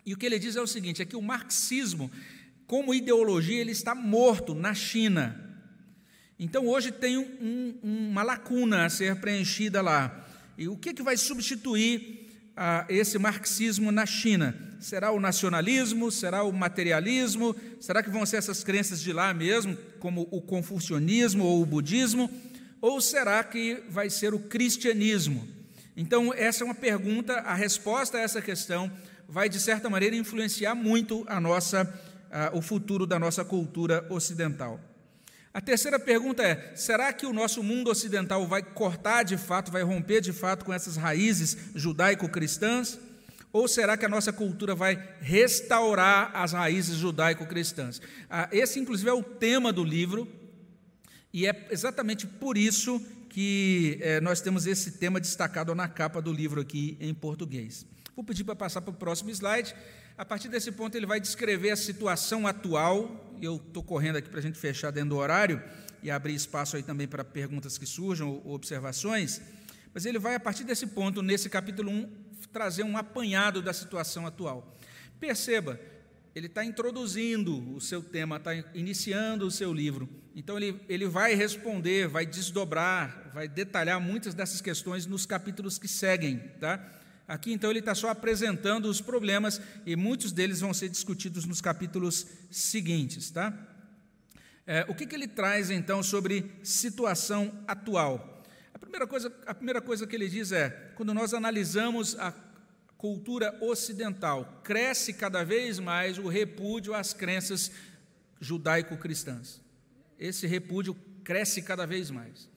E 0.06 0.14
o 0.14 0.18
que 0.18 0.26
ele 0.26 0.40
diz 0.40 0.56
é 0.56 0.62
o 0.62 0.68
seguinte: 0.68 1.02
é 1.02 1.06
que 1.06 1.16
o 1.16 1.22
marxismo, 1.22 2.12
como 2.66 2.94
ideologia, 2.94 3.62
ele 3.62 3.72
está 3.72 3.96
morto 3.96 4.54
na 4.54 4.74
China. 4.74 5.44
Então 6.40 6.68
hoje 6.68 6.92
tem 6.92 7.18
um, 7.18 7.80
uma 7.82 8.24
lacuna 8.24 8.86
a 8.86 8.90
ser 8.90 9.16
preenchida 9.16 9.82
lá. 9.82 10.26
E 10.58 10.68
o 10.68 10.78
que, 10.78 10.94
que 10.94 11.04
vai 11.04 11.18
substituir 11.18 12.27
a 12.58 12.86
esse 12.90 13.20
marxismo 13.20 13.92
na 13.92 14.06
China? 14.06 14.56
Será 14.80 15.12
o 15.12 15.20
nacionalismo? 15.20 16.12
Será 16.12 16.44
o 16.44 16.52
materialismo? 16.52 17.56
Será 17.80 18.02
que 18.02 18.10
vão 18.10 18.26
ser 18.26 18.38
essas 18.38 18.64
crenças 18.64 19.00
de 19.00 19.14
lá 19.14 19.32
mesmo, 19.34 19.78
como 20.00 20.28
o 20.32 20.42
confucionismo 20.42 21.44
ou 21.44 21.62
o 21.62 21.66
budismo? 21.66 22.30
Ou 22.82 23.00
será 23.00 23.44
que 23.44 23.84
vai 23.90 24.10
ser 24.10 24.34
o 24.34 24.40
cristianismo? 24.40 25.48
Então, 25.96 26.34
essa 26.34 26.64
é 26.64 26.66
uma 26.66 26.76
pergunta, 26.76 27.34
a 27.40 27.54
resposta 27.54 28.18
a 28.18 28.22
essa 28.22 28.42
questão 28.42 28.92
vai, 29.28 29.50
de 29.50 29.60
certa 29.60 29.90
maneira, 29.90 30.16
influenciar 30.16 30.76
muito 30.76 31.26
a 31.28 31.40
nossa, 31.40 31.92
o 32.54 32.62
futuro 32.62 33.06
da 33.06 33.18
nossa 33.20 33.44
cultura 33.44 34.06
ocidental. 34.10 34.80
A 35.58 35.62
terceira 35.62 35.98
pergunta 35.98 36.44
é: 36.44 36.72
será 36.76 37.12
que 37.12 37.26
o 37.26 37.34
nosso 37.34 37.64
mundo 37.64 37.90
ocidental 37.90 38.46
vai 38.46 38.62
cortar 38.62 39.24
de 39.24 39.38
fato, 39.38 39.72
vai 39.72 39.82
romper 39.82 40.22
de 40.22 40.32
fato 40.32 40.64
com 40.64 40.72
essas 40.72 40.98
raízes 40.98 41.58
judaico-cristãs? 41.74 43.00
Ou 43.52 43.68
será 43.68 43.98
que 43.98 44.06
a 44.06 44.10
nossa 44.10 44.32
cultura 44.32 44.76
vai 44.76 45.04
restaurar 45.20 46.30
as 46.36 46.52
raízes 46.54 46.98
judaico-cristãs? 46.98 48.00
Ah, 48.30 48.48
esse, 48.52 48.80
inclusive, 48.80 49.10
é 49.10 49.14
o 49.14 49.24
tema 49.24 49.74
do 49.74 49.84
livro, 49.84 50.32
e 51.34 51.48
é 51.48 51.68
exatamente 51.72 52.28
por 52.28 52.56
isso 52.56 53.02
que 53.28 53.98
é, 54.00 54.22
nós 54.22 54.40
temos 54.40 54.68
esse 54.68 54.92
tema 54.92 55.20
destacado 55.20 55.74
na 55.74 55.88
capa 55.88 56.22
do 56.22 56.32
livro 56.32 56.62
aqui 56.62 56.96
em 57.00 57.16
português. 57.16 57.84
Vou 58.16 58.24
pedir 58.24 58.44
para 58.44 58.56
passar 58.56 58.82
para 58.82 58.92
o 58.92 58.96
próximo 58.96 59.32
slide. 59.32 59.76
A 60.18 60.26
partir 60.26 60.50
desse 60.50 60.72
ponto, 60.72 60.98
ele 60.98 61.06
vai 61.06 61.20
descrever 61.20 61.70
a 61.70 61.76
situação 61.76 62.48
atual, 62.48 63.38
e 63.40 63.46
eu 63.46 63.58
estou 63.58 63.84
correndo 63.84 64.16
aqui 64.16 64.28
para 64.28 64.40
a 64.40 64.42
gente 64.42 64.58
fechar 64.58 64.90
dentro 64.90 65.12
do 65.12 65.18
horário 65.18 65.62
e 66.02 66.10
abrir 66.10 66.34
espaço 66.34 66.76
aí 66.76 66.82
também 66.82 67.08
para 67.08 67.24
perguntas 67.24 67.78
que 67.78 67.86
surjam 67.86 68.42
ou 68.44 68.56
observações, 68.56 69.40
mas 69.94 70.08
ele 70.08 70.18
vai, 70.18 70.34
a 70.34 70.40
partir 70.40 70.64
desse 70.64 70.88
ponto, 70.88 71.22
nesse 71.22 71.50
capítulo 71.52 71.92
1, 71.92 72.10
trazer 72.52 72.82
um 72.82 72.98
apanhado 72.98 73.62
da 73.62 73.72
situação 73.74 74.26
atual. 74.26 74.76
Perceba, 75.20 75.80
ele 76.34 76.48
está 76.48 76.66
introduzindo 76.66 77.76
o 77.76 77.80
seu 77.80 78.02
tema, 78.02 78.38
está 78.38 78.56
iniciando 78.74 79.46
o 79.46 79.52
seu 79.52 79.72
livro. 79.72 80.10
Então, 80.36 80.58
ele, 80.58 80.82
ele 80.90 81.08
vai 81.08 81.36
responder, 81.36 82.08
vai 82.08 82.26
desdobrar, 82.26 83.30
vai 83.36 83.48
detalhar 83.48 84.02
muitas 84.02 84.34
dessas 84.34 84.62
questões 84.62 85.06
nos 85.06 85.28
capítulos 85.28 85.78
que 85.78 85.88
seguem. 85.88 86.40
Tá? 86.60 86.84
Aqui, 87.28 87.52
então, 87.52 87.70
ele 87.70 87.80
está 87.80 87.94
só 87.94 88.10
apresentando 88.10 88.86
os 88.86 89.02
problemas 89.02 89.60
e 89.86 89.98
muitos 89.98 90.32
deles 90.32 90.62
vão 90.62 90.74
ser 90.74 90.88
discutidos 90.88 91.44
nos 91.44 91.60
capítulos 91.60 92.26
seguintes. 92.50 93.30
Tá? 93.30 93.54
É, 94.66 94.86
o 94.88 94.96
que, 94.96 95.06
que 95.06 95.14
ele 95.14 95.28
traz, 95.28 95.70
então, 95.70 96.02
sobre 96.02 96.50
situação 96.64 97.54
atual? 97.68 98.44
A 98.74 98.80
primeira, 98.80 99.06
coisa, 99.06 99.34
a 99.46 99.54
primeira 99.54 99.82
coisa 99.82 100.08
que 100.08 100.16
ele 100.16 100.30
diz 100.30 100.54
é: 100.54 100.70
quando 100.96 101.14
nós 101.14 101.34
analisamos 101.34 102.18
a 102.18 102.34
cultura 102.98 103.58
ocidental, 103.62 104.62
cresce 104.64 105.14
cada 105.14 105.44
vez 105.44 105.80
mais 105.80 106.18
o 106.18 106.30
repúdio 106.30 106.94
às 106.94 107.14
crenças 107.14 107.72
judaico-cristãs. 108.40 109.62
Esse 110.18 110.48
repúdio 110.48 110.96
cresce 111.24 111.62
cada 111.62 111.86
vez 111.86 112.10
mais. 112.10 112.50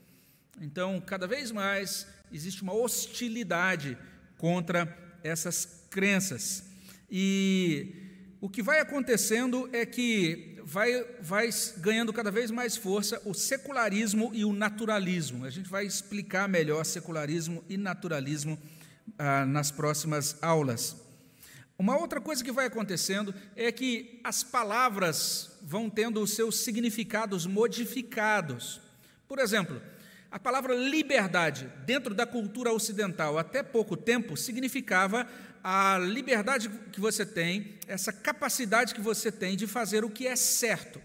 Então, 0.60 1.00
cada 1.00 1.26
vez 1.26 1.50
mais 1.50 2.06
existe 2.32 2.62
uma 2.62 2.72
hostilidade 2.72 3.98
contra 4.40 4.96
essas 5.22 5.84
crenças. 5.90 6.64
E 7.10 7.94
o 8.40 8.48
que 8.48 8.62
vai 8.62 8.80
acontecendo 8.80 9.68
é 9.70 9.84
que 9.84 10.56
vai, 10.64 11.04
vai 11.20 11.50
ganhando 11.76 12.10
cada 12.10 12.30
vez 12.30 12.50
mais 12.50 12.74
força 12.74 13.20
o 13.26 13.34
secularismo 13.34 14.30
e 14.32 14.42
o 14.46 14.52
naturalismo. 14.54 15.44
A 15.44 15.50
gente 15.50 15.68
vai 15.68 15.84
explicar 15.84 16.48
melhor 16.48 16.84
secularismo 16.86 17.62
e 17.68 17.76
naturalismo 17.76 18.58
ah, 19.18 19.44
nas 19.44 19.70
próximas 19.70 20.42
aulas. 20.42 20.96
Uma 21.78 21.98
outra 21.98 22.18
coisa 22.18 22.42
que 22.42 22.52
vai 22.52 22.66
acontecendo 22.66 23.34
é 23.54 23.70
que 23.70 24.20
as 24.24 24.42
palavras 24.42 25.58
vão 25.60 25.90
tendo 25.90 26.22
os 26.22 26.32
seus 26.32 26.60
significados 26.60 27.44
modificados. 27.44 28.80
Por 29.28 29.38
exemplo, 29.38 29.82
a 30.30 30.38
palavra 30.38 30.74
liberdade, 30.74 31.68
dentro 31.84 32.14
da 32.14 32.24
cultura 32.24 32.72
ocidental, 32.72 33.36
até 33.36 33.62
pouco 33.62 33.96
tempo, 33.96 34.36
significava 34.36 35.26
a 35.62 35.98
liberdade 35.98 36.70
que 36.92 37.00
você 37.00 37.26
tem, 37.26 37.78
essa 37.88 38.12
capacidade 38.12 38.94
que 38.94 39.00
você 39.00 39.32
tem 39.32 39.56
de 39.56 39.66
fazer 39.66 40.04
o 40.04 40.10
que 40.10 40.26
é 40.26 40.36
certo. 40.36 41.02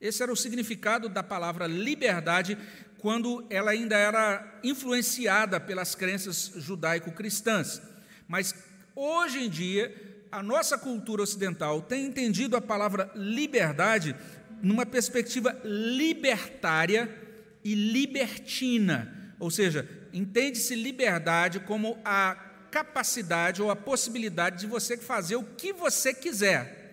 Esse 0.00 0.22
era 0.22 0.32
o 0.32 0.36
significado 0.36 1.08
da 1.08 1.22
palavra 1.22 1.66
liberdade 1.66 2.56
quando 2.98 3.46
ela 3.50 3.72
ainda 3.72 3.96
era 3.96 4.58
influenciada 4.64 5.60
pelas 5.60 5.94
crenças 5.94 6.52
judaico-cristãs. 6.56 7.82
Mas 8.26 8.54
hoje 8.96 9.44
em 9.44 9.50
dia, 9.50 9.94
a 10.32 10.42
nossa 10.42 10.78
cultura 10.78 11.22
ocidental 11.22 11.82
tem 11.82 12.06
entendido 12.06 12.56
a 12.56 12.60
palavra 12.60 13.10
liberdade 13.14 14.16
numa 14.62 14.86
perspectiva 14.86 15.54
libertária 15.62 17.23
e 17.64 17.74
libertina, 17.74 19.34
ou 19.40 19.50
seja, 19.50 19.88
entende-se 20.12 20.74
liberdade 20.76 21.60
como 21.60 21.98
a 22.04 22.34
capacidade 22.70 23.62
ou 23.62 23.70
a 23.70 23.76
possibilidade 23.76 24.60
de 24.60 24.66
você 24.66 24.96
fazer 24.96 25.36
o 25.36 25.44
que 25.44 25.72
você 25.72 26.12
quiser. 26.12 26.84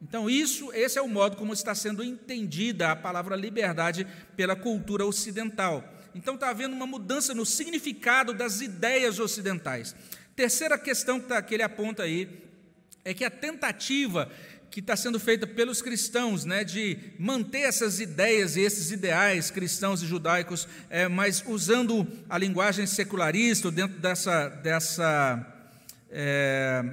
Então, 0.00 0.30
isso, 0.30 0.72
esse 0.72 0.98
é 0.98 1.02
o 1.02 1.08
modo 1.08 1.36
como 1.36 1.52
está 1.52 1.74
sendo 1.74 2.04
entendida 2.04 2.92
a 2.92 2.96
palavra 2.96 3.34
liberdade 3.34 4.06
pela 4.36 4.54
cultura 4.54 5.04
ocidental. 5.04 5.82
Então, 6.14 6.34
está 6.34 6.50
havendo 6.50 6.76
uma 6.76 6.86
mudança 6.86 7.34
no 7.34 7.44
significado 7.44 8.32
das 8.32 8.60
ideias 8.60 9.18
ocidentais. 9.18 9.96
Terceira 10.36 10.78
questão 10.78 11.18
que, 11.18 11.26
tá, 11.26 11.42
que 11.42 11.54
ele 11.54 11.64
aponta 11.64 12.04
aí 12.04 12.44
é 13.04 13.12
que 13.12 13.24
a 13.24 13.30
tentativa 13.30 14.30
que 14.70 14.80
está 14.80 14.96
sendo 14.96 15.18
feita 15.18 15.46
pelos 15.46 15.80
cristãos, 15.80 16.44
né, 16.44 16.62
de 16.62 16.98
manter 17.18 17.60
essas 17.60 18.00
ideias 18.00 18.56
e 18.56 18.60
esses 18.60 18.90
ideais 18.90 19.50
cristãos 19.50 20.02
e 20.02 20.06
judaicos, 20.06 20.68
é, 20.90 21.08
mas 21.08 21.42
usando 21.46 22.06
a 22.28 22.36
linguagem 22.36 22.86
secularista 22.86 23.70
dentro 23.70 23.98
dessa, 23.98 24.48
dessa, 24.48 25.70
é, 26.10 26.84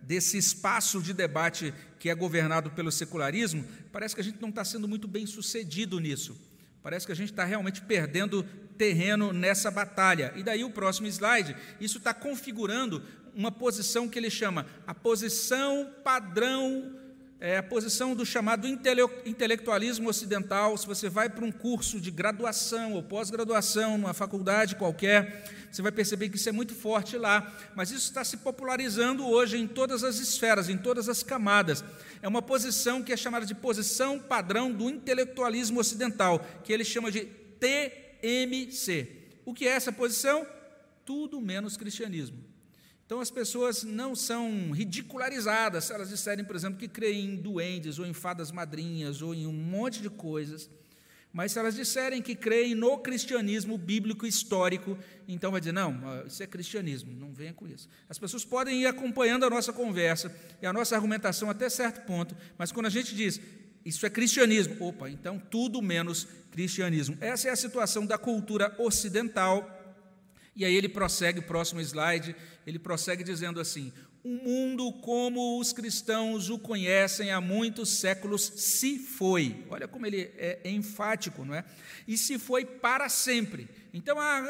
desse 0.00 0.36
espaço 0.36 1.00
de 1.00 1.12
debate 1.12 1.72
que 1.98 2.10
é 2.10 2.14
governado 2.14 2.70
pelo 2.70 2.92
secularismo, 2.92 3.64
parece 3.92 4.14
que 4.14 4.20
a 4.20 4.24
gente 4.24 4.40
não 4.40 4.48
está 4.48 4.64
sendo 4.64 4.88
muito 4.88 5.08
bem 5.08 5.26
sucedido 5.26 5.98
nisso. 6.00 6.36
Parece 6.82 7.06
que 7.06 7.12
a 7.12 7.16
gente 7.16 7.30
está 7.30 7.44
realmente 7.44 7.80
perdendo 7.80 8.42
terreno 8.76 9.32
nessa 9.32 9.70
batalha. 9.70 10.32
E 10.34 10.42
daí 10.42 10.64
o 10.64 10.70
próximo 10.70 11.06
slide, 11.06 11.54
isso 11.80 11.98
está 11.98 12.12
configurando 12.12 13.00
uma 13.34 13.52
posição 13.52 14.08
que 14.08 14.18
ele 14.18 14.30
chama 14.30 14.66
a 14.86 14.92
posição 14.92 15.88
padrão 16.02 17.01
é 17.44 17.56
a 17.56 17.62
posição 17.62 18.14
do 18.14 18.24
chamado 18.24 18.68
intelectualismo 18.68 20.08
ocidental. 20.08 20.78
Se 20.78 20.86
você 20.86 21.08
vai 21.08 21.28
para 21.28 21.44
um 21.44 21.50
curso 21.50 22.00
de 22.00 22.08
graduação 22.08 22.92
ou 22.92 23.02
pós-graduação, 23.02 23.98
numa 23.98 24.14
faculdade 24.14 24.76
qualquer, 24.76 25.68
você 25.68 25.82
vai 25.82 25.90
perceber 25.90 26.28
que 26.28 26.36
isso 26.36 26.48
é 26.48 26.52
muito 26.52 26.72
forte 26.72 27.18
lá, 27.18 27.52
mas 27.74 27.90
isso 27.90 28.04
está 28.06 28.22
se 28.22 28.36
popularizando 28.36 29.26
hoje 29.26 29.58
em 29.58 29.66
todas 29.66 30.04
as 30.04 30.20
esferas, 30.20 30.68
em 30.68 30.78
todas 30.78 31.08
as 31.08 31.24
camadas. 31.24 31.82
É 32.22 32.28
uma 32.28 32.40
posição 32.40 33.02
que 33.02 33.12
é 33.12 33.16
chamada 33.16 33.44
de 33.44 33.56
posição 33.56 34.20
padrão 34.20 34.70
do 34.70 34.88
intelectualismo 34.88 35.80
ocidental, 35.80 36.46
que 36.62 36.72
ele 36.72 36.84
chama 36.84 37.10
de 37.10 37.24
TMC. 37.58 39.08
O 39.44 39.52
que 39.52 39.66
é 39.66 39.72
essa 39.72 39.90
posição? 39.90 40.46
Tudo 41.04 41.40
menos 41.40 41.76
cristianismo. 41.76 42.51
Então 43.06 43.20
as 43.20 43.30
pessoas 43.30 43.82
não 43.82 44.14
são 44.14 44.70
ridicularizadas 44.70 45.84
se 45.84 45.92
elas 45.92 46.08
disserem, 46.08 46.44
por 46.44 46.56
exemplo, 46.56 46.78
que 46.78 46.88
creem 46.88 47.26
em 47.26 47.36
duendes 47.36 47.98
ou 47.98 48.06
em 48.06 48.12
fadas 48.12 48.50
madrinhas 48.50 49.20
ou 49.20 49.34
em 49.34 49.46
um 49.46 49.52
monte 49.52 50.00
de 50.00 50.08
coisas. 50.08 50.70
Mas 51.32 51.52
se 51.52 51.58
elas 51.58 51.74
disserem 51.74 52.20
que 52.20 52.34
creem 52.34 52.74
no 52.74 52.98
cristianismo 52.98 53.78
bíblico 53.78 54.26
histórico, 54.26 54.98
então 55.26 55.50
vai 55.50 55.60
dizer: 55.60 55.72
não, 55.72 56.26
isso 56.26 56.42
é 56.42 56.46
cristianismo, 56.46 57.12
não 57.14 57.32
venha 57.32 57.54
com 57.54 57.66
isso. 57.66 57.88
As 58.08 58.18
pessoas 58.18 58.44
podem 58.44 58.82
ir 58.82 58.86
acompanhando 58.86 59.46
a 59.46 59.50
nossa 59.50 59.72
conversa 59.72 60.34
e 60.60 60.66
a 60.66 60.72
nossa 60.72 60.94
argumentação 60.94 61.48
até 61.48 61.70
certo 61.70 62.04
ponto, 62.06 62.36
mas 62.58 62.70
quando 62.70 62.86
a 62.86 62.90
gente 62.90 63.14
diz 63.14 63.40
isso 63.84 64.06
é 64.06 64.10
cristianismo, 64.10 64.76
opa, 64.80 65.10
então 65.10 65.38
tudo 65.50 65.82
menos 65.82 66.28
cristianismo. 66.50 67.16
Essa 67.20 67.48
é 67.48 67.50
a 67.50 67.56
situação 67.56 68.06
da 68.06 68.16
cultura 68.16 68.74
ocidental. 68.78 69.78
E 70.54 70.64
aí 70.64 70.74
ele 70.74 70.88
prossegue, 70.88 71.40
próximo 71.40 71.80
slide, 71.80 72.36
ele 72.66 72.78
prossegue 72.78 73.24
dizendo 73.24 73.60
assim: 73.60 73.92
o 74.24 74.28
mundo 74.28 74.92
como 75.00 75.58
os 75.58 75.72
cristãos 75.72 76.48
o 76.48 76.58
conhecem 76.58 77.32
há 77.32 77.40
muitos 77.40 77.88
séculos 77.88 78.52
se 78.56 78.98
foi. 78.98 79.64
Olha 79.68 79.88
como 79.88 80.06
ele 80.06 80.30
é 80.36 80.60
enfático, 80.64 81.44
não 81.44 81.54
é? 81.54 81.64
E 82.06 82.16
se 82.16 82.38
foi 82.38 82.64
para 82.64 83.08
sempre. 83.08 83.68
Então, 83.92 84.18
ah, 84.20 84.40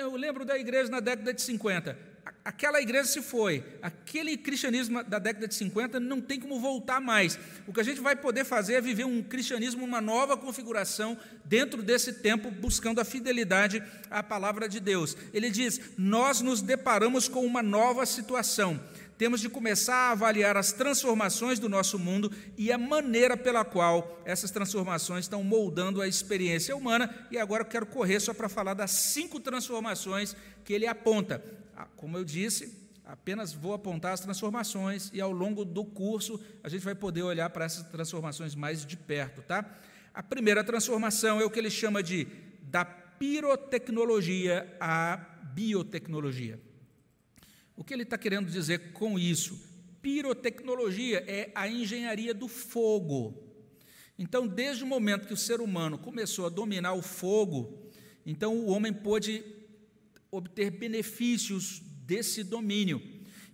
eu 0.00 0.16
lembro 0.16 0.44
da 0.44 0.58
igreja 0.58 0.90
na 0.90 1.00
década 1.00 1.34
de 1.34 1.42
50. 1.42 2.07
Aquela 2.44 2.80
igreja 2.80 3.08
se 3.08 3.22
foi. 3.22 3.64
Aquele 3.82 4.36
cristianismo 4.36 5.02
da 5.04 5.18
década 5.18 5.46
de 5.46 5.54
50 5.54 6.00
não 6.00 6.20
tem 6.20 6.40
como 6.40 6.60
voltar 6.60 7.00
mais. 7.00 7.38
O 7.66 7.72
que 7.72 7.80
a 7.80 7.84
gente 7.84 8.00
vai 8.00 8.16
poder 8.16 8.44
fazer 8.44 8.74
é 8.74 8.80
viver 8.80 9.04
um 9.04 9.22
cristianismo, 9.22 9.84
uma 9.84 10.00
nova 10.00 10.36
configuração 10.36 11.18
dentro 11.44 11.82
desse 11.82 12.14
tempo, 12.14 12.50
buscando 12.50 13.00
a 13.00 13.04
fidelidade 13.04 13.82
à 14.10 14.22
palavra 14.22 14.68
de 14.68 14.80
Deus. 14.80 15.16
Ele 15.32 15.50
diz: 15.50 15.80
Nós 15.96 16.40
nos 16.40 16.62
deparamos 16.62 17.28
com 17.28 17.44
uma 17.44 17.62
nova 17.62 18.04
situação 18.06 18.80
temos 19.18 19.40
de 19.40 19.48
começar 19.48 19.94
a 19.96 20.10
avaliar 20.12 20.56
as 20.56 20.72
transformações 20.72 21.58
do 21.58 21.68
nosso 21.68 21.98
mundo 21.98 22.32
e 22.56 22.70
a 22.70 22.78
maneira 22.78 23.36
pela 23.36 23.64
qual 23.64 24.16
essas 24.24 24.52
transformações 24.52 25.24
estão 25.24 25.42
moldando 25.42 26.00
a 26.00 26.06
experiência 26.06 26.76
humana. 26.76 27.12
E 27.28 27.36
agora 27.36 27.62
eu 27.62 27.66
quero 27.66 27.84
correr 27.84 28.20
só 28.20 28.32
para 28.32 28.48
falar 28.48 28.74
das 28.74 28.92
cinco 28.92 29.40
transformações 29.40 30.36
que 30.64 30.72
ele 30.72 30.86
aponta. 30.86 31.42
Ah, 31.80 31.86
como 31.94 32.18
eu 32.18 32.24
disse, 32.24 32.76
apenas 33.04 33.52
vou 33.52 33.72
apontar 33.72 34.12
as 34.12 34.18
transformações 34.18 35.12
e 35.14 35.20
ao 35.20 35.30
longo 35.30 35.64
do 35.64 35.84
curso 35.84 36.40
a 36.60 36.68
gente 36.68 36.84
vai 36.84 36.92
poder 36.92 37.22
olhar 37.22 37.48
para 37.50 37.66
essas 37.66 37.88
transformações 37.88 38.56
mais 38.56 38.84
de 38.84 38.96
perto, 38.96 39.42
tá? 39.42 39.78
A 40.12 40.20
primeira 40.20 40.64
transformação 40.64 41.40
é 41.40 41.44
o 41.44 41.50
que 41.50 41.56
ele 41.56 41.70
chama 41.70 42.02
de 42.02 42.26
da 42.62 42.84
pirotecnologia 42.84 44.76
à 44.80 45.18
biotecnologia. 45.54 46.60
O 47.76 47.84
que 47.84 47.94
ele 47.94 48.02
está 48.02 48.18
querendo 48.18 48.50
dizer 48.50 48.92
com 48.92 49.16
isso? 49.16 49.64
Pirotecnologia 50.02 51.22
é 51.28 51.52
a 51.54 51.68
engenharia 51.68 52.34
do 52.34 52.48
fogo. 52.48 53.40
Então, 54.18 54.48
desde 54.48 54.82
o 54.82 54.86
momento 54.88 55.28
que 55.28 55.32
o 55.32 55.36
ser 55.36 55.60
humano 55.60 55.96
começou 55.96 56.44
a 56.44 56.48
dominar 56.48 56.94
o 56.94 57.02
fogo, 57.02 57.88
então 58.26 58.56
o 58.56 58.66
homem 58.66 58.92
pôde 58.92 59.44
obter 60.30 60.70
benefícios 60.70 61.80
desse 62.06 62.42
domínio. 62.42 63.00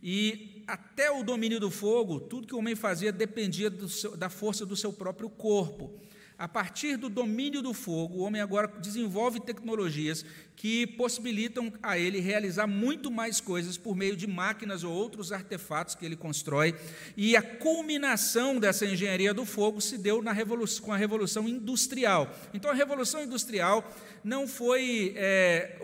E 0.03 0.63
até 0.67 1.11
o 1.11 1.23
domínio 1.23 1.59
do 1.59 1.71
fogo, 1.71 2.21
tudo 2.21 2.47
que 2.47 2.55
o 2.55 2.59
homem 2.59 2.75
fazia 2.75 3.13
dependia 3.13 3.71
seu, 3.89 4.17
da 4.17 4.29
força 4.29 4.67
do 4.67 4.77
seu 4.77 4.93
próprio 4.93 5.31
corpo. 5.31 5.99
A 6.37 6.49
partir 6.49 6.97
do 6.97 7.09
domínio 7.09 7.63
do 7.63 7.73
fogo, 7.73 8.19
o 8.19 8.23
homem 8.23 8.43
agora 8.43 8.67
desenvolve 8.81 9.39
tecnologias 9.39 10.25
que 10.57 10.85
possibilitam 10.85 11.73
a 11.81 11.97
ele 11.97 12.19
realizar 12.19 12.67
muito 12.67 13.09
mais 13.09 13.41
coisas 13.41 13.77
por 13.77 13.95
meio 13.95 14.17
de 14.17 14.27
máquinas 14.27 14.83
ou 14.83 14.93
outros 14.93 15.31
artefatos 15.31 15.95
que 15.95 16.05
ele 16.05 16.17
constrói. 16.17 16.75
E 17.17 17.37
a 17.37 17.43
culminação 17.43 18.59
dessa 18.59 18.85
engenharia 18.85 19.33
do 19.33 19.45
fogo 19.45 19.81
se 19.81 19.97
deu 19.97 20.21
na 20.23 20.35
com 20.83 20.93
a 20.93 20.97
Revolução 20.97 21.49
Industrial. 21.49 22.29
Então, 22.53 22.69
a 22.69 22.75
Revolução 22.75 23.23
Industrial 23.23 23.89
não 24.25 24.49
foi. 24.49 25.15
É, 25.17 25.79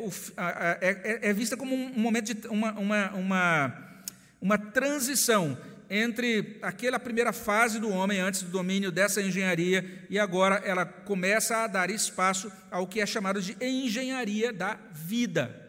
é, 0.81 1.31
é 1.31 1.33
vista 1.33 1.57
como 1.57 1.77
um 1.77 1.99
momento 1.99 2.35
de 2.35 2.49
uma, 2.49 2.73
uma, 2.73 3.11
uma, 3.13 4.03
uma 4.41 4.59
transição 4.59 5.57
entre 5.91 6.59
aquela 6.63 7.01
primeira 7.01 7.33
fase 7.33 7.81
do 7.81 7.91
homem 7.91 8.21
antes 8.21 8.43
do 8.43 8.51
domínio 8.51 8.93
dessa 8.93 9.21
engenharia 9.21 10.07
e 10.09 10.21
agora 10.21 10.63
ela 10.65 10.87
começa 10.87 11.57
a 11.57 11.67
dar 11.67 11.91
espaço 11.91 12.51
ao 12.71 12.87
que 12.87 13.01
é 13.01 13.07
chamado 13.07 13.43
de 13.43 13.57
engenharia 13.61 14.53
da 14.53 14.79
vida. 14.93 15.69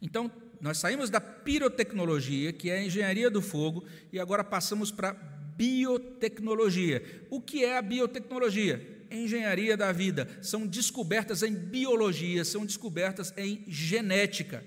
Então, 0.00 0.32
nós 0.58 0.78
saímos 0.78 1.10
da 1.10 1.20
pirotecnologia, 1.20 2.50
que 2.52 2.70
é 2.70 2.78
a 2.78 2.82
engenharia 2.82 3.30
do 3.30 3.42
fogo, 3.42 3.84
e 4.10 4.18
agora 4.18 4.42
passamos 4.42 4.90
para 4.90 5.12
biotecnologia. 5.12 7.02
O 7.28 7.40
que 7.40 7.62
é 7.62 7.76
a 7.76 7.82
biotecnologia? 7.82 9.04
Engenharia 9.10 9.76
da 9.76 9.92
vida. 9.92 10.28
São 10.40 10.66
descobertas 10.66 11.42
em 11.42 11.52
biologia, 11.52 12.42
são 12.44 12.64
descobertas 12.64 13.34
em 13.36 13.64
genética. 13.68 14.64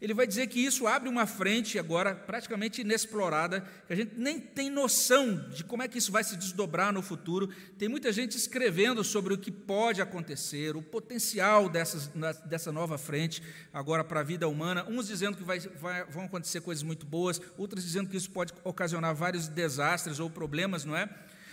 Ele 0.00 0.12
vai 0.12 0.26
dizer 0.26 0.46
que 0.48 0.60
isso 0.60 0.86
abre 0.86 1.08
uma 1.08 1.26
frente 1.26 1.78
agora 1.78 2.14
praticamente 2.14 2.82
inexplorada, 2.82 3.66
que 3.86 3.92
a 3.92 3.96
gente 3.96 4.12
nem 4.16 4.38
tem 4.38 4.68
noção 4.68 5.48
de 5.48 5.64
como 5.64 5.82
é 5.82 5.88
que 5.88 5.96
isso 5.96 6.12
vai 6.12 6.22
se 6.22 6.36
desdobrar 6.36 6.92
no 6.92 7.00
futuro. 7.00 7.48
Tem 7.78 7.88
muita 7.88 8.12
gente 8.12 8.36
escrevendo 8.36 9.02
sobre 9.02 9.32
o 9.32 9.38
que 9.38 9.50
pode 9.50 10.02
acontecer, 10.02 10.76
o 10.76 10.82
potencial 10.82 11.68
dessas, 11.68 12.10
dessa 12.44 12.70
nova 12.70 12.98
frente 12.98 13.42
agora 13.72 14.04
para 14.04 14.20
a 14.20 14.24
vida 14.24 14.46
humana. 14.46 14.86
Uns 14.88 15.06
dizendo 15.06 15.36
que 15.36 15.44
vai, 15.44 15.60
vai, 15.60 16.04
vão 16.04 16.24
acontecer 16.24 16.60
coisas 16.60 16.82
muito 16.82 17.06
boas, 17.06 17.40
outros 17.56 17.82
dizendo 17.82 18.10
que 18.10 18.16
isso 18.16 18.30
pode 18.30 18.52
ocasionar 18.64 19.14
vários 19.14 19.48
desastres 19.48 20.20
ou 20.20 20.28
problemas, 20.28 20.84
não 20.84 20.96
é? 20.96 21.08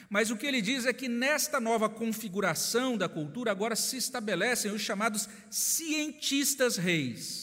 Mas 0.10 0.30
o 0.30 0.38
que 0.38 0.46
ele 0.46 0.62
diz 0.62 0.86
é 0.86 0.94
que 0.94 1.08
nesta 1.08 1.60
nova 1.60 1.90
configuração 1.90 2.98
da 2.98 3.10
cultura 3.10 3.52
agora 3.52 3.76
se 3.76 3.98
estabelecem 3.98 4.72
os 4.72 4.82
chamados 4.82 5.28
cientistas 5.50 6.78
reis. 6.78 7.43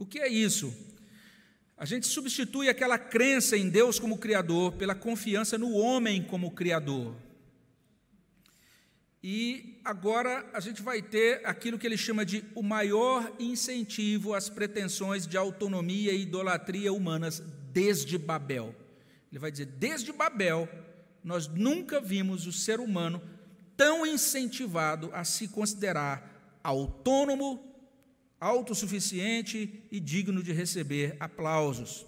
O 0.00 0.06
que 0.06 0.18
é 0.18 0.28
isso? 0.28 0.74
A 1.76 1.84
gente 1.84 2.06
substitui 2.06 2.70
aquela 2.70 2.98
crença 2.98 3.54
em 3.54 3.68
Deus 3.68 3.98
como 3.98 4.16
Criador 4.16 4.72
pela 4.72 4.94
confiança 4.94 5.58
no 5.58 5.72
homem 5.72 6.22
como 6.22 6.52
Criador. 6.52 7.14
E 9.22 9.78
agora 9.84 10.48
a 10.54 10.60
gente 10.60 10.80
vai 10.80 11.02
ter 11.02 11.46
aquilo 11.46 11.78
que 11.78 11.86
ele 11.86 11.98
chama 11.98 12.24
de 12.24 12.42
o 12.54 12.62
maior 12.62 13.30
incentivo 13.38 14.32
às 14.32 14.48
pretensões 14.48 15.26
de 15.26 15.36
autonomia 15.36 16.12
e 16.12 16.22
idolatria 16.22 16.90
humanas 16.94 17.42
desde 17.70 18.16
Babel. 18.16 18.74
Ele 19.30 19.38
vai 19.38 19.50
dizer: 19.50 19.66
desde 19.66 20.12
Babel, 20.12 20.66
nós 21.22 21.46
nunca 21.46 22.00
vimos 22.00 22.46
o 22.46 22.52
ser 22.54 22.80
humano 22.80 23.20
tão 23.76 24.06
incentivado 24.06 25.10
a 25.12 25.24
se 25.24 25.46
considerar 25.46 26.58
autônomo 26.64 27.69
autossuficiente 28.40 29.84
e 29.90 30.00
digno 30.00 30.42
de 30.42 30.52
receber 30.52 31.16
aplausos. 31.20 32.06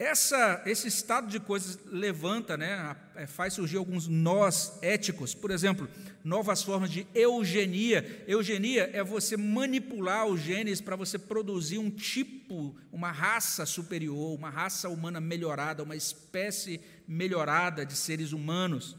Essa, 0.00 0.62
esse 0.64 0.88
estado 0.88 1.28
de 1.28 1.38
coisas 1.38 1.78
levanta, 1.84 2.56
né, 2.56 2.96
é, 3.14 3.26
faz 3.26 3.52
surgir 3.52 3.76
alguns 3.76 4.08
nós 4.08 4.78
éticos, 4.80 5.34
por 5.34 5.50
exemplo, 5.50 5.86
novas 6.24 6.62
formas 6.62 6.90
de 6.90 7.06
eugenia. 7.14 8.24
Eugenia 8.26 8.88
é 8.94 9.04
você 9.04 9.36
manipular 9.36 10.24
os 10.26 10.40
genes 10.40 10.80
para 10.80 10.96
você 10.96 11.18
produzir 11.18 11.76
um 11.76 11.90
tipo, 11.90 12.74
uma 12.90 13.10
raça 13.12 13.66
superior, 13.66 14.34
uma 14.34 14.48
raça 14.48 14.88
humana 14.88 15.20
melhorada, 15.20 15.82
uma 15.82 15.94
espécie 15.94 16.80
melhorada 17.06 17.84
de 17.84 17.94
seres 17.94 18.32
humanos. 18.32 18.96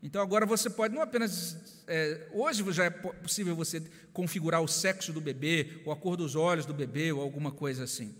Então 0.00 0.22
agora 0.22 0.46
você 0.46 0.70
pode 0.70 0.94
não 0.94 1.02
apenas. 1.02 1.75
É, 1.88 2.26
hoje 2.32 2.64
já 2.72 2.84
é 2.84 2.90
possível 2.90 3.54
você 3.54 3.82
configurar 4.12 4.60
o 4.60 4.68
sexo 4.68 5.12
do 5.12 5.20
bebê, 5.20 5.80
ou 5.84 5.92
a 5.92 5.96
cor 5.96 6.16
dos 6.16 6.34
olhos 6.34 6.66
do 6.66 6.74
bebê, 6.74 7.12
ou 7.12 7.20
alguma 7.20 7.52
coisa 7.52 7.84
assim. 7.84 8.14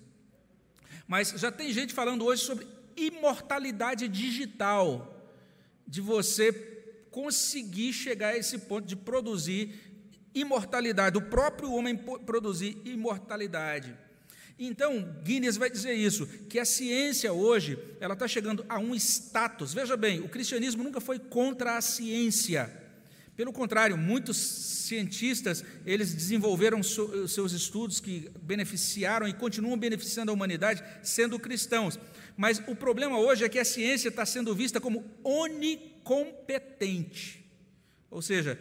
Mas 1.07 1.31
já 1.31 1.51
tem 1.51 1.73
gente 1.73 1.93
falando 1.93 2.25
hoje 2.25 2.43
sobre 2.43 2.67
imortalidade 2.97 4.09
digital, 4.09 5.13
de 5.87 6.01
você 6.01 6.53
conseguir 7.11 7.93
chegar 7.93 8.35
a 8.35 8.37
esse 8.37 8.59
ponto 8.59 8.87
de 8.87 8.97
produzir 8.97 9.75
imortalidade, 10.35 11.17
o 11.17 11.23
próprio 11.23 11.73
homem 11.73 11.97
produzir 11.97 12.77
imortalidade. 12.85 13.97
Então, 14.59 15.03
Guinness 15.23 15.57
vai 15.57 15.69
dizer 15.69 15.95
isso, 15.95 16.27
que 16.49 16.59
a 16.59 16.65
ciência 16.65 17.33
hoje, 17.33 17.79
ela 18.01 18.15
está 18.15 18.27
chegando 18.27 18.65
a 18.69 18.79
um 18.79 18.95
status. 18.95 19.75
Veja 19.75 19.97
bem, 19.97 20.21
o 20.21 20.29
cristianismo 20.29 20.83
nunca 20.83 21.01
foi 21.01 21.19
contra 21.19 21.77
a 21.77 21.81
ciência. 21.81 22.86
Pelo 23.37 23.53
contrário, 23.53 23.97
muitos 23.99 24.39
cientistas, 24.39 25.63
eles 25.85 26.15
desenvolveram 26.15 26.83
seus 26.83 27.53
estudos 27.53 28.01
que 28.01 28.31
beneficiaram 28.41 29.29
e 29.29 29.35
continuam 29.35 29.77
beneficiando 29.77 30.31
a 30.31 30.35
humanidade 30.35 30.83
sendo 31.03 31.39
cristãos. 31.39 31.99
Mas 32.35 32.63
o 32.67 32.75
problema 32.75 33.19
hoje 33.19 33.45
é 33.45 33.49
que 33.49 33.59
a 33.59 33.65
ciência 33.65 34.09
está 34.09 34.25
sendo 34.25 34.55
vista 34.55 34.81
como 34.81 35.05
onicompetente. 35.23 37.45
Ou 38.11 38.23
seja, 38.23 38.59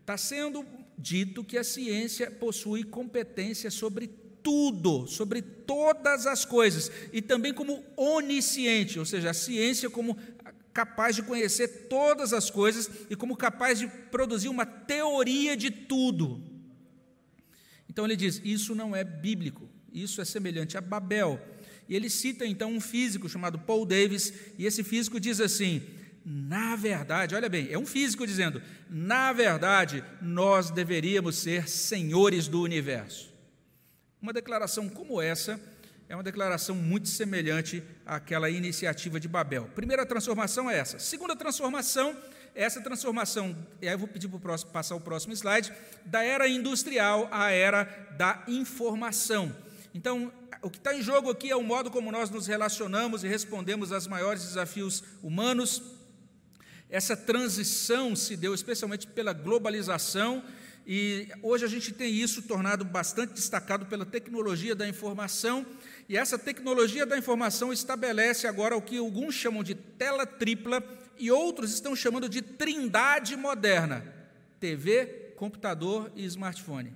está 0.00 0.16
sendo 0.16 0.66
dito 0.98 1.44
que 1.44 1.56
a 1.56 1.62
ciência 1.62 2.28
possui 2.28 2.82
competência 2.82 3.70
sobre 3.70 4.08
tudo, 4.42 5.06
sobre 5.06 5.40
todas 5.42 6.26
as 6.26 6.44
coisas, 6.44 6.90
e 7.12 7.20
também 7.20 7.52
como 7.52 7.84
onisciente, 7.96 8.98
ou 8.98 9.04
seja, 9.04 9.30
a 9.30 9.34
ciência 9.34 9.90
como 9.90 10.16
capaz 10.76 11.16
de 11.16 11.22
conhecer 11.22 11.88
todas 11.88 12.34
as 12.34 12.50
coisas 12.50 12.90
e 13.08 13.16
como 13.16 13.34
capaz 13.34 13.78
de 13.78 13.88
produzir 13.88 14.50
uma 14.50 14.66
teoria 14.66 15.56
de 15.56 15.70
tudo. 15.70 16.38
Então 17.88 18.04
ele 18.04 18.14
diz: 18.14 18.42
isso 18.44 18.74
não 18.74 18.94
é 18.94 19.02
bíblico, 19.02 19.66
isso 19.90 20.20
é 20.20 20.24
semelhante 20.26 20.76
a 20.76 20.82
Babel. 20.82 21.40
E 21.88 21.96
ele 21.96 22.10
cita 22.10 22.44
então 22.44 22.70
um 22.72 22.80
físico 22.80 23.26
chamado 23.26 23.58
Paul 23.58 23.86
Davis, 23.86 24.34
e 24.58 24.66
esse 24.66 24.84
físico 24.84 25.18
diz 25.18 25.40
assim: 25.40 25.80
na 26.22 26.76
verdade, 26.76 27.34
olha 27.34 27.48
bem, 27.48 27.68
é 27.70 27.78
um 27.78 27.86
físico 27.86 28.26
dizendo, 28.26 28.60
na 28.90 29.32
verdade, 29.32 30.04
nós 30.20 30.70
deveríamos 30.70 31.36
ser 31.36 31.70
senhores 31.70 32.48
do 32.48 32.60
universo. 32.60 33.32
Uma 34.20 34.34
declaração 34.34 34.90
como 34.90 35.22
essa 35.22 35.58
é 36.08 36.14
uma 36.14 36.22
declaração 36.22 36.74
muito 36.74 37.08
semelhante 37.08 37.82
àquela 38.04 38.48
iniciativa 38.48 39.18
de 39.18 39.26
Babel. 39.26 39.68
Primeira 39.74 40.06
transformação 40.06 40.70
é 40.70 40.78
essa. 40.78 40.98
Segunda 40.98 41.34
transformação, 41.34 42.16
essa 42.54 42.80
transformação, 42.80 43.56
e 43.82 43.88
aí 43.88 43.94
eu 43.94 43.98
vou 43.98 44.06
pedir 44.06 44.28
para 44.28 44.54
o 44.54 44.66
passar 44.66 44.94
o 44.94 45.00
próximo 45.00 45.32
slide, 45.32 45.72
da 46.04 46.22
era 46.22 46.48
industrial 46.48 47.28
à 47.32 47.50
era 47.50 47.84
da 48.16 48.44
informação. 48.46 49.54
Então, 49.92 50.32
o 50.62 50.70
que 50.70 50.78
está 50.78 50.94
em 50.94 51.02
jogo 51.02 51.30
aqui 51.30 51.50
é 51.50 51.56
o 51.56 51.62
modo 51.62 51.90
como 51.90 52.12
nós 52.12 52.30
nos 52.30 52.46
relacionamos 52.46 53.24
e 53.24 53.28
respondemos 53.28 53.90
aos 53.90 54.06
maiores 54.06 54.44
desafios 54.44 55.02
humanos. 55.22 55.82
Essa 56.88 57.16
transição 57.16 58.14
se 58.14 58.36
deu 58.36 58.54
especialmente 58.54 59.08
pela 59.08 59.32
globalização 59.32 60.44
e 60.86 61.28
hoje 61.42 61.64
a 61.64 61.68
gente 61.68 61.92
tem 61.92 62.14
isso 62.14 62.42
tornado 62.42 62.84
bastante 62.84 63.32
destacado 63.32 63.86
pela 63.86 64.06
tecnologia 64.06 64.72
da 64.72 64.88
informação, 64.88 65.66
e 66.08 66.16
essa 66.16 66.38
tecnologia 66.38 67.04
da 67.04 67.18
informação 67.18 67.72
estabelece 67.72 68.46
agora 68.46 68.76
o 68.76 68.82
que 68.82 68.98
alguns 68.98 69.34
chamam 69.34 69.62
de 69.62 69.74
tela 69.74 70.24
tripla 70.24 70.82
e 71.18 71.30
outros 71.30 71.72
estão 71.72 71.96
chamando 71.96 72.28
de 72.28 72.42
trindade 72.42 73.36
moderna: 73.36 74.04
TV, 74.60 75.32
computador 75.36 76.12
e 76.14 76.24
smartphone. 76.24 76.94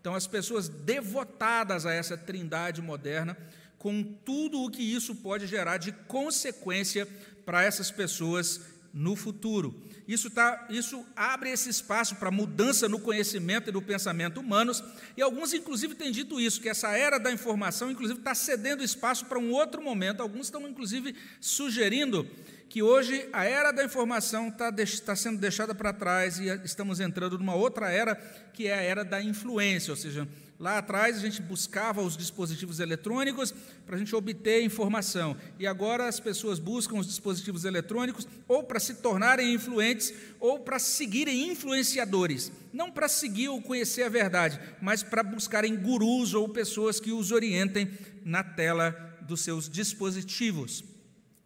Então, 0.00 0.14
as 0.14 0.26
pessoas 0.26 0.68
devotadas 0.68 1.86
a 1.86 1.92
essa 1.92 2.16
trindade 2.16 2.82
moderna, 2.82 3.36
com 3.78 4.02
tudo 4.02 4.62
o 4.62 4.70
que 4.70 4.82
isso 4.82 5.14
pode 5.16 5.46
gerar 5.46 5.78
de 5.78 5.92
consequência 5.92 7.08
para 7.44 7.62
essas 7.62 7.90
pessoas 7.90 8.60
no 8.94 9.16
futuro. 9.16 9.74
Isso, 10.06 10.30
tá, 10.30 10.66
isso 10.70 11.04
abre 11.16 11.50
esse 11.50 11.68
espaço 11.68 12.14
para 12.14 12.30
mudança 12.30 12.88
no 12.88 13.00
conhecimento 13.00 13.68
e 13.68 13.72
no 13.72 13.82
pensamento 13.82 14.38
humanos, 14.38 14.84
e 15.16 15.22
alguns, 15.22 15.52
inclusive, 15.52 15.96
têm 15.96 16.12
dito 16.12 16.40
isso, 16.40 16.60
que 16.60 16.68
essa 16.68 16.96
era 16.96 17.18
da 17.18 17.32
informação, 17.32 17.90
inclusive, 17.90 18.20
está 18.20 18.34
cedendo 18.34 18.84
espaço 18.84 19.26
para 19.26 19.38
um 19.38 19.50
outro 19.50 19.82
momento. 19.82 20.20
Alguns 20.20 20.46
estão, 20.46 20.66
inclusive, 20.68 21.16
sugerindo 21.40 22.24
que 22.68 22.82
hoje 22.82 23.28
a 23.32 23.44
era 23.44 23.72
da 23.72 23.84
informação 23.84 24.48
está, 24.48 24.72
está 24.78 25.16
sendo 25.16 25.38
deixada 25.38 25.74
para 25.74 25.92
trás 25.92 26.38
e 26.38 26.46
estamos 26.64 27.00
entrando 27.00 27.38
numa 27.38 27.54
outra 27.54 27.90
era, 27.90 28.14
que 28.52 28.66
é 28.66 28.74
a 28.74 28.82
era 28.82 29.04
da 29.04 29.22
influência, 29.22 29.90
ou 29.90 29.96
seja, 29.96 30.28
Lá 30.58 30.78
atrás 30.78 31.16
a 31.16 31.20
gente 31.20 31.42
buscava 31.42 32.00
os 32.00 32.16
dispositivos 32.16 32.78
eletrônicos 32.78 33.52
para 33.84 33.96
a 33.96 33.98
gente 33.98 34.14
obter 34.14 34.62
informação. 34.62 35.36
E 35.58 35.66
agora 35.66 36.06
as 36.06 36.20
pessoas 36.20 36.58
buscam 36.58 36.96
os 36.96 37.06
dispositivos 37.06 37.64
eletrônicos 37.64 38.26
ou 38.46 38.62
para 38.62 38.78
se 38.78 38.94
tornarem 38.94 39.52
influentes 39.52 40.14
ou 40.38 40.60
para 40.60 40.78
seguirem 40.78 41.50
influenciadores. 41.50 42.52
Não 42.72 42.90
para 42.90 43.08
seguir 43.08 43.48
ou 43.48 43.60
conhecer 43.60 44.04
a 44.04 44.08
verdade, 44.08 44.60
mas 44.80 45.02
para 45.02 45.24
buscarem 45.24 45.76
gurus 45.76 46.34
ou 46.34 46.48
pessoas 46.48 47.00
que 47.00 47.10
os 47.10 47.32
orientem 47.32 47.90
na 48.24 48.44
tela 48.44 49.18
dos 49.22 49.40
seus 49.40 49.68
dispositivos. 49.68 50.84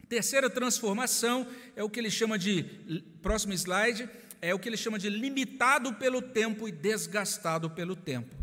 Terceira 0.08 0.50
transformação 0.50 1.46
é 1.76 1.82
o 1.82 1.88
que 1.88 2.00
ele 2.00 2.10
chama 2.10 2.38
de, 2.38 2.62
próximo 3.22 3.52
slide, 3.52 4.08
é 4.40 4.54
o 4.54 4.58
que 4.58 4.68
ele 4.68 4.76
chama 4.76 4.98
de 4.98 5.08
limitado 5.10 5.94
pelo 5.94 6.22
tempo 6.22 6.68
e 6.68 6.72
desgastado 6.72 7.70
pelo 7.70 7.96
tempo. 7.96 8.34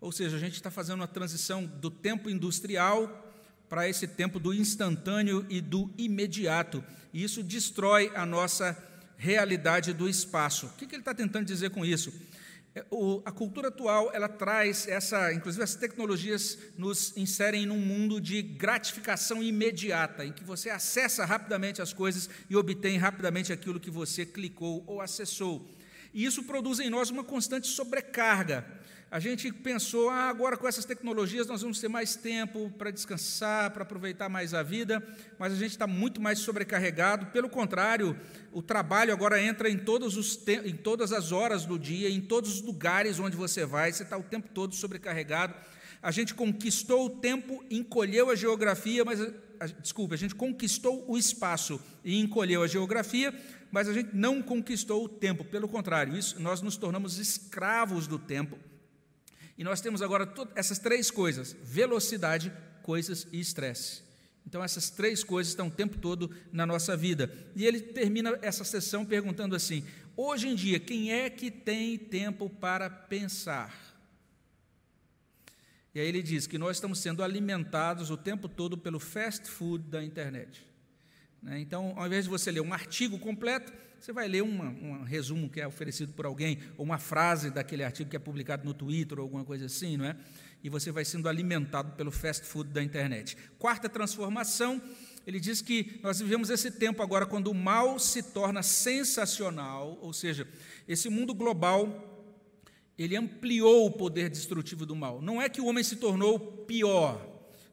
Ou 0.00 0.12
seja, 0.12 0.36
a 0.36 0.40
gente 0.40 0.54
está 0.54 0.70
fazendo 0.70 1.00
uma 1.00 1.08
transição 1.08 1.64
do 1.64 1.90
tempo 1.90 2.30
industrial 2.30 3.26
para 3.68 3.88
esse 3.88 4.06
tempo 4.06 4.38
do 4.38 4.54
instantâneo 4.54 5.44
e 5.48 5.60
do 5.60 5.90
imediato. 5.98 6.82
E 7.12 7.22
isso 7.22 7.42
destrói 7.42 8.10
a 8.14 8.24
nossa 8.24 8.76
realidade 9.16 9.92
do 9.92 10.08
espaço. 10.08 10.66
O 10.66 10.70
que, 10.70 10.84
ele 10.84 11.02
está 11.02 11.12
tentando 11.12 11.44
dizer 11.44 11.70
com 11.70 11.84
isso? 11.84 12.12
É, 12.74 12.84
a 13.24 13.32
cultura 13.32 13.68
atual 13.68 14.10
ela 14.14 14.28
traz 14.28 14.86
essa, 14.86 15.32
inclusive 15.32 15.64
as 15.64 15.74
tecnologias 15.74 16.56
nos 16.76 17.16
inserem 17.16 17.66
num 17.66 17.78
mundo 17.78 18.20
de 18.20 18.40
gratificação 18.40 19.42
imediata, 19.42 20.24
em 20.24 20.32
que 20.32 20.44
você 20.44 20.70
acessa 20.70 21.24
rapidamente 21.24 21.82
as 21.82 21.92
coisas 21.92 22.30
e 22.48 22.54
obtém 22.54 22.96
rapidamente 22.98 23.52
aquilo 23.52 23.80
que 23.80 23.90
você 23.90 24.24
clicou 24.24 24.84
ou 24.86 25.00
acessou. 25.00 25.68
E 26.14 26.24
isso 26.24 26.44
produz 26.44 26.78
em 26.78 26.88
nós 26.88 27.10
uma 27.10 27.24
constante 27.24 27.66
sobrecarga 27.66 28.64
a 29.10 29.18
gente 29.18 29.50
pensou, 29.50 30.10
ah, 30.10 30.28
agora 30.28 30.56
com 30.56 30.68
essas 30.68 30.84
tecnologias 30.84 31.46
nós 31.46 31.62
vamos 31.62 31.80
ter 31.80 31.88
mais 31.88 32.14
tempo 32.14 32.70
para 32.76 32.90
descansar, 32.90 33.70
para 33.70 33.82
aproveitar 33.82 34.28
mais 34.28 34.52
a 34.52 34.62
vida, 34.62 35.02
mas 35.38 35.52
a 35.52 35.56
gente 35.56 35.70
está 35.70 35.86
muito 35.86 36.20
mais 36.20 36.40
sobrecarregado. 36.40 37.26
Pelo 37.26 37.48
contrário, 37.48 38.18
o 38.52 38.60
trabalho 38.60 39.10
agora 39.10 39.42
entra 39.42 39.70
em, 39.70 39.78
todos 39.78 40.16
os 40.16 40.38
em 40.62 40.76
todas 40.76 41.10
as 41.10 41.32
horas 41.32 41.64
do 41.64 41.78
dia, 41.78 42.10
em 42.10 42.20
todos 42.20 42.56
os 42.56 42.60
lugares 42.60 43.18
onde 43.18 43.34
você 43.34 43.64
vai, 43.64 43.90
você 43.90 44.02
está 44.02 44.18
o 44.18 44.22
tempo 44.22 44.48
todo 44.52 44.74
sobrecarregado. 44.74 45.54
A 46.02 46.10
gente 46.10 46.34
conquistou 46.34 47.06
o 47.06 47.10
tempo, 47.10 47.64
encolheu 47.70 48.30
a 48.30 48.36
geografia, 48.36 49.06
mas 49.06 49.20
desculpe, 49.80 50.14
a 50.14 50.18
gente 50.18 50.34
conquistou 50.34 51.04
o 51.08 51.16
espaço 51.16 51.80
e 52.04 52.20
encolheu 52.20 52.62
a 52.62 52.66
geografia, 52.66 53.34
mas 53.72 53.88
a 53.88 53.94
gente 53.94 54.10
não 54.12 54.42
conquistou 54.42 55.02
o 55.02 55.08
tempo. 55.08 55.44
Pelo 55.44 55.66
contrário, 55.66 56.14
isso, 56.14 56.38
nós 56.40 56.60
nos 56.60 56.76
tornamos 56.76 57.18
escravos 57.18 58.06
do 58.06 58.18
tempo 58.18 58.67
e 59.58 59.64
nós 59.64 59.80
temos 59.80 60.00
agora 60.00 60.32
essas 60.54 60.78
três 60.78 61.10
coisas: 61.10 61.54
velocidade, 61.62 62.52
coisas 62.82 63.26
e 63.32 63.40
estresse. 63.40 64.06
Então, 64.46 64.64
essas 64.64 64.88
três 64.88 65.22
coisas 65.24 65.50
estão 65.50 65.66
o 65.66 65.70
tempo 65.70 65.98
todo 65.98 66.34
na 66.50 66.64
nossa 66.64 66.96
vida. 66.96 67.30
E 67.54 67.66
ele 67.66 67.80
termina 67.80 68.38
essa 68.40 68.62
sessão 68.62 69.04
perguntando 69.04 69.56
assim: 69.56 69.84
hoje 70.16 70.48
em 70.48 70.54
dia, 70.54 70.78
quem 70.78 71.12
é 71.12 71.28
que 71.28 71.50
tem 71.50 71.98
tempo 71.98 72.48
para 72.48 72.88
pensar? 72.88 73.88
E 75.92 76.00
aí 76.00 76.06
ele 76.06 76.22
diz 76.22 76.46
que 76.46 76.56
nós 76.56 76.76
estamos 76.76 77.00
sendo 77.00 77.24
alimentados 77.24 78.10
o 78.10 78.16
tempo 78.16 78.48
todo 78.48 78.78
pelo 78.78 79.00
fast 79.00 79.50
food 79.50 79.84
da 79.88 80.02
internet. 80.02 80.64
Né? 81.42 81.58
Então, 81.58 81.94
ao 81.96 82.06
invés 82.06 82.24
de 82.24 82.30
você 82.30 82.52
ler 82.52 82.60
um 82.60 82.72
artigo 82.72 83.18
completo, 83.18 83.72
você 84.00 84.12
vai 84.12 84.28
ler 84.28 84.42
uma, 84.42 84.66
um 84.66 85.02
resumo 85.02 85.50
que 85.50 85.60
é 85.60 85.66
oferecido 85.66 86.12
por 86.12 86.24
alguém, 86.24 86.58
ou 86.76 86.84
uma 86.84 86.98
frase 86.98 87.50
daquele 87.50 87.82
artigo 87.82 88.08
que 88.08 88.16
é 88.16 88.18
publicado 88.18 88.64
no 88.64 88.72
Twitter 88.72 89.18
ou 89.18 89.24
alguma 89.24 89.44
coisa 89.44 89.66
assim, 89.66 89.96
não 89.96 90.04
é? 90.04 90.16
E 90.62 90.68
você 90.68 90.90
vai 90.92 91.04
sendo 91.04 91.28
alimentado 91.28 91.92
pelo 91.96 92.10
fast 92.10 92.44
food 92.46 92.70
da 92.70 92.82
internet. 92.82 93.36
Quarta 93.58 93.88
transformação, 93.88 94.80
ele 95.26 95.40
diz 95.40 95.60
que 95.60 95.98
nós 96.02 96.20
vivemos 96.20 96.48
esse 96.48 96.70
tempo 96.70 97.02
agora 97.02 97.26
quando 97.26 97.50
o 97.50 97.54
mal 97.54 97.98
se 97.98 98.22
torna 98.22 98.62
sensacional, 98.62 99.98
ou 100.00 100.12
seja, 100.12 100.46
esse 100.86 101.08
mundo 101.08 101.34
global 101.34 102.14
ele 102.96 103.16
ampliou 103.16 103.86
o 103.86 103.90
poder 103.92 104.28
destrutivo 104.28 104.84
do 104.84 104.96
mal. 104.96 105.22
Não 105.22 105.40
é 105.40 105.48
que 105.48 105.60
o 105.60 105.66
homem 105.66 105.84
se 105.84 105.96
tornou 105.96 106.38
pior, 106.38 107.24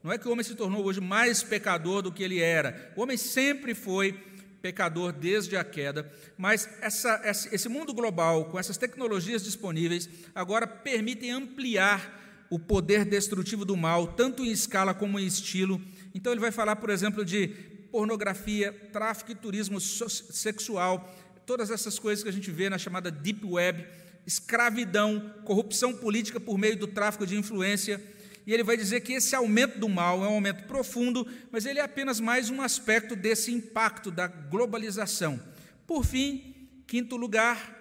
não 0.03 0.11
é 0.11 0.17
que 0.17 0.28
o 0.28 0.32
homem 0.32 0.43
se 0.43 0.53
tornou 0.53 0.86
hoje 0.86 1.01
mais 1.01 1.41
pecador 1.41 2.03
do 2.03 2.11
que 2.11 2.23
ele 2.23 2.39
era. 2.39 2.93
O 2.95 3.01
homem 3.01 3.17
sempre 3.17 3.73
foi 3.73 4.13
pecador 4.66 5.13
desde 5.13 5.55
a 5.55 5.63
queda, 5.63 6.11
mas 6.36 6.68
essa, 6.82 7.22
esse 7.51 7.70
mundo 7.70 7.93
global, 7.93 8.45
com 8.45 8.57
essas 8.57 8.78
tecnologias 8.78 9.43
disponíveis, 9.43 10.09
agora 10.34 10.66
permitem 10.66 11.30
ampliar 11.30 12.47
o 12.49 12.57
poder 12.57 13.05
destrutivo 13.05 13.63
do 13.63 13.78
mal, 13.78 14.07
tanto 14.07 14.43
em 14.43 14.49
escala 14.49 14.91
como 14.91 15.20
em 15.20 15.28
estilo. 15.28 15.80
Então, 16.16 16.32
ele 16.32 16.41
vai 16.41 16.51
falar, 16.51 16.78
por 16.78 16.89
exemplo, 16.89 17.24
de 17.24 17.47
pornografia, 17.91 18.74
tráfico 18.91 19.32
e 19.32 19.36
turismo 19.36 19.80
sexual, 19.80 21.16
todas 21.45 21.70
essas 21.70 21.99
coisas 21.99 22.24
que 22.24 22.30
a 22.30 22.34
gente 22.34 22.49
vê 22.49 22.68
na 22.68 22.80
chamada 22.80 23.11
Deep 23.11 23.45
Web, 23.45 23.86
escravidão, 24.26 25.32
corrupção 25.43 25.93
política 25.93 26.39
por 26.39 26.57
meio 26.57 26.76
do 26.76 26.88
tráfico 26.88 27.28
de 27.28 27.38
influência 27.38 28.01
e 28.45 28.53
ele 28.53 28.63
vai 28.63 28.77
dizer 28.77 29.01
que 29.01 29.13
esse 29.13 29.35
aumento 29.35 29.79
do 29.79 29.89
mal 29.89 30.23
é 30.23 30.27
um 30.27 30.35
aumento 30.35 30.65
profundo, 30.65 31.27
mas 31.51 31.65
ele 31.65 31.79
é 31.79 31.81
apenas 31.81 32.19
mais 32.19 32.49
um 32.49 32.61
aspecto 32.61 33.15
desse 33.15 33.51
impacto 33.51 34.11
da 34.11 34.27
globalização. 34.27 35.39
Por 35.87 36.05
fim, 36.05 36.69
quinto 36.85 37.15
lugar, 37.15 37.75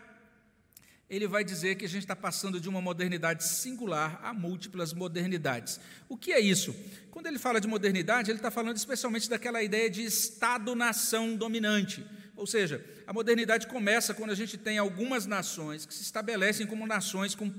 ele 1.08 1.26
vai 1.26 1.44
dizer 1.44 1.74
que 1.74 1.84
a 1.84 1.88
gente 1.88 2.02
está 2.02 2.16
passando 2.16 2.58
de 2.58 2.68
uma 2.68 2.80
modernidade 2.80 3.44
singular 3.44 4.18
a 4.22 4.32
múltiplas 4.32 4.94
modernidades. 4.94 5.78
O 6.08 6.16
que 6.16 6.32
é 6.32 6.40
isso? 6.40 6.74
Quando 7.10 7.26
ele 7.26 7.38
fala 7.38 7.60
de 7.60 7.68
modernidade, 7.68 8.30
ele 8.30 8.38
está 8.38 8.50
falando 8.50 8.76
especialmente 8.76 9.28
daquela 9.28 9.62
ideia 9.62 9.90
de 9.90 10.02
Estado-nação 10.02 11.36
dominante. 11.36 12.04
Ou 12.34 12.46
seja, 12.46 12.84
a 13.06 13.12
modernidade 13.12 13.66
começa 13.66 14.14
quando 14.14 14.30
a 14.30 14.34
gente 14.34 14.56
tem 14.56 14.78
algumas 14.78 15.26
nações 15.26 15.84
que 15.84 15.94
se 15.94 16.02
estabelecem 16.02 16.66
como 16.66 16.86
nações 16.86 17.34
com 17.34 17.52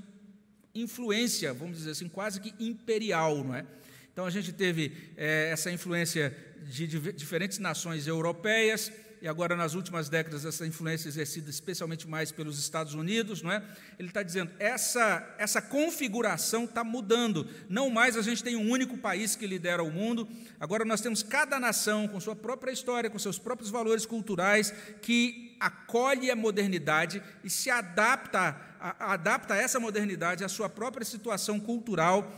influência, 0.80 1.52
vamos 1.52 1.78
dizer 1.78 1.92
assim, 1.92 2.08
quase 2.08 2.40
que 2.40 2.54
imperial, 2.58 3.42
não 3.44 3.54
é? 3.54 3.64
Então 4.12 4.24
a 4.24 4.30
gente 4.30 4.52
teve 4.52 4.92
é, 5.16 5.50
essa 5.50 5.70
influência 5.70 6.34
de 6.70 6.86
diferentes 6.86 7.58
nações 7.58 8.06
europeias, 8.06 8.90
e 9.20 9.28
agora 9.28 9.56
nas 9.56 9.74
últimas 9.74 10.08
décadas 10.08 10.44
essa 10.44 10.66
influência 10.66 11.08
exercida 11.08 11.50
especialmente 11.50 12.06
mais 12.06 12.30
pelos 12.30 12.58
Estados 12.58 12.94
Unidos, 12.94 13.42
não 13.42 13.50
é? 13.50 13.62
Ele 13.98 14.08
está 14.08 14.22
dizendo 14.22 14.50
essa 14.58 15.34
essa 15.38 15.60
configuração 15.60 16.64
está 16.64 16.84
mudando. 16.84 17.48
Não 17.68 17.90
mais 17.90 18.16
a 18.16 18.22
gente 18.22 18.44
tem 18.44 18.56
um 18.56 18.70
único 18.70 18.96
país 18.98 19.34
que 19.34 19.46
lidera 19.46 19.82
o 19.82 19.90
mundo. 19.90 20.28
Agora 20.60 20.84
nós 20.84 21.00
temos 21.00 21.22
cada 21.22 21.58
nação 21.58 22.06
com 22.08 22.20
sua 22.20 22.36
própria 22.36 22.72
história, 22.72 23.10
com 23.10 23.18
seus 23.18 23.38
próprios 23.38 23.70
valores 23.70 24.06
culturais 24.06 24.72
que 25.02 25.55
acolhe 25.58 26.30
a 26.30 26.36
modernidade 26.36 27.22
e 27.42 27.50
se 27.50 27.70
adapta 27.70 28.66
adapta 28.78 29.56
essa 29.56 29.80
modernidade 29.80 30.44
à 30.44 30.48
sua 30.48 30.68
própria 30.68 31.04
situação 31.04 31.58
cultural 31.58 32.32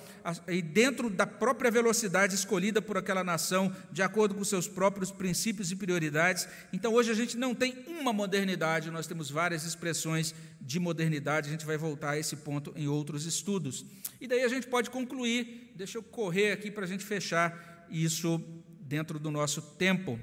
e 0.47 0.63
dentro 0.63 1.11
da 1.11 1.27
própria 1.27 1.71
velocidade 1.71 2.35
escolhida 2.35 2.81
por 2.81 2.97
aquela 2.97 3.25
nação, 3.25 3.75
de 3.91 4.03
acordo 4.03 4.35
com 4.35 4.45
seus 4.45 4.69
próprios 4.69 5.11
princípios 5.11 5.71
e 5.71 5.77
prioridades. 5.77 6.49
Então, 6.73 6.95
hoje 6.95 7.11
a 7.11 7.15
gente 7.15 7.37
não 7.37 7.55
tem 7.55 7.85
uma 7.87 8.13
modernidade, 8.13 8.91
nós 8.91 9.07
temos 9.07 9.31
várias 9.31 9.65
expressões 9.65 10.35
de 10.61 10.79
modernidade. 10.79 11.49
A 11.49 11.53
gente 11.53 11.67
vai 11.67 11.77
voltar 11.77 12.11
a 12.11 12.19
esse 12.19 12.37
ponto 12.37 12.73
em 12.77 12.89
outros 12.89 13.27
estudos. 13.27 13.85
E 14.21 14.27
daí 14.27 14.43
a 14.43 14.49
gente 14.49 14.67
pode 14.67 14.91
concluir, 14.91 15.73
deixa 15.75 15.99
eu 15.99 16.03
correr 16.03 16.53
aqui 16.53 16.71
para 16.71 16.85
a 16.85 16.89
gente 16.89 17.05
fechar 17.05 17.87
isso 17.91 18.43
dentro 18.81 19.19
do 19.19 19.31
nosso 19.31 19.61
tempo. 19.61 20.19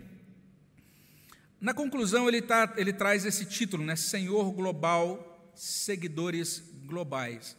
Na 1.60 1.74
conclusão, 1.74 2.28
ele, 2.28 2.42
tá, 2.42 2.74
ele 2.78 2.94
traz 2.94 3.26
esse 3.26 3.46
título, 3.46 3.84
né? 3.84 3.96
Senhor 3.96 4.52
Global 4.52 5.32
seguidores 5.56 6.62
globais. 6.86 7.58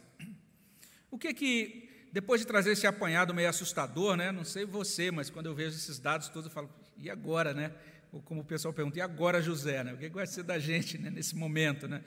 O 1.09 1.17
que 1.17 1.33
que, 1.33 1.89
depois 2.13 2.39
de 2.39 2.47
trazer 2.47 2.71
esse 2.71 2.85
apanhado 2.85 3.33
meio 3.33 3.49
assustador, 3.49 4.15
né? 4.15 4.31
Não 4.31 4.43
sei 4.43 4.65
você, 4.65 5.11
mas 5.11 5.29
quando 5.29 5.47
eu 5.47 5.55
vejo 5.55 5.75
esses 5.75 5.99
dados 5.99 6.29
todos, 6.29 6.45
eu 6.45 6.51
falo, 6.51 6.69
e 6.97 7.09
agora, 7.09 7.53
né? 7.53 7.71
Ou 8.11 8.21
como 8.21 8.41
o 8.41 8.45
pessoal 8.45 8.73
pergunta, 8.73 8.99
e 8.99 9.01
agora, 9.01 9.41
José, 9.41 9.83
né? 9.83 9.93
O 9.93 9.97
que 9.97 10.09
vai 10.09 10.27
ser 10.27 10.43
da 10.43 10.59
gente 10.59 10.97
né, 10.97 11.09
nesse 11.09 11.35
momento, 11.35 11.87
né? 11.87 12.03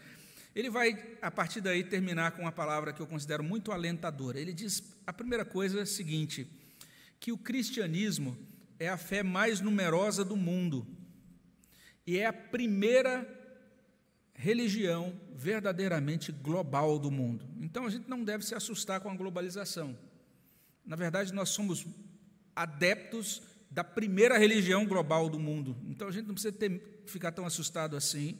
Ele 0.54 0.70
vai, 0.70 1.16
a 1.22 1.30
partir 1.30 1.60
daí, 1.60 1.84
terminar 1.84 2.32
com 2.32 2.42
uma 2.42 2.52
palavra 2.52 2.92
que 2.92 3.00
eu 3.00 3.06
considero 3.06 3.42
muito 3.42 3.70
alentadora. 3.70 4.40
Ele 4.40 4.52
diz: 4.52 4.82
a 5.06 5.12
primeira 5.12 5.44
coisa 5.44 5.78
é 5.78 5.82
a 5.82 5.86
seguinte, 5.86 6.48
que 7.20 7.30
o 7.30 7.38
cristianismo 7.38 8.36
é 8.78 8.88
a 8.88 8.96
fé 8.96 9.22
mais 9.22 9.60
numerosa 9.60 10.24
do 10.24 10.36
mundo 10.36 10.86
e 12.10 12.18
é 12.18 12.26
a 12.26 12.32
primeira 12.32 13.24
religião 14.34 15.14
verdadeiramente 15.32 16.32
global 16.32 16.98
do 16.98 17.08
mundo. 17.08 17.46
Então 17.60 17.86
a 17.86 17.88
gente 17.88 18.10
não 18.10 18.24
deve 18.24 18.44
se 18.44 18.52
assustar 18.52 18.98
com 18.98 19.08
a 19.08 19.14
globalização. 19.14 19.96
Na 20.84 20.96
verdade, 20.96 21.32
nós 21.32 21.50
somos 21.50 21.86
adeptos 22.56 23.42
da 23.70 23.84
primeira 23.84 24.36
religião 24.36 24.84
global 24.84 25.28
do 25.28 25.38
mundo. 25.38 25.76
Então 25.88 26.08
a 26.08 26.10
gente 26.10 26.26
não 26.26 26.34
precisa 26.34 26.52
ter, 26.52 27.02
ficar 27.06 27.30
tão 27.30 27.46
assustado 27.46 27.96
assim. 27.96 28.36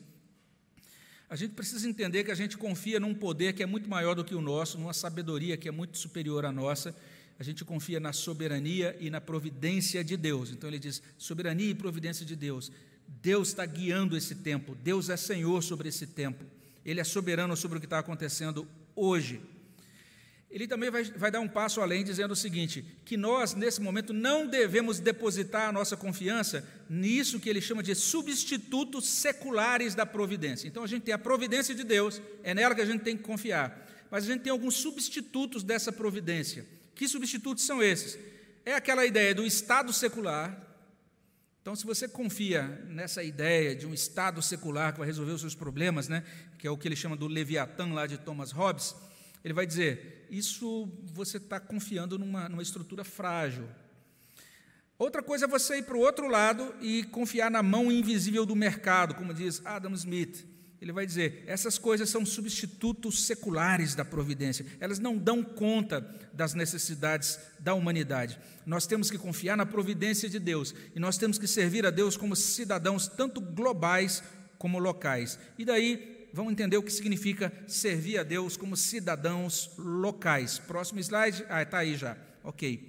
A 1.28 1.36
gente 1.36 1.54
precisa 1.54 1.88
entender 1.88 2.24
que 2.24 2.32
a 2.32 2.34
gente 2.34 2.58
confia 2.58 2.98
num 2.98 3.14
poder 3.14 3.52
que 3.52 3.62
é 3.62 3.66
muito 3.66 3.88
maior 3.88 4.16
do 4.16 4.24
que 4.24 4.34
o 4.34 4.40
nosso, 4.40 4.78
numa 4.78 4.92
sabedoria 4.92 5.56
que 5.56 5.68
é 5.68 5.72
muito 5.72 5.96
superior 5.96 6.44
à 6.44 6.50
nossa. 6.50 6.92
A 7.38 7.44
gente 7.44 7.64
confia 7.64 8.00
na 8.00 8.12
soberania 8.12 8.96
e 8.98 9.10
na 9.10 9.20
providência 9.20 10.02
de 10.02 10.16
Deus. 10.16 10.50
Então 10.50 10.68
ele 10.68 10.80
diz: 10.80 11.00
soberania 11.16 11.70
e 11.70 11.74
providência 11.74 12.26
de 12.26 12.34
Deus. 12.34 12.72
Deus 13.22 13.48
está 13.48 13.66
guiando 13.66 14.16
esse 14.16 14.36
tempo, 14.36 14.74
Deus 14.76 15.10
é 15.10 15.16
Senhor 15.16 15.62
sobre 15.62 15.88
esse 15.88 16.06
tempo, 16.06 16.44
Ele 16.84 17.00
é 17.00 17.04
soberano 17.04 17.56
sobre 17.56 17.78
o 17.78 17.80
que 17.80 17.86
está 17.86 17.98
acontecendo 17.98 18.66
hoje. 18.94 19.40
Ele 20.50 20.66
também 20.66 20.90
vai, 20.90 21.04
vai, 21.04 21.30
dar 21.30 21.38
um 21.38 21.46
passo 21.46 21.80
além, 21.80 22.02
dizendo 22.02 22.32
o 22.32 22.36
seguinte: 22.36 22.84
que 23.04 23.16
nós, 23.16 23.54
nesse 23.54 23.80
momento, 23.80 24.12
não 24.12 24.48
devemos 24.48 24.98
depositar 24.98 25.68
a 25.68 25.72
nossa 25.72 25.96
confiança 25.96 26.68
nisso 26.88 27.38
que 27.38 27.48
ele 27.48 27.60
chama 27.60 27.84
de 27.84 27.94
substitutos 27.94 29.06
seculares 29.06 29.94
da 29.94 30.04
providência. 30.04 30.66
Então, 30.66 30.82
a 30.82 30.88
gente 30.88 31.04
tem 31.04 31.14
a 31.14 31.18
providência 31.18 31.72
de 31.72 31.84
Deus, 31.84 32.20
é 32.42 32.52
nela 32.52 32.74
que 32.74 32.80
a 32.80 32.86
gente 32.86 33.04
tem 33.04 33.16
que 33.16 33.22
confiar, 33.22 33.86
mas 34.10 34.24
a 34.24 34.26
gente 34.26 34.42
tem 34.42 34.50
alguns 34.50 34.74
substitutos 34.74 35.62
dessa 35.62 35.92
providência. 35.92 36.66
Que 36.96 37.06
substitutos 37.06 37.64
são 37.64 37.80
esses? 37.80 38.18
É 38.64 38.74
aquela 38.74 39.06
ideia 39.06 39.32
do 39.32 39.46
Estado 39.46 39.92
secular, 39.92 40.69
então, 41.62 41.76
se 41.76 41.84
você 41.84 42.08
confia 42.08 42.62
nessa 42.88 43.22
ideia 43.22 43.76
de 43.76 43.86
um 43.86 43.92
Estado 43.92 44.40
secular 44.40 44.92
que 44.92 44.98
vai 44.98 45.06
resolver 45.06 45.32
os 45.32 45.42
seus 45.42 45.54
problemas, 45.54 46.08
né, 46.08 46.24
que 46.58 46.66
é 46.66 46.70
o 46.70 46.76
que 46.76 46.88
ele 46.88 46.96
chama 46.96 47.16
do 47.16 47.26
Leviatã 47.26 47.92
lá 47.92 48.06
de 48.06 48.16
Thomas 48.16 48.50
Hobbes, 48.50 48.96
ele 49.44 49.52
vai 49.52 49.66
dizer: 49.66 50.26
isso 50.30 50.90
você 51.04 51.36
está 51.36 51.60
confiando 51.60 52.18
numa, 52.18 52.48
numa 52.48 52.62
estrutura 52.62 53.04
frágil. 53.04 53.68
Outra 54.98 55.22
coisa 55.22 55.46
é 55.46 55.48
você 55.48 55.78
ir 55.78 55.82
para 55.82 55.96
o 55.96 56.00
outro 56.00 56.28
lado 56.28 56.74
e 56.80 57.04
confiar 57.04 57.50
na 57.50 57.62
mão 57.62 57.90
invisível 57.90 58.44
do 58.44 58.56
mercado, 58.56 59.14
como 59.14 59.32
diz 59.32 59.64
Adam 59.64 59.92
Smith 59.94 60.49
ele 60.80 60.92
vai 60.92 61.04
dizer: 61.04 61.44
essas 61.46 61.78
coisas 61.78 62.08
são 62.08 62.24
substitutos 62.24 63.26
seculares 63.26 63.94
da 63.94 64.04
providência, 64.04 64.64
elas 64.80 64.98
não 64.98 65.16
dão 65.16 65.42
conta 65.42 66.00
das 66.32 66.54
necessidades 66.54 67.38
da 67.58 67.74
humanidade. 67.74 68.38
Nós 68.64 68.86
temos 68.86 69.10
que 69.10 69.18
confiar 69.18 69.56
na 69.56 69.66
providência 69.66 70.28
de 70.28 70.38
Deus 70.38 70.74
e 70.94 71.00
nós 71.00 71.18
temos 71.18 71.38
que 71.38 71.46
servir 71.46 71.84
a 71.84 71.90
Deus 71.90 72.16
como 72.16 72.34
cidadãos, 72.34 73.08
tanto 73.08 73.40
globais 73.40 74.22
como 74.58 74.78
locais. 74.78 75.38
E 75.58 75.64
daí 75.64 76.28
vamos 76.32 76.52
entender 76.52 76.76
o 76.76 76.82
que 76.82 76.92
significa 76.92 77.52
servir 77.66 78.18
a 78.18 78.22
Deus 78.22 78.56
como 78.56 78.76
cidadãos 78.76 79.70
locais. 79.76 80.58
Próximo 80.58 81.00
slide. 81.00 81.44
Ah, 81.48 81.62
está 81.62 81.78
aí 81.78 81.96
já. 81.96 82.16
Ok. 82.42 82.88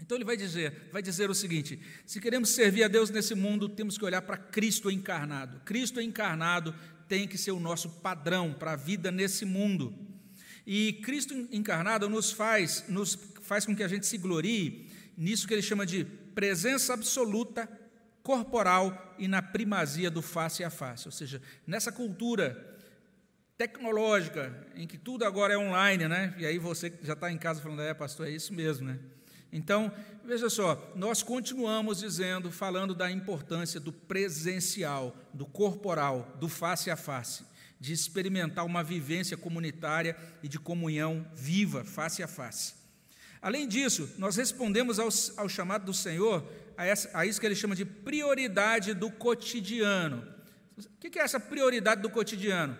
Então 0.00 0.16
ele 0.16 0.24
vai 0.24 0.36
dizer, 0.36 0.88
vai 0.92 1.02
dizer 1.02 1.28
o 1.28 1.34
seguinte: 1.34 1.78
se 2.06 2.20
queremos 2.20 2.50
servir 2.50 2.84
a 2.84 2.88
Deus 2.88 3.10
nesse 3.10 3.34
mundo, 3.34 3.68
temos 3.68 3.98
que 3.98 4.04
olhar 4.04 4.22
para 4.22 4.36
Cristo 4.36 4.90
encarnado. 4.90 5.60
Cristo 5.64 6.00
encarnado 6.00 6.74
tem 7.08 7.26
que 7.26 7.38
ser 7.38 7.52
o 7.52 7.60
nosso 7.60 7.88
padrão 7.88 8.52
para 8.52 8.72
a 8.72 8.76
vida 8.76 9.10
nesse 9.10 9.44
mundo. 9.44 9.94
E 10.66 10.94
Cristo 11.02 11.34
encarnado 11.50 12.08
nos 12.08 12.30
faz, 12.30 12.84
nos 12.88 13.18
faz 13.40 13.64
com 13.64 13.74
que 13.74 13.82
a 13.82 13.88
gente 13.88 14.06
se 14.06 14.18
glorie 14.18 14.90
nisso 15.16 15.48
que 15.48 15.54
ele 15.54 15.62
chama 15.62 15.86
de 15.86 16.04
presença 16.04 16.92
absoluta, 16.92 17.68
corporal 18.22 19.16
e 19.18 19.26
na 19.26 19.40
primazia 19.40 20.10
do 20.10 20.20
face 20.20 20.62
a 20.62 20.70
face. 20.70 21.08
Ou 21.08 21.12
seja, 21.12 21.40
nessa 21.66 21.90
cultura 21.90 22.76
tecnológica, 23.56 24.66
em 24.76 24.86
que 24.86 24.96
tudo 24.96 25.24
agora 25.24 25.54
é 25.54 25.58
online, 25.58 26.06
né? 26.06 26.34
E 26.38 26.46
aí 26.46 26.58
você 26.58 26.92
já 27.02 27.14
está 27.14 27.32
em 27.32 27.38
casa 27.38 27.60
falando, 27.60 27.82
é, 27.82 27.92
pastor, 27.92 28.28
é 28.28 28.30
isso 28.30 28.54
mesmo, 28.54 28.86
né? 28.86 28.98
Então, 29.52 29.90
veja 30.24 30.50
só, 30.50 30.92
nós 30.94 31.22
continuamos 31.22 32.00
dizendo, 32.00 32.52
falando 32.52 32.94
da 32.94 33.10
importância 33.10 33.80
do 33.80 33.92
presencial, 33.92 35.16
do 35.32 35.46
corporal, 35.46 36.36
do 36.38 36.48
face 36.48 36.90
a 36.90 36.96
face, 36.96 37.44
de 37.80 37.92
experimentar 37.92 38.66
uma 38.66 38.82
vivência 38.82 39.36
comunitária 39.36 40.16
e 40.42 40.48
de 40.48 40.58
comunhão 40.58 41.26
viva, 41.34 41.84
face 41.84 42.22
a 42.22 42.28
face. 42.28 42.74
Além 43.40 43.66
disso, 43.66 44.10
nós 44.18 44.36
respondemos 44.36 44.98
ao, 44.98 45.08
ao 45.36 45.48
chamado 45.48 45.86
do 45.86 45.94
Senhor, 45.94 46.46
a, 46.76 46.84
essa, 46.84 47.10
a, 47.16 47.24
isso 47.24 47.40
que 47.40 47.46
ele 47.46 47.54
chama 47.54 47.74
de 47.74 47.84
prioridade 47.84 48.92
do 48.92 49.10
cotidiano. 49.10 50.26
O 50.76 50.98
que 50.98 51.18
é 51.18 51.22
essa 51.22 51.40
prioridade 51.40 52.02
do 52.02 52.10
cotidiano? 52.10 52.76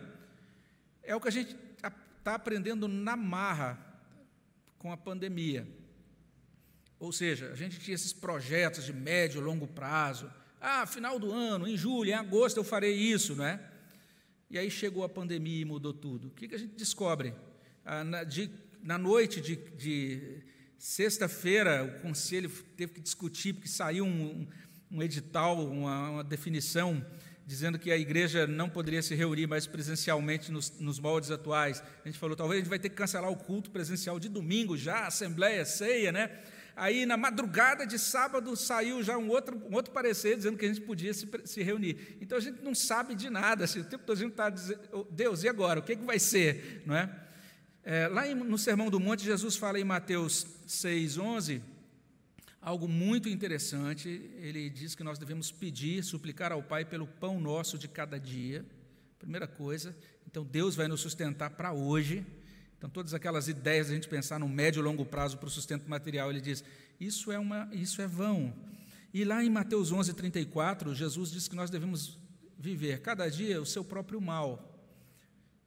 É 1.02 1.16
o 1.16 1.20
que 1.20 1.28
a 1.28 1.32
gente 1.32 1.56
está 1.78 2.34
aprendendo 2.34 2.86
na 2.86 3.16
marra 3.16 3.78
com 4.78 4.92
a 4.92 4.96
pandemia. 4.96 5.66
Ou 7.00 7.12
seja, 7.12 7.50
a 7.50 7.54
gente 7.54 7.78
tinha 7.78 7.94
esses 7.94 8.12
projetos 8.12 8.84
de 8.84 8.92
médio 8.92 9.40
e 9.40 9.44
longo 9.44 9.66
prazo. 9.66 10.30
Ah, 10.60 10.84
final 10.86 11.18
do 11.18 11.32
ano, 11.32 11.68
em 11.68 11.76
julho, 11.76 12.10
em 12.10 12.14
agosto 12.14 12.56
eu 12.56 12.64
farei 12.64 12.94
isso, 12.94 13.36
não 13.36 13.44
é? 13.44 13.60
E 14.50 14.58
aí 14.58 14.70
chegou 14.70 15.04
a 15.04 15.08
pandemia 15.08 15.60
e 15.60 15.64
mudou 15.64 15.92
tudo. 15.92 16.28
O 16.28 16.30
que, 16.30 16.48
que 16.48 16.54
a 16.54 16.58
gente 16.58 16.74
descobre? 16.74 17.34
Ah, 17.84 18.02
na, 18.02 18.24
de, 18.24 18.50
na, 18.82 18.98
noite 18.98 19.40
de, 19.40 19.56
de 19.56 20.42
sexta-feira, 20.76 21.84
o 21.84 22.02
conselho 22.02 22.50
teve 22.76 22.94
que 22.94 23.00
discutir, 23.00 23.52
porque 23.52 23.68
saiu 23.68 24.04
um, 24.04 24.48
um 24.90 25.02
edital, 25.02 25.64
uma, 25.64 26.10
uma, 26.10 26.24
definição, 26.24 27.04
dizendo 27.46 27.78
que 27.78 27.92
a 27.92 27.96
igreja 27.96 28.46
não 28.46 28.68
poderia 28.68 29.02
se 29.02 29.14
reunir 29.14 29.46
mais 29.46 29.66
presencialmente 29.66 30.50
nos, 30.50 30.70
nos 30.80 30.98
moldes 30.98 31.30
atuais. 31.30 31.82
A 32.04 32.08
gente 32.08 32.18
falou, 32.18 32.34
talvez 32.34 32.58
a 32.58 32.60
gente 32.62 32.70
vai 32.70 32.78
ter 32.78 32.88
que 32.88 32.96
cancelar 32.96 33.30
o 33.30 33.36
culto 33.36 33.70
presencial 33.70 34.18
de 34.18 34.28
domingo 34.28 34.76
já, 34.76 35.06
assembleia, 35.06 35.64
ceia, 35.64 36.10
né? 36.10 36.30
Aí, 36.78 37.04
na 37.04 37.16
madrugada 37.16 37.84
de 37.84 37.98
sábado, 37.98 38.54
saiu 38.56 39.02
já 39.02 39.18
um 39.18 39.28
outro, 39.28 39.60
um 39.68 39.74
outro 39.74 39.92
parecer 39.92 40.36
dizendo 40.36 40.56
que 40.56 40.64
a 40.64 40.68
gente 40.68 40.80
podia 40.80 41.12
se, 41.12 41.28
se 41.44 41.60
reunir. 41.60 42.16
Então, 42.20 42.38
a 42.38 42.40
gente 42.40 42.62
não 42.62 42.72
sabe 42.72 43.16
de 43.16 43.28
nada. 43.28 43.64
Assim, 43.64 43.80
o 43.80 43.84
tempo 43.84 44.04
todo 44.04 44.16
a 44.16 44.20
gente 44.20 44.30
está 44.30 44.48
dizendo, 44.48 45.06
Deus, 45.10 45.42
e 45.42 45.48
agora? 45.48 45.80
O 45.80 45.82
que, 45.82 45.92
é 45.92 45.96
que 45.96 46.04
vai 46.04 46.20
ser? 46.20 46.82
Não 46.86 46.94
é? 46.94 47.10
é 47.82 48.06
lá 48.06 48.32
no 48.32 48.56
Sermão 48.56 48.88
do 48.90 49.00
Monte, 49.00 49.24
Jesus 49.24 49.56
fala 49.56 49.80
em 49.80 49.84
Mateus 49.84 50.46
6,11, 50.68 51.60
algo 52.62 52.86
muito 52.86 53.28
interessante. 53.28 54.08
Ele 54.36 54.70
diz 54.70 54.94
que 54.94 55.02
nós 55.02 55.18
devemos 55.18 55.50
pedir, 55.50 56.04
suplicar 56.04 56.52
ao 56.52 56.62
Pai 56.62 56.84
pelo 56.84 57.08
pão 57.08 57.40
nosso 57.40 57.76
de 57.76 57.88
cada 57.88 58.20
dia. 58.20 58.64
Primeira 59.18 59.48
coisa. 59.48 59.96
Então, 60.28 60.44
Deus 60.44 60.76
vai 60.76 60.86
nos 60.86 61.00
sustentar 61.00 61.50
para 61.50 61.72
hoje. 61.72 62.24
Então, 62.78 62.88
todas 62.88 63.12
aquelas 63.12 63.48
ideias 63.48 63.88
de 63.88 63.92
a 63.92 63.94
gente 63.96 64.08
pensar 64.08 64.38
no 64.38 64.48
médio 64.48 64.80
e 64.80 64.82
longo 64.82 65.04
prazo 65.04 65.36
para 65.36 65.48
o 65.48 65.50
sustento 65.50 65.90
material, 65.90 66.30
ele 66.30 66.40
diz: 66.40 66.64
isso 67.00 67.30
é, 67.32 67.38
uma, 67.38 67.68
isso 67.72 68.00
é 68.00 68.06
vão. 68.06 68.54
E 69.12 69.24
lá 69.24 69.42
em 69.42 69.50
Mateus 69.50 69.90
11, 69.90 70.14
34, 70.14 70.94
Jesus 70.94 71.30
diz 71.30 71.48
que 71.48 71.56
nós 71.56 71.70
devemos 71.70 72.18
viver 72.58 73.00
cada 73.00 73.28
dia 73.28 73.60
o 73.60 73.66
seu 73.66 73.84
próprio 73.84 74.20
mal. 74.20 74.74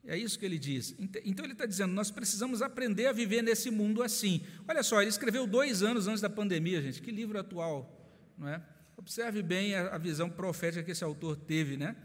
É 0.06 0.18
isso 0.18 0.40
que 0.40 0.46
ele 0.46 0.58
diz. 0.58 0.96
Então 1.00 1.46
ele 1.46 1.54
está 1.54 1.66
dizendo: 1.66 1.94
nós 1.94 2.10
precisamos 2.10 2.62
aprender 2.62 3.08
a 3.08 3.12
viver 3.12 3.42
nesse 3.42 3.70
mundo 3.70 4.02
assim. 4.02 4.42
Olha 4.68 4.82
só, 4.82 5.02
ele 5.02 5.10
escreveu 5.10 5.46
dois 5.46 5.84
anos 5.84 6.08
antes 6.08 6.22
da 6.22 6.30
pandemia, 6.30 6.82
gente. 6.82 7.02
Que 7.02 7.12
livro 7.12 7.38
atual, 7.38 8.10
não 8.38 8.48
é? 8.48 8.62
Observe 8.98 9.42
bem 9.42 9.76
a, 9.76 9.98
visão 9.98 10.30
profética 10.30 10.84
que 10.84 10.92
esse 10.92 11.04
autor 11.04 11.36
teve, 11.36 11.76
né? 11.76 11.96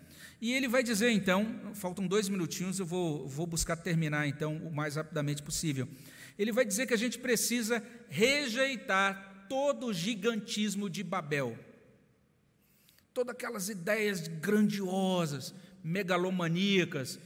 E 0.41 0.53
ele 0.53 0.69
vai 0.69 0.83
dizer 0.83 1.11
então, 1.11 1.73
faltam 1.75 2.07
dois 2.07 2.29
minutinhos, 2.29 2.79
eu 2.79 2.87
vou, 2.87 3.27
vou 3.27 3.47
buscar 3.47 3.77
terminar 3.77 4.27
então 4.27 4.57
o 4.59 4.75
mais 4.75 4.97
rapidamente 4.97 5.43
possível. 5.43 5.89
Ele 6.39 6.53
vai 6.53 6.65
dizer 6.65 6.87
que 6.87 6.95
a 6.95 6.99
gente 6.99 7.19
precisa 7.19 7.83
rejeitar 8.09 9.47
todo 9.49 9.87
o 9.87 9.95
gigantismo 9.95 10.91
de 10.91 11.03
Babel, 11.03 11.59
todas 13.15 13.35
aquelas 13.35 13.69
ideias 13.71 14.29
grandiosas, 14.29 15.55
megalomaníacas, 15.83 17.19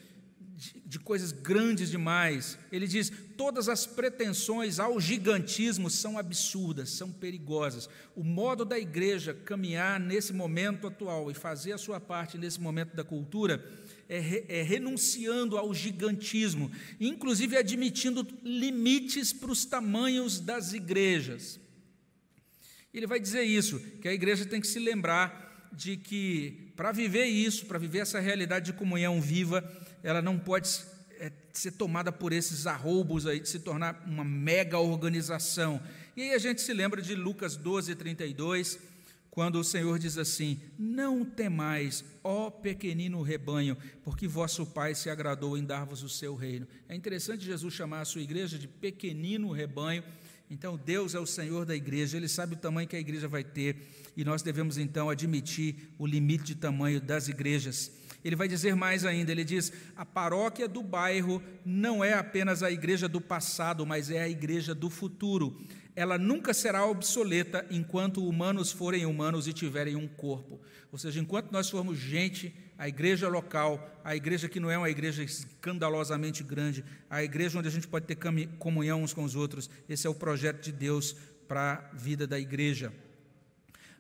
de, 0.61 0.74
de 0.84 0.98
coisas 0.98 1.32
grandes 1.32 1.90
demais. 1.90 2.58
Ele 2.70 2.86
diz: 2.86 3.11
todas 3.36 3.66
as 3.66 3.86
pretensões 3.86 4.78
ao 4.78 5.00
gigantismo 5.00 5.88
são 5.88 6.18
absurdas, 6.18 6.90
são 6.90 7.11
perigosas. 7.11 7.88
O 8.14 8.22
modo 8.22 8.62
da 8.62 8.78
igreja 8.78 9.32
caminhar 9.32 9.98
nesse 9.98 10.34
momento 10.34 10.86
atual 10.86 11.30
e 11.30 11.34
fazer 11.34 11.72
a 11.72 11.78
sua 11.78 11.98
parte 11.98 12.36
nesse 12.36 12.61
momento 12.61 12.94
da 12.94 13.02
cultura 13.02 13.64
é, 14.06 14.61
é 14.61 14.62
renunciando 14.62 15.56
ao 15.56 15.72
gigantismo, 15.72 16.70
inclusive 17.00 17.56
admitindo 17.56 18.26
limites 18.44 19.32
para 19.32 19.50
os 19.50 19.64
tamanhos 19.64 20.38
das 20.40 20.74
igrejas. 20.74 21.58
Ele 22.92 23.06
vai 23.06 23.18
dizer 23.18 23.44
isso, 23.44 23.80
que 24.02 24.08
a 24.08 24.12
igreja 24.12 24.44
tem 24.44 24.61
que 24.61 24.66
se 24.66 24.78
lembrar 24.78 25.70
de 25.72 25.96
que 25.96 26.72
para 26.76 26.92
viver 26.92 27.26
isso, 27.26 27.66
para 27.66 27.78
viver 27.78 28.00
essa 28.00 28.18
realidade 28.18 28.66
de 28.66 28.72
comunhão 28.72 29.20
viva, 29.20 29.62
ela 30.03 30.22
não 30.22 30.38
pode 30.38 30.68
é, 31.18 31.30
ser 31.53 31.72
tomada 31.72 32.11
por 32.11 32.32
esses 32.32 32.66
arroubos 32.66 33.26
aí, 33.26 33.40
de 33.40 33.48
se 33.48 33.59
tornar 33.59 34.03
uma 34.07 34.24
mega 34.24 34.78
organização. 34.78 35.80
E 36.16 36.22
aí 36.22 36.34
a 36.34 36.38
gente 36.38 36.61
se 36.61 36.72
lembra 36.72 37.03
de 37.03 37.14
Lucas 37.14 37.57
12, 37.57 37.94
32, 37.94 38.78
quando 39.30 39.61
o 39.61 39.64
Senhor 39.64 39.98
diz 39.98 40.18
assim: 40.18 40.61
Não 40.78 41.24
temais, 41.24 42.05
ó 42.24 42.51
pequenino 42.51 43.22
rebanho, 43.22 43.76
porque 44.03 44.26
vosso 44.26 44.66
Pai 44.66 44.94
se 44.94 45.09
agradou 45.09 45.57
em 45.57 45.64
dar-vos 45.64 46.03
o 46.03 46.09
seu 46.09 46.34
reino. 46.34 46.66
É 46.88 46.94
interessante 46.94 47.44
Jesus 47.44 47.74
chamar 47.74 48.01
a 48.01 48.05
sua 48.05 48.22
igreja 48.22 48.59
de 48.59 48.66
pequenino 48.66 49.53
rebanho. 49.53 50.03
Então, 50.51 50.76
Deus 50.76 51.14
é 51.14 51.20
o 51.20 51.26
Senhor 51.26 51.64
da 51.64 51.76
igreja, 51.76 52.16
Ele 52.16 52.26
sabe 52.26 52.55
o 52.55 52.59
tamanho 52.59 52.88
que 52.88 52.96
a 52.96 53.01
igreja 53.01 53.28
vai 53.28 53.44
ter, 53.44 53.76
e 54.16 54.24
nós 54.24 54.42
devemos 54.42 54.78
então 54.78 55.09
admitir 55.09 55.94
o 55.96 56.05
limite 56.05 56.42
de 56.42 56.55
tamanho 56.57 57.01
das 57.01 57.28
igrejas. 57.28 57.92
Ele 58.24 58.36
vai 58.36 58.48
dizer 58.48 58.74
mais 58.74 59.04
ainda: 59.04 59.32
ele 59.32 59.44
diz, 59.44 59.72
a 59.96 60.04
paróquia 60.04 60.68
do 60.68 60.82
bairro 60.82 61.42
não 61.64 62.04
é 62.04 62.14
apenas 62.14 62.62
a 62.62 62.70
igreja 62.70 63.08
do 63.08 63.20
passado, 63.20 63.86
mas 63.86 64.10
é 64.10 64.22
a 64.22 64.28
igreja 64.28 64.74
do 64.74 64.90
futuro. 64.90 65.60
Ela 65.96 66.16
nunca 66.16 66.54
será 66.54 66.84
obsoleta 66.86 67.66
enquanto 67.70 68.26
humanos 68.26 68.70
forem 68.70 69.04
humanos 69.04 69.48
e 69.48 69.52
tiverem 69.52 69.96
um 69.96 70.06
corpo. 70.06 70.60
Ou 70.92 70.98
seja, 70.98 71.20
enquanto 71.20 71.50
nós 71.50 71.68
formos 71.68 71.98
gente, 71.98 72.54
a 72.78 72.88
igreja 72.88 73.28
local, 73.28 74.00
a 74.02 74.16
igreja 74.16 74.48
que 74.48 74.60
não 74.60 74.70
é 74.70 74.78
uma 74.78 74.88
igreja 74.88 75.22
escandalosamente 75.22 76.42
grande, 76.42 76.84
a 77.08 77.22
igreja 77.22 77.58
onde 77.58 77.68
a 77.68 77.70
gente 77.70 77.88
pode 77.88 78.06
ter 78.06 78.16
comunhão 78.58 79.02
uns 79.02 79.12
com 79.12 79.24
os 79.24 79.34
outros, 79.36 79.68
esse 79.88 80.06
é 80.06 80.10
o 80.10 80.14
projeto 80.14 80.62
de 80.62 80.72
Deus 80.72 81.14
para 81.46 81.90
a 81.92 81.96
vida 81.96 82.26
da 82.26 82.38
igreja. 82.38 82.92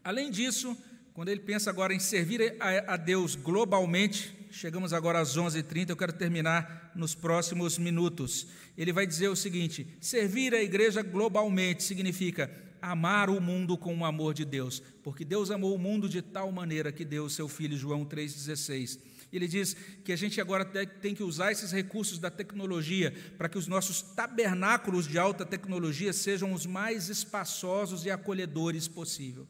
Além 0.02 0.30
disso, 0.30 0.76
quando 1.12 1.28
ele 1.28 1.40
pensa 1.40 1.70
agora 1.70 1.92
em 1.92 1.98
servir 1.98 2.56
a, 2.60 2.96
Deus 2.96 3.34
globalmente, 3.34 4.34
chegamos 4.50 4.92
agora 4.92 5.20
às 5.20 5.36
11h30, 5.36 5.90
eu 5.90 5.96
quero 5.96 6.12
terminar 6.12 6.92
nos 6.94 7.14
próximos 7.14 7.78
minutos. 7.78 8.46
Ele 8.76 8.92
vai 8.92 9.06
dizer 9.06 9.28
o 9.28 9.36
seguinte: 9.36 9.86
servir 10.00 10.54
a 10.54 10.62
igreja 10.62 11.02
globalmente 11.02 11.82
significa 11.82 12.50
amar 12.80 13.28
o 13.28 13.40
mundo 13.40 13.76
com 13.76 13.96
o 13.96 14.04
amor 14.04 14.32
de 14.32 14.44
Deus, 14.44 14.82
porque 15.02 15.24
Deus 15.24 15.50
amou 15.50 15.74
o 15.74 15.78
mundo 15.78 16.08
de 16.08 16.22
tal 16.22 16.50
maneira 16.52 16.92
que 16.92 17.04
deu 17.04 17.24
o 17.24 17.30
seu 17.30 17.48
filho, 17.48 17.76
João 17.76 18.04
3,16. 18.04 18.98
Ele 19.32 19.46
diz 19.46 19.76
que 20.04 20.12
a 20.12 20.16
gente 20.16 20.40
agora 20.40 20.64
tem 20.64 21.14
que 21.14 21.22
usar 21.22 21.52
esses 21.52 21.70
recursos 21.70 22.18
da 22.18 22.30
tecnologia 22.30 23.14
para 23.38 23.48
que 23.48 23.58
os 23.58 23.68
nossos 23.68 24.02
tabernáculos 24.02 25.06
de 25.06 25.18
alta 25.18 25.44
tecnologia 25.44 26.12
sejam 26.12 26.52
os 26.52 26.66
mais 26.66 27.08
espaçosos 27.08 28.04
e 28.04 28.10
acolhedores 28.10 28.88
possível 28.88 29.46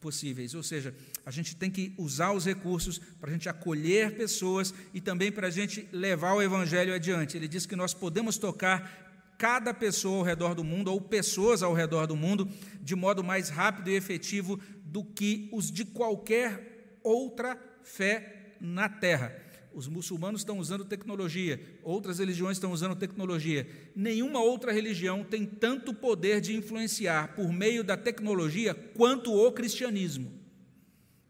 possíveis. 0.00 0.54
Ou 0.54 0.62
seja, 0.62 0.94
a 1.24 1.30
gente 1.30 1.56
tem 1.56 1.70
que 1.70 1.94
usar 1.96 2.32
os 2.32 2.44
recursos 2.44 2.98
para 2.98 3.30
a 3.30 3.32
gente 3.32 3.48
acolher 3.48 4.16
pessoas 4.16 4.74
e 4.92 5.00
também 5.00 5.32
para 5.32 5.48
a 5.48 5.50
gente 5.50 5.88
levar 5.92 6.34
o 6.34 6.42
Evangelho 6.42 6.94
adiante. 6.94 7.36
Ele 7.36 7.48
diz 7.48 7.66
que 7.66 7.76
nós 7.76 7.94
podemos 7.94 8.36
tocar 8.38 9.04
cada 9.38 9.74
pessoa 9.74 10.18
ao 10.18 10.22
redor 10.22 10.54
do 10.54 10.64
mundo, 10.64 10.92
ou 10.92 11.00
pessoas 11.00 11.62
ao 11.62 11.74
redor 11.74 12.06
do 12.06 12.16
mundo, 12.16 12.48
de 12.80 12.94
modo 12.94 13.24
mais 13.24 13.48
rápido 13.48 13.90
e 13.90 13.96
efetivo 13.96 14.60
do 14.84 15.04
que 15.04 15.48
os 15.52 15.70
de 15.70 15.84
qualquer 15.84 16.98
outra 17.02 17.58
fé 17.82 18.54
na 18.60 18.88
terra. 18.88 19.34
Os 19.74 19.88
muçulmanos 19.88 20.42
estão 20.42 20.58
usando 20.58 20.84
tecnologia, 20.84 21.60
outras 21.82 22.20
religiões 22.20 22.56
estão 22.56 22.70
usando 22.70 22.94
tecnologia. 22.94 23.66
Nenhuma 23.94 24.40
outra 24.40 24.72
religião 24.72 25.24
tem 25.24 25.44
tanto 25.44 25.92
poder 25.92 26.40
de 26.40 26.54
influenciar 26.54 27.34
por 27.34 27.52
meio 27.52 27.82
da 27.82 27.96
tecnologia 27.96 28.72
quanto 28.72 29.34
o 29.34 29.50
cristianismo. 29.50 30.32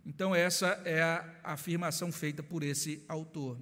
Então, 0.04 0.34
essa 0.34 0.78
é 0.84 1.02
a 1.02 1.24
afirmação 1.42 2.12
feita 2.12 2.42
por 2.42 2.62
esse 2.62 3.02
autor. 3.08 3.58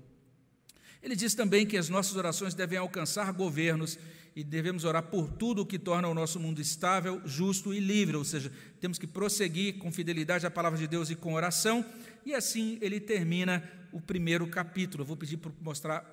Ele 1.00 1.14
diz 1.14 1.32
também 1.34 1.64
que 1.64 1.76
as 1.76 1.88
nossas 1.88 2.16
orações 2.16 2.52
devem 2.52 2.76
alcançar 2.76 3.32
governos 3.32 3.96
e 4.34 4.42
devemos 4.42 4.84
orar 4.84 5.04
por 5.04 5.30
tudo 5.30 5.62
o 5.62 5.66
que 5.66 5.78
torna 5.78 6.08
o 6.08 6.14
nosso 6.14 6.40
mundo 6.40 6.60
estável, 6.60 7.20
justo 7.24 7.72
e 7.72 7.78
livre, 7.78 8.16
ou 8.16 8.24
seja, 8.24 8.50
temos 8.80 8.98
que 8.98 9.06
prosseguir 9.06 9.78
com 9.78 9.92
fidelidade 9.92 10.46
à 10.46 10.50
palavra 10.50 10.78
de 10.78 10.88
Deus 10.88 11.10
e 11.10 11.14
com 11.14 11.34
oração, 11.34 11.84
e 12.24 12.34
assim 12.34 12.78
ele 12.80 12.98
termina 12.98 13.62
o 13.92 14.00
primeiro 14.00 14.46
capítulo. 14.46 15.02
Eu 15.02 15.06
vou 15.06 15.16
pedir 15.16 15.36
para 15.36 15.52
mostrar 15.60 16.04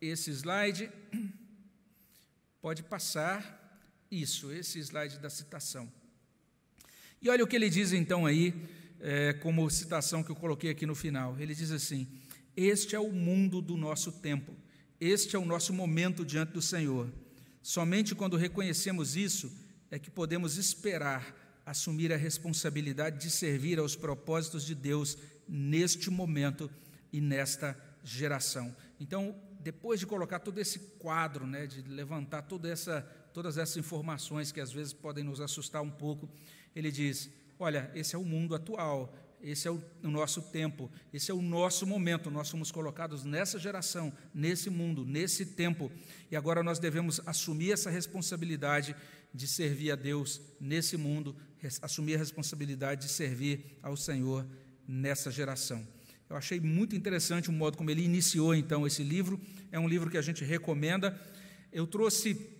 esse 0.00 0.30
slide. 0.30 0.90
Pode 2.60 2.82
passar. 2.82 3.62
Isso, 4.10 4.52
esse 4.52 4.78
slide 4.78 5.18
da 5.18 5.28
citação. 5.28 5.92
E 7.20 7.28
olha 7.28 7.42
o 7.42 7.46
que 7.46 7.56
ele 7.56 7.68
diz 7.68 7.92
então 7.92 8.26
aí, 8.26 8.54
é, 9.00 9.32
como 9.32 9.68
citação 9.70 10.22
que 10.22 10.30
eu 10.30 10.36
coloquei 10.36 10.70
aqui 10.70 10.86
no 10.86 10.94
final. 10.94 11.36
Ele 11.40 11.54
diz 11.54 11.70
assim: 11.70 12.06
Este 12.56 12.94
é 12.94 13.00
o 13.00 13.10
mundo 13.10 13.60
do 13.60 13.76
nosso 13.76 14.12
tempo, 14.12 14.54
este 15.00 15.34
é 15.34 15.38
o 15.38 15.44
nosso 15.44 15.72
momento 15.72 16.24
diante 16.24 16.52
do 16.52 16.62
Senhor. 16.62 17.12
Somente 17.60 18.14
quando 18.14 18.36
reconhecemos 18.36 19.16
isso 19.16 19.50
é 19.90 19.98
que 19.98 20.10
podemos 20.10 20.56
esperar 20.58 21.34
assumir 21.66 22.12
a 22.12 22.16
responsabilidade 22.16 23.18
de 23.18 23.30
servir 23.30 23.78
aos 23.78 23.96
propósitos 23.96 24.66
de 24.66 24.74
Deus 24.74 25.16
neste 25.48 26.10
momento 26.10 26.70
e 27.14 27.20
nesta 27.20 27.78
geração. 28.02 28.74
Então, 28.98 29.40
depois 29.60 30.00
de 30.00 30.06
colocar 30.06 30.40
todo 30.40 30.58
esse 30.58 30.80
quadro, 30.98 31.46
né, 31.46 31.64
de 31.64 31.80
levantar 31.82 32.42
toda 32.42 32.68
essa, 32.68 33.02
todas 33.32 33.56
essas 33.56 33.76
informações 33.76 34.50
que 34.50 34.60
às 34.60 34.72
vezes 34.72 34.92
podem 34.92 35.22
nos 35.22 35.40
assustar 35.40 35.80
um 35.80 35.90
pouco, 35.92 36.28
ele 36.74 36.90
diz: 36.90 37.30
olha, 37.56 37.88
esse 37.94 38.16
é 38.16 38.18
o 38.18 38.24
mundo 38.24 38.52
atual, 38.52 39.14
esse 39.40 39.68
é 39.68 39.70
o, 39.70 39.80
nosso 40.02 40.42
tempo, 40.42 40.90
esse 41.12 41.30
é 41.30 41.34
o 41.34 41.40
nosso 41.40 41.86
momento. 41.86 42.32
Nós 42.32 42.48
somos 42.48 42.72
colocados 42.72 43.22
nessa 43.22 43.60
geração, 43.60 44.12
nesse 44.34 44.68
mundo, 44.68 45.04
nesse 45.04 45.46
tempo, 45.46 45.92
e 46.32 46.34
agora 46.34 46.64
nós 46.64 46.80
devemos 46.80 47.20
assumir 47.24 47.70
essa 47.70 47.90
responsabilidade 47.90 48.96
de 49.32 49.46
servir 49.46 49.92
a 49.92 49.96
Deus 49.96 50.40
nesse 50.60 50.96
mundo, 50.96 51.36
assumir 51.80 52.16
a 52.16 52.18
responsabilidade 52.18 53.02
de 53.02 53.12
servir 53.12 53.78
ao 53.80 53.96
Senhor 53.96 54.44
nessa 54.88 55.30
geração. 55.30 55.86
Eu 56.28 56.36
achei 56.36 56.58
muito 56.58 56.96
interessante 56.96 57.50
o 57.50 57.52
modo 57.52 57.76
como 57.76 57.90
ele 57.90 58.02
iniciou 58.02 58.54
então 58.54 58.86
esse 58.86 59.02
livro. 59.02 59.40
É 59.70 59.78
um 59.78 59.88
livro 59.88 60.10
que 60.10 60.18
a 60.18 60.22
gente 60.22 60.44
recomenda. 60.44 61.18
Eu 61.72 61.86
trouxe 61.86 62.54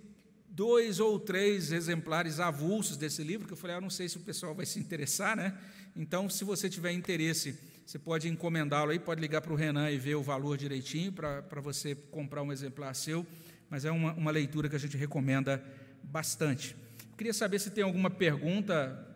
dois 0.49 1.01
ou 1.01 1.19
três 1.19 1.73
exemplares 1.73 2.39
avulsos 2.39 2.97
desse 2.97 3.25
livro, 3.25 3.47
que 3.47 3.53
eu 3.53 3.57
falei, 3.57 3.77
ah, 3.77 3.81
não 3.81 3.91
sei 3.91 4.09
se 4.09 4.17
o 4.17 4.21
pessoal 4.21 4.55
vai 4.55 4.65
se 4.65 4.79
interessar, 4.79 5.37
né? 5.37 5.59
Então, 5.97 6.31
se 6.31 6.45
você 6.45 6.71
tiver 6.71 6.93
interesse, 6.93 7.59
você 7.85 7.99
pode 7.99 8.29
encomendá-lo 8.29 8.93
aí, 8.93 8.99
pode 8.99 9.21
ligar 9.21 9.41
para 9.41 9.53
o 9.53 9.57
Renan 9.57 9.91
e 9.91 9.99
ver 9.99 10.15
o 10.15 10.23
valor 10.23 10.57
direitinho 10.57 11.13
para 11.13 11.61
você 11.61 11.95
comprar 11.95 12.43
um 12.43 12.53
exemplar 12.53 12.95
seu, 12.95 13.27
mas 13.69 13.85
é 13.85 13.91
uma, 13.91 14.13
uma 14.13 14.31
leitura 14.31 14.69
que 14.69 14.77
a 14.77 14.79
gente 14.79 14.97
recomenda 14.97 15.63
bastante. 16.03 16.77
queria 17.17 17.35
saber 17.35 17.59
se 17.59 17.71
tem 17.71 17.83
alguma 17.83 18.11
pergunta 18.11 19.09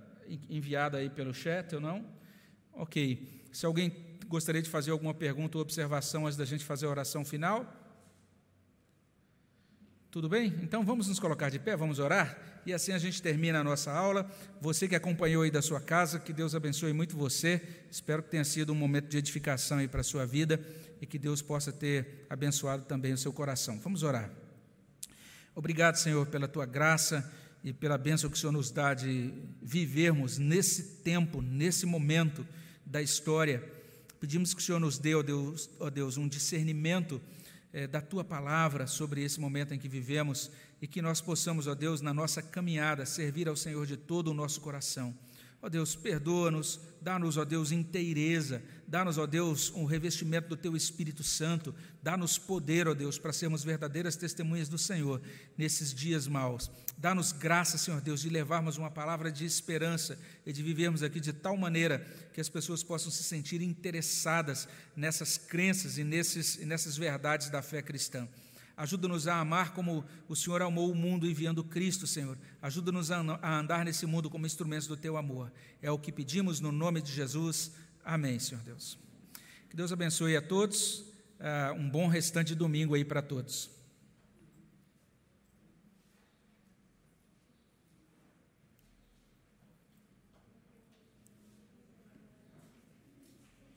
enviada 0.50 0.98
aí 0.98 1.08
pelo 1.08 1.32
chat 1.32 1.74
ou 1.74 1.80
não. 1.80 2.04
Ok. 2.72 3.42
Se 3.52 3.64
alguém 3.64 4.07
gostaria 4.28 4.62
de 4.62 4.68
fazer 4.68 4.90
alguma 4.90 5.14
pergunta 5.14 5.56
ou 5.58 5.62
observação 5.62 6.26
antes 6.26 6.36
da 6.36 6.44
gente 6.44 6.64
fazer 6.64 6.86
a 6.86 6.90
oração 6.90 7.24
final? 7.24 7.66
Tudo 10.10 10.28
bem? 10.28 10.54
Então 10.62 10.84
vamos 10.84 11.08
nos 11.08 11.18
colocar 11.18 11.50
de 11.50 11.58
pé, 11.58 11.76
vamos 11.76 11.98
orar 11.98 12.38
e 12.68 12.72
assim 12.72 12.92
a 12.92 12.98
gente 12.98 13.22
termina 13.22 13.60
a 13.60 13.64
nossa 13.64 13.90
aula. 13.90 14.30
Você 14.60 14.86
que 14.86 14.94
acompanhou 14.94 15.42
aí 15.42 15.50
da 15.50 15.62
sua 15.62 15.80
casa, 15.80 16.18
que 16.18 16.32
Deus 16.32 16.54
abençoe 16.54 16.92
muito 16.92 17.16
você. 17.16 17.62
Espero 17.90 18.22
que 18.22 18.30
tenha 18.30 18.44
sido 18.44 18.72
um 18.72 18.76
momento 18.76 19.08
de 19.08 19.16
edificação 19.16 19.78
aí 19.78 19.88
para 19.88 20.02
a 20.02 20.04
sua 20.04 20.26
vida 20.26 20.60
e 21.00 21.06
que 21.06 21.18
Deus 21.18 21.40
possa 21.40 21.72
ter 21.72 22.26
abençoado 22.28 22.84
também 22.84 23.12
o 23.12 23.18
seu 23.18 23.32
coração. 23.32 23.78
Vamos 23.80 24.02
orar. 24.02 24.30
Obrigado, 25.54 25.96
Senhor, 25.96 26.26
pela 26.26 26.46
tua 26.46 26.66
graça 26.66 27.32
e 27.64 27.72
pela 27.72 27.96
bênção 27.96 28.28
que 28.28 28.36
o 28.36 28.38
Senhor 28.38 28.52
nos 28.52 28.70
dá 28.70 28.92
de 28.92 29.32
vivermos 29.62 30.36
nesse 30.36 31.02
tempo, 31.02 31.40
nesse 31.40 31.86
momento 31.86 32.46
da 32.84 33.00
história. 33.00 33.62
Pedimos 34.20 34.52
que 34.52 34.60
o 34.60 34.64
Senhor 34.64 34.80
nos 34.80 34.98
dê, 34.98 35.14
ó 35.14 35.22
Deus, 35.22 35.70
ó 35.78 35.88
Deus 35.88 36.16
um 36.16 36.26
discernimento 36.26 37.20
é, 37.72 37.86
da 37.86 38.00
tua 38.00 38.24
palavra 38.24 38.86
sobre 38.86 39.22
esse 39.22 39.38
momento 39.38 39.72
em 39.72 39.78
que 39.78 39.88
vivemos 39.88 40.50
e 40.82 40.88
que 40.88 41.00
nós 41.00 41.20
possamos, 41.20 41.68
ó 41.68 41.74
Deus, 41.74 42.00
na 42.00 42.12
nossa 42.12 42.42
caminhada, 42.42 43.06
servir 43.06 43.48
ao 43.48 43.56
Senhor 43.56 43.86
de 43.86 43.96
todo 43.96 44.32
o 44.32 44.34
nosso 44.34 44.60
coração. 44.60 45.16
Ó 45.62 45.68
Deus, 45.68 45.94
perdoa-nos, 45.94 46.80
dá-nos, 47.00 47.36
ó 47.36 47.44
Deus, 47.44 47.70
inteireza, 47.70 48.62
dá-nos, 48.88 49.18
ó 49.18 49.26
Deus, 49.26 49.70
um 49.76 49.84
revestimento 49.84 50.48
do 50.48 50.56
Teu 50.56 50.74
Espírito 50.74 51.22
Santo, 51.22 51.74
dá-nos 52.02 52.38
poder, 52.38 52.88
ó 52.88 52.94
Deus, 52.94 53.18
para 53.18 53.34
sermos 53.34 53.62
verdadeiras 53.62 54.16
testemunhas 54.16 54.68
do 54.68 54.78
Senhor 54.78 55.20
nesses 55.58 55.92
dias 55.92 56.26
maus. 56.26 56.70
Dá-nos 56.96 57.30
graça, 57.30 57.76
Senhor 57.76 58.00
Deus, 58.00 58.22
de 58.22 58.30
levarmos 58.30 58.78
uma 58.78 58.90
palavra 58.90 59.30
de 59.30 59.44
esperança 59.44 60.18
e 60.46 60.52
de 60.52 60.62
vivermos 60.62 61.02
aqui 61.02 61.20
de 61.20 61.34
tal 61.34 61.56
maneira 61.56 62.04
que 62.32 62.40
as 62.40 62.48
pessoas 62.48 62.82
possam 62.82 63.10
se 63.12 63.22
sentir 63.22 63.60
interessadas 63.60 64.66
nessas 64.96 65.36
crenças 65.36 65.98
e, 65.98 66.02
nesses, 66.02 66.56
e 66.56 66.64
nessas 66.64 66.96
verdades 66.96 67.50
da 67.50 67.60
fé 67.60 67.82
cristã. 67.82 68.26
Ajuda-nos 68.78 69.26
a 69.26 69.40
amar 69.40 69.74
como 69.74 70.04
o 70.28 70.36
Senhor 70.36 70.62
amou 70.62 70.88
o 70.88 70.94
mundo 70.94 71.28
enviando 71.28 71.64
Cristo, 71.64 72.06
Senhor. 72.06 72.38
Ajuda-nos 72.62 73.10
a 73.10 73.58
andar 73.58 73.84
nesse 73.84 74.06
mundo 74.06 74.30
como 74.30 74.46
instrumentos 74.46 74.86
do 74.86 74.96
teu 74.96 75.16
amor. 75.16 75.52
É 75.82 75.90
o 75.90 75.98
que 75.98 76.12
pedimos 76.12 76.60
no 76.60 76.70
nome 76.70 77.02
de 77.02 77.12
Jesus. 77.12 77.72
Amém, 78.08 78.38
Senhor 78.38 78.64
Deus. 78.64 78.98
Que 79.68 79.76
Deus 79.76 79.92
abençoe 79.92 80.34
a 80.34 80.40
todos. 80.40 81.00
Uh, 81.38 81.74
um 81.76 81.90
bom 81.90 82.06
restante 82.06 82.48
de 82.48 82.54
domingo 82.54 82.94
aí 82.94 83.04
para 83.04 83.20
todos. 83.20 83.70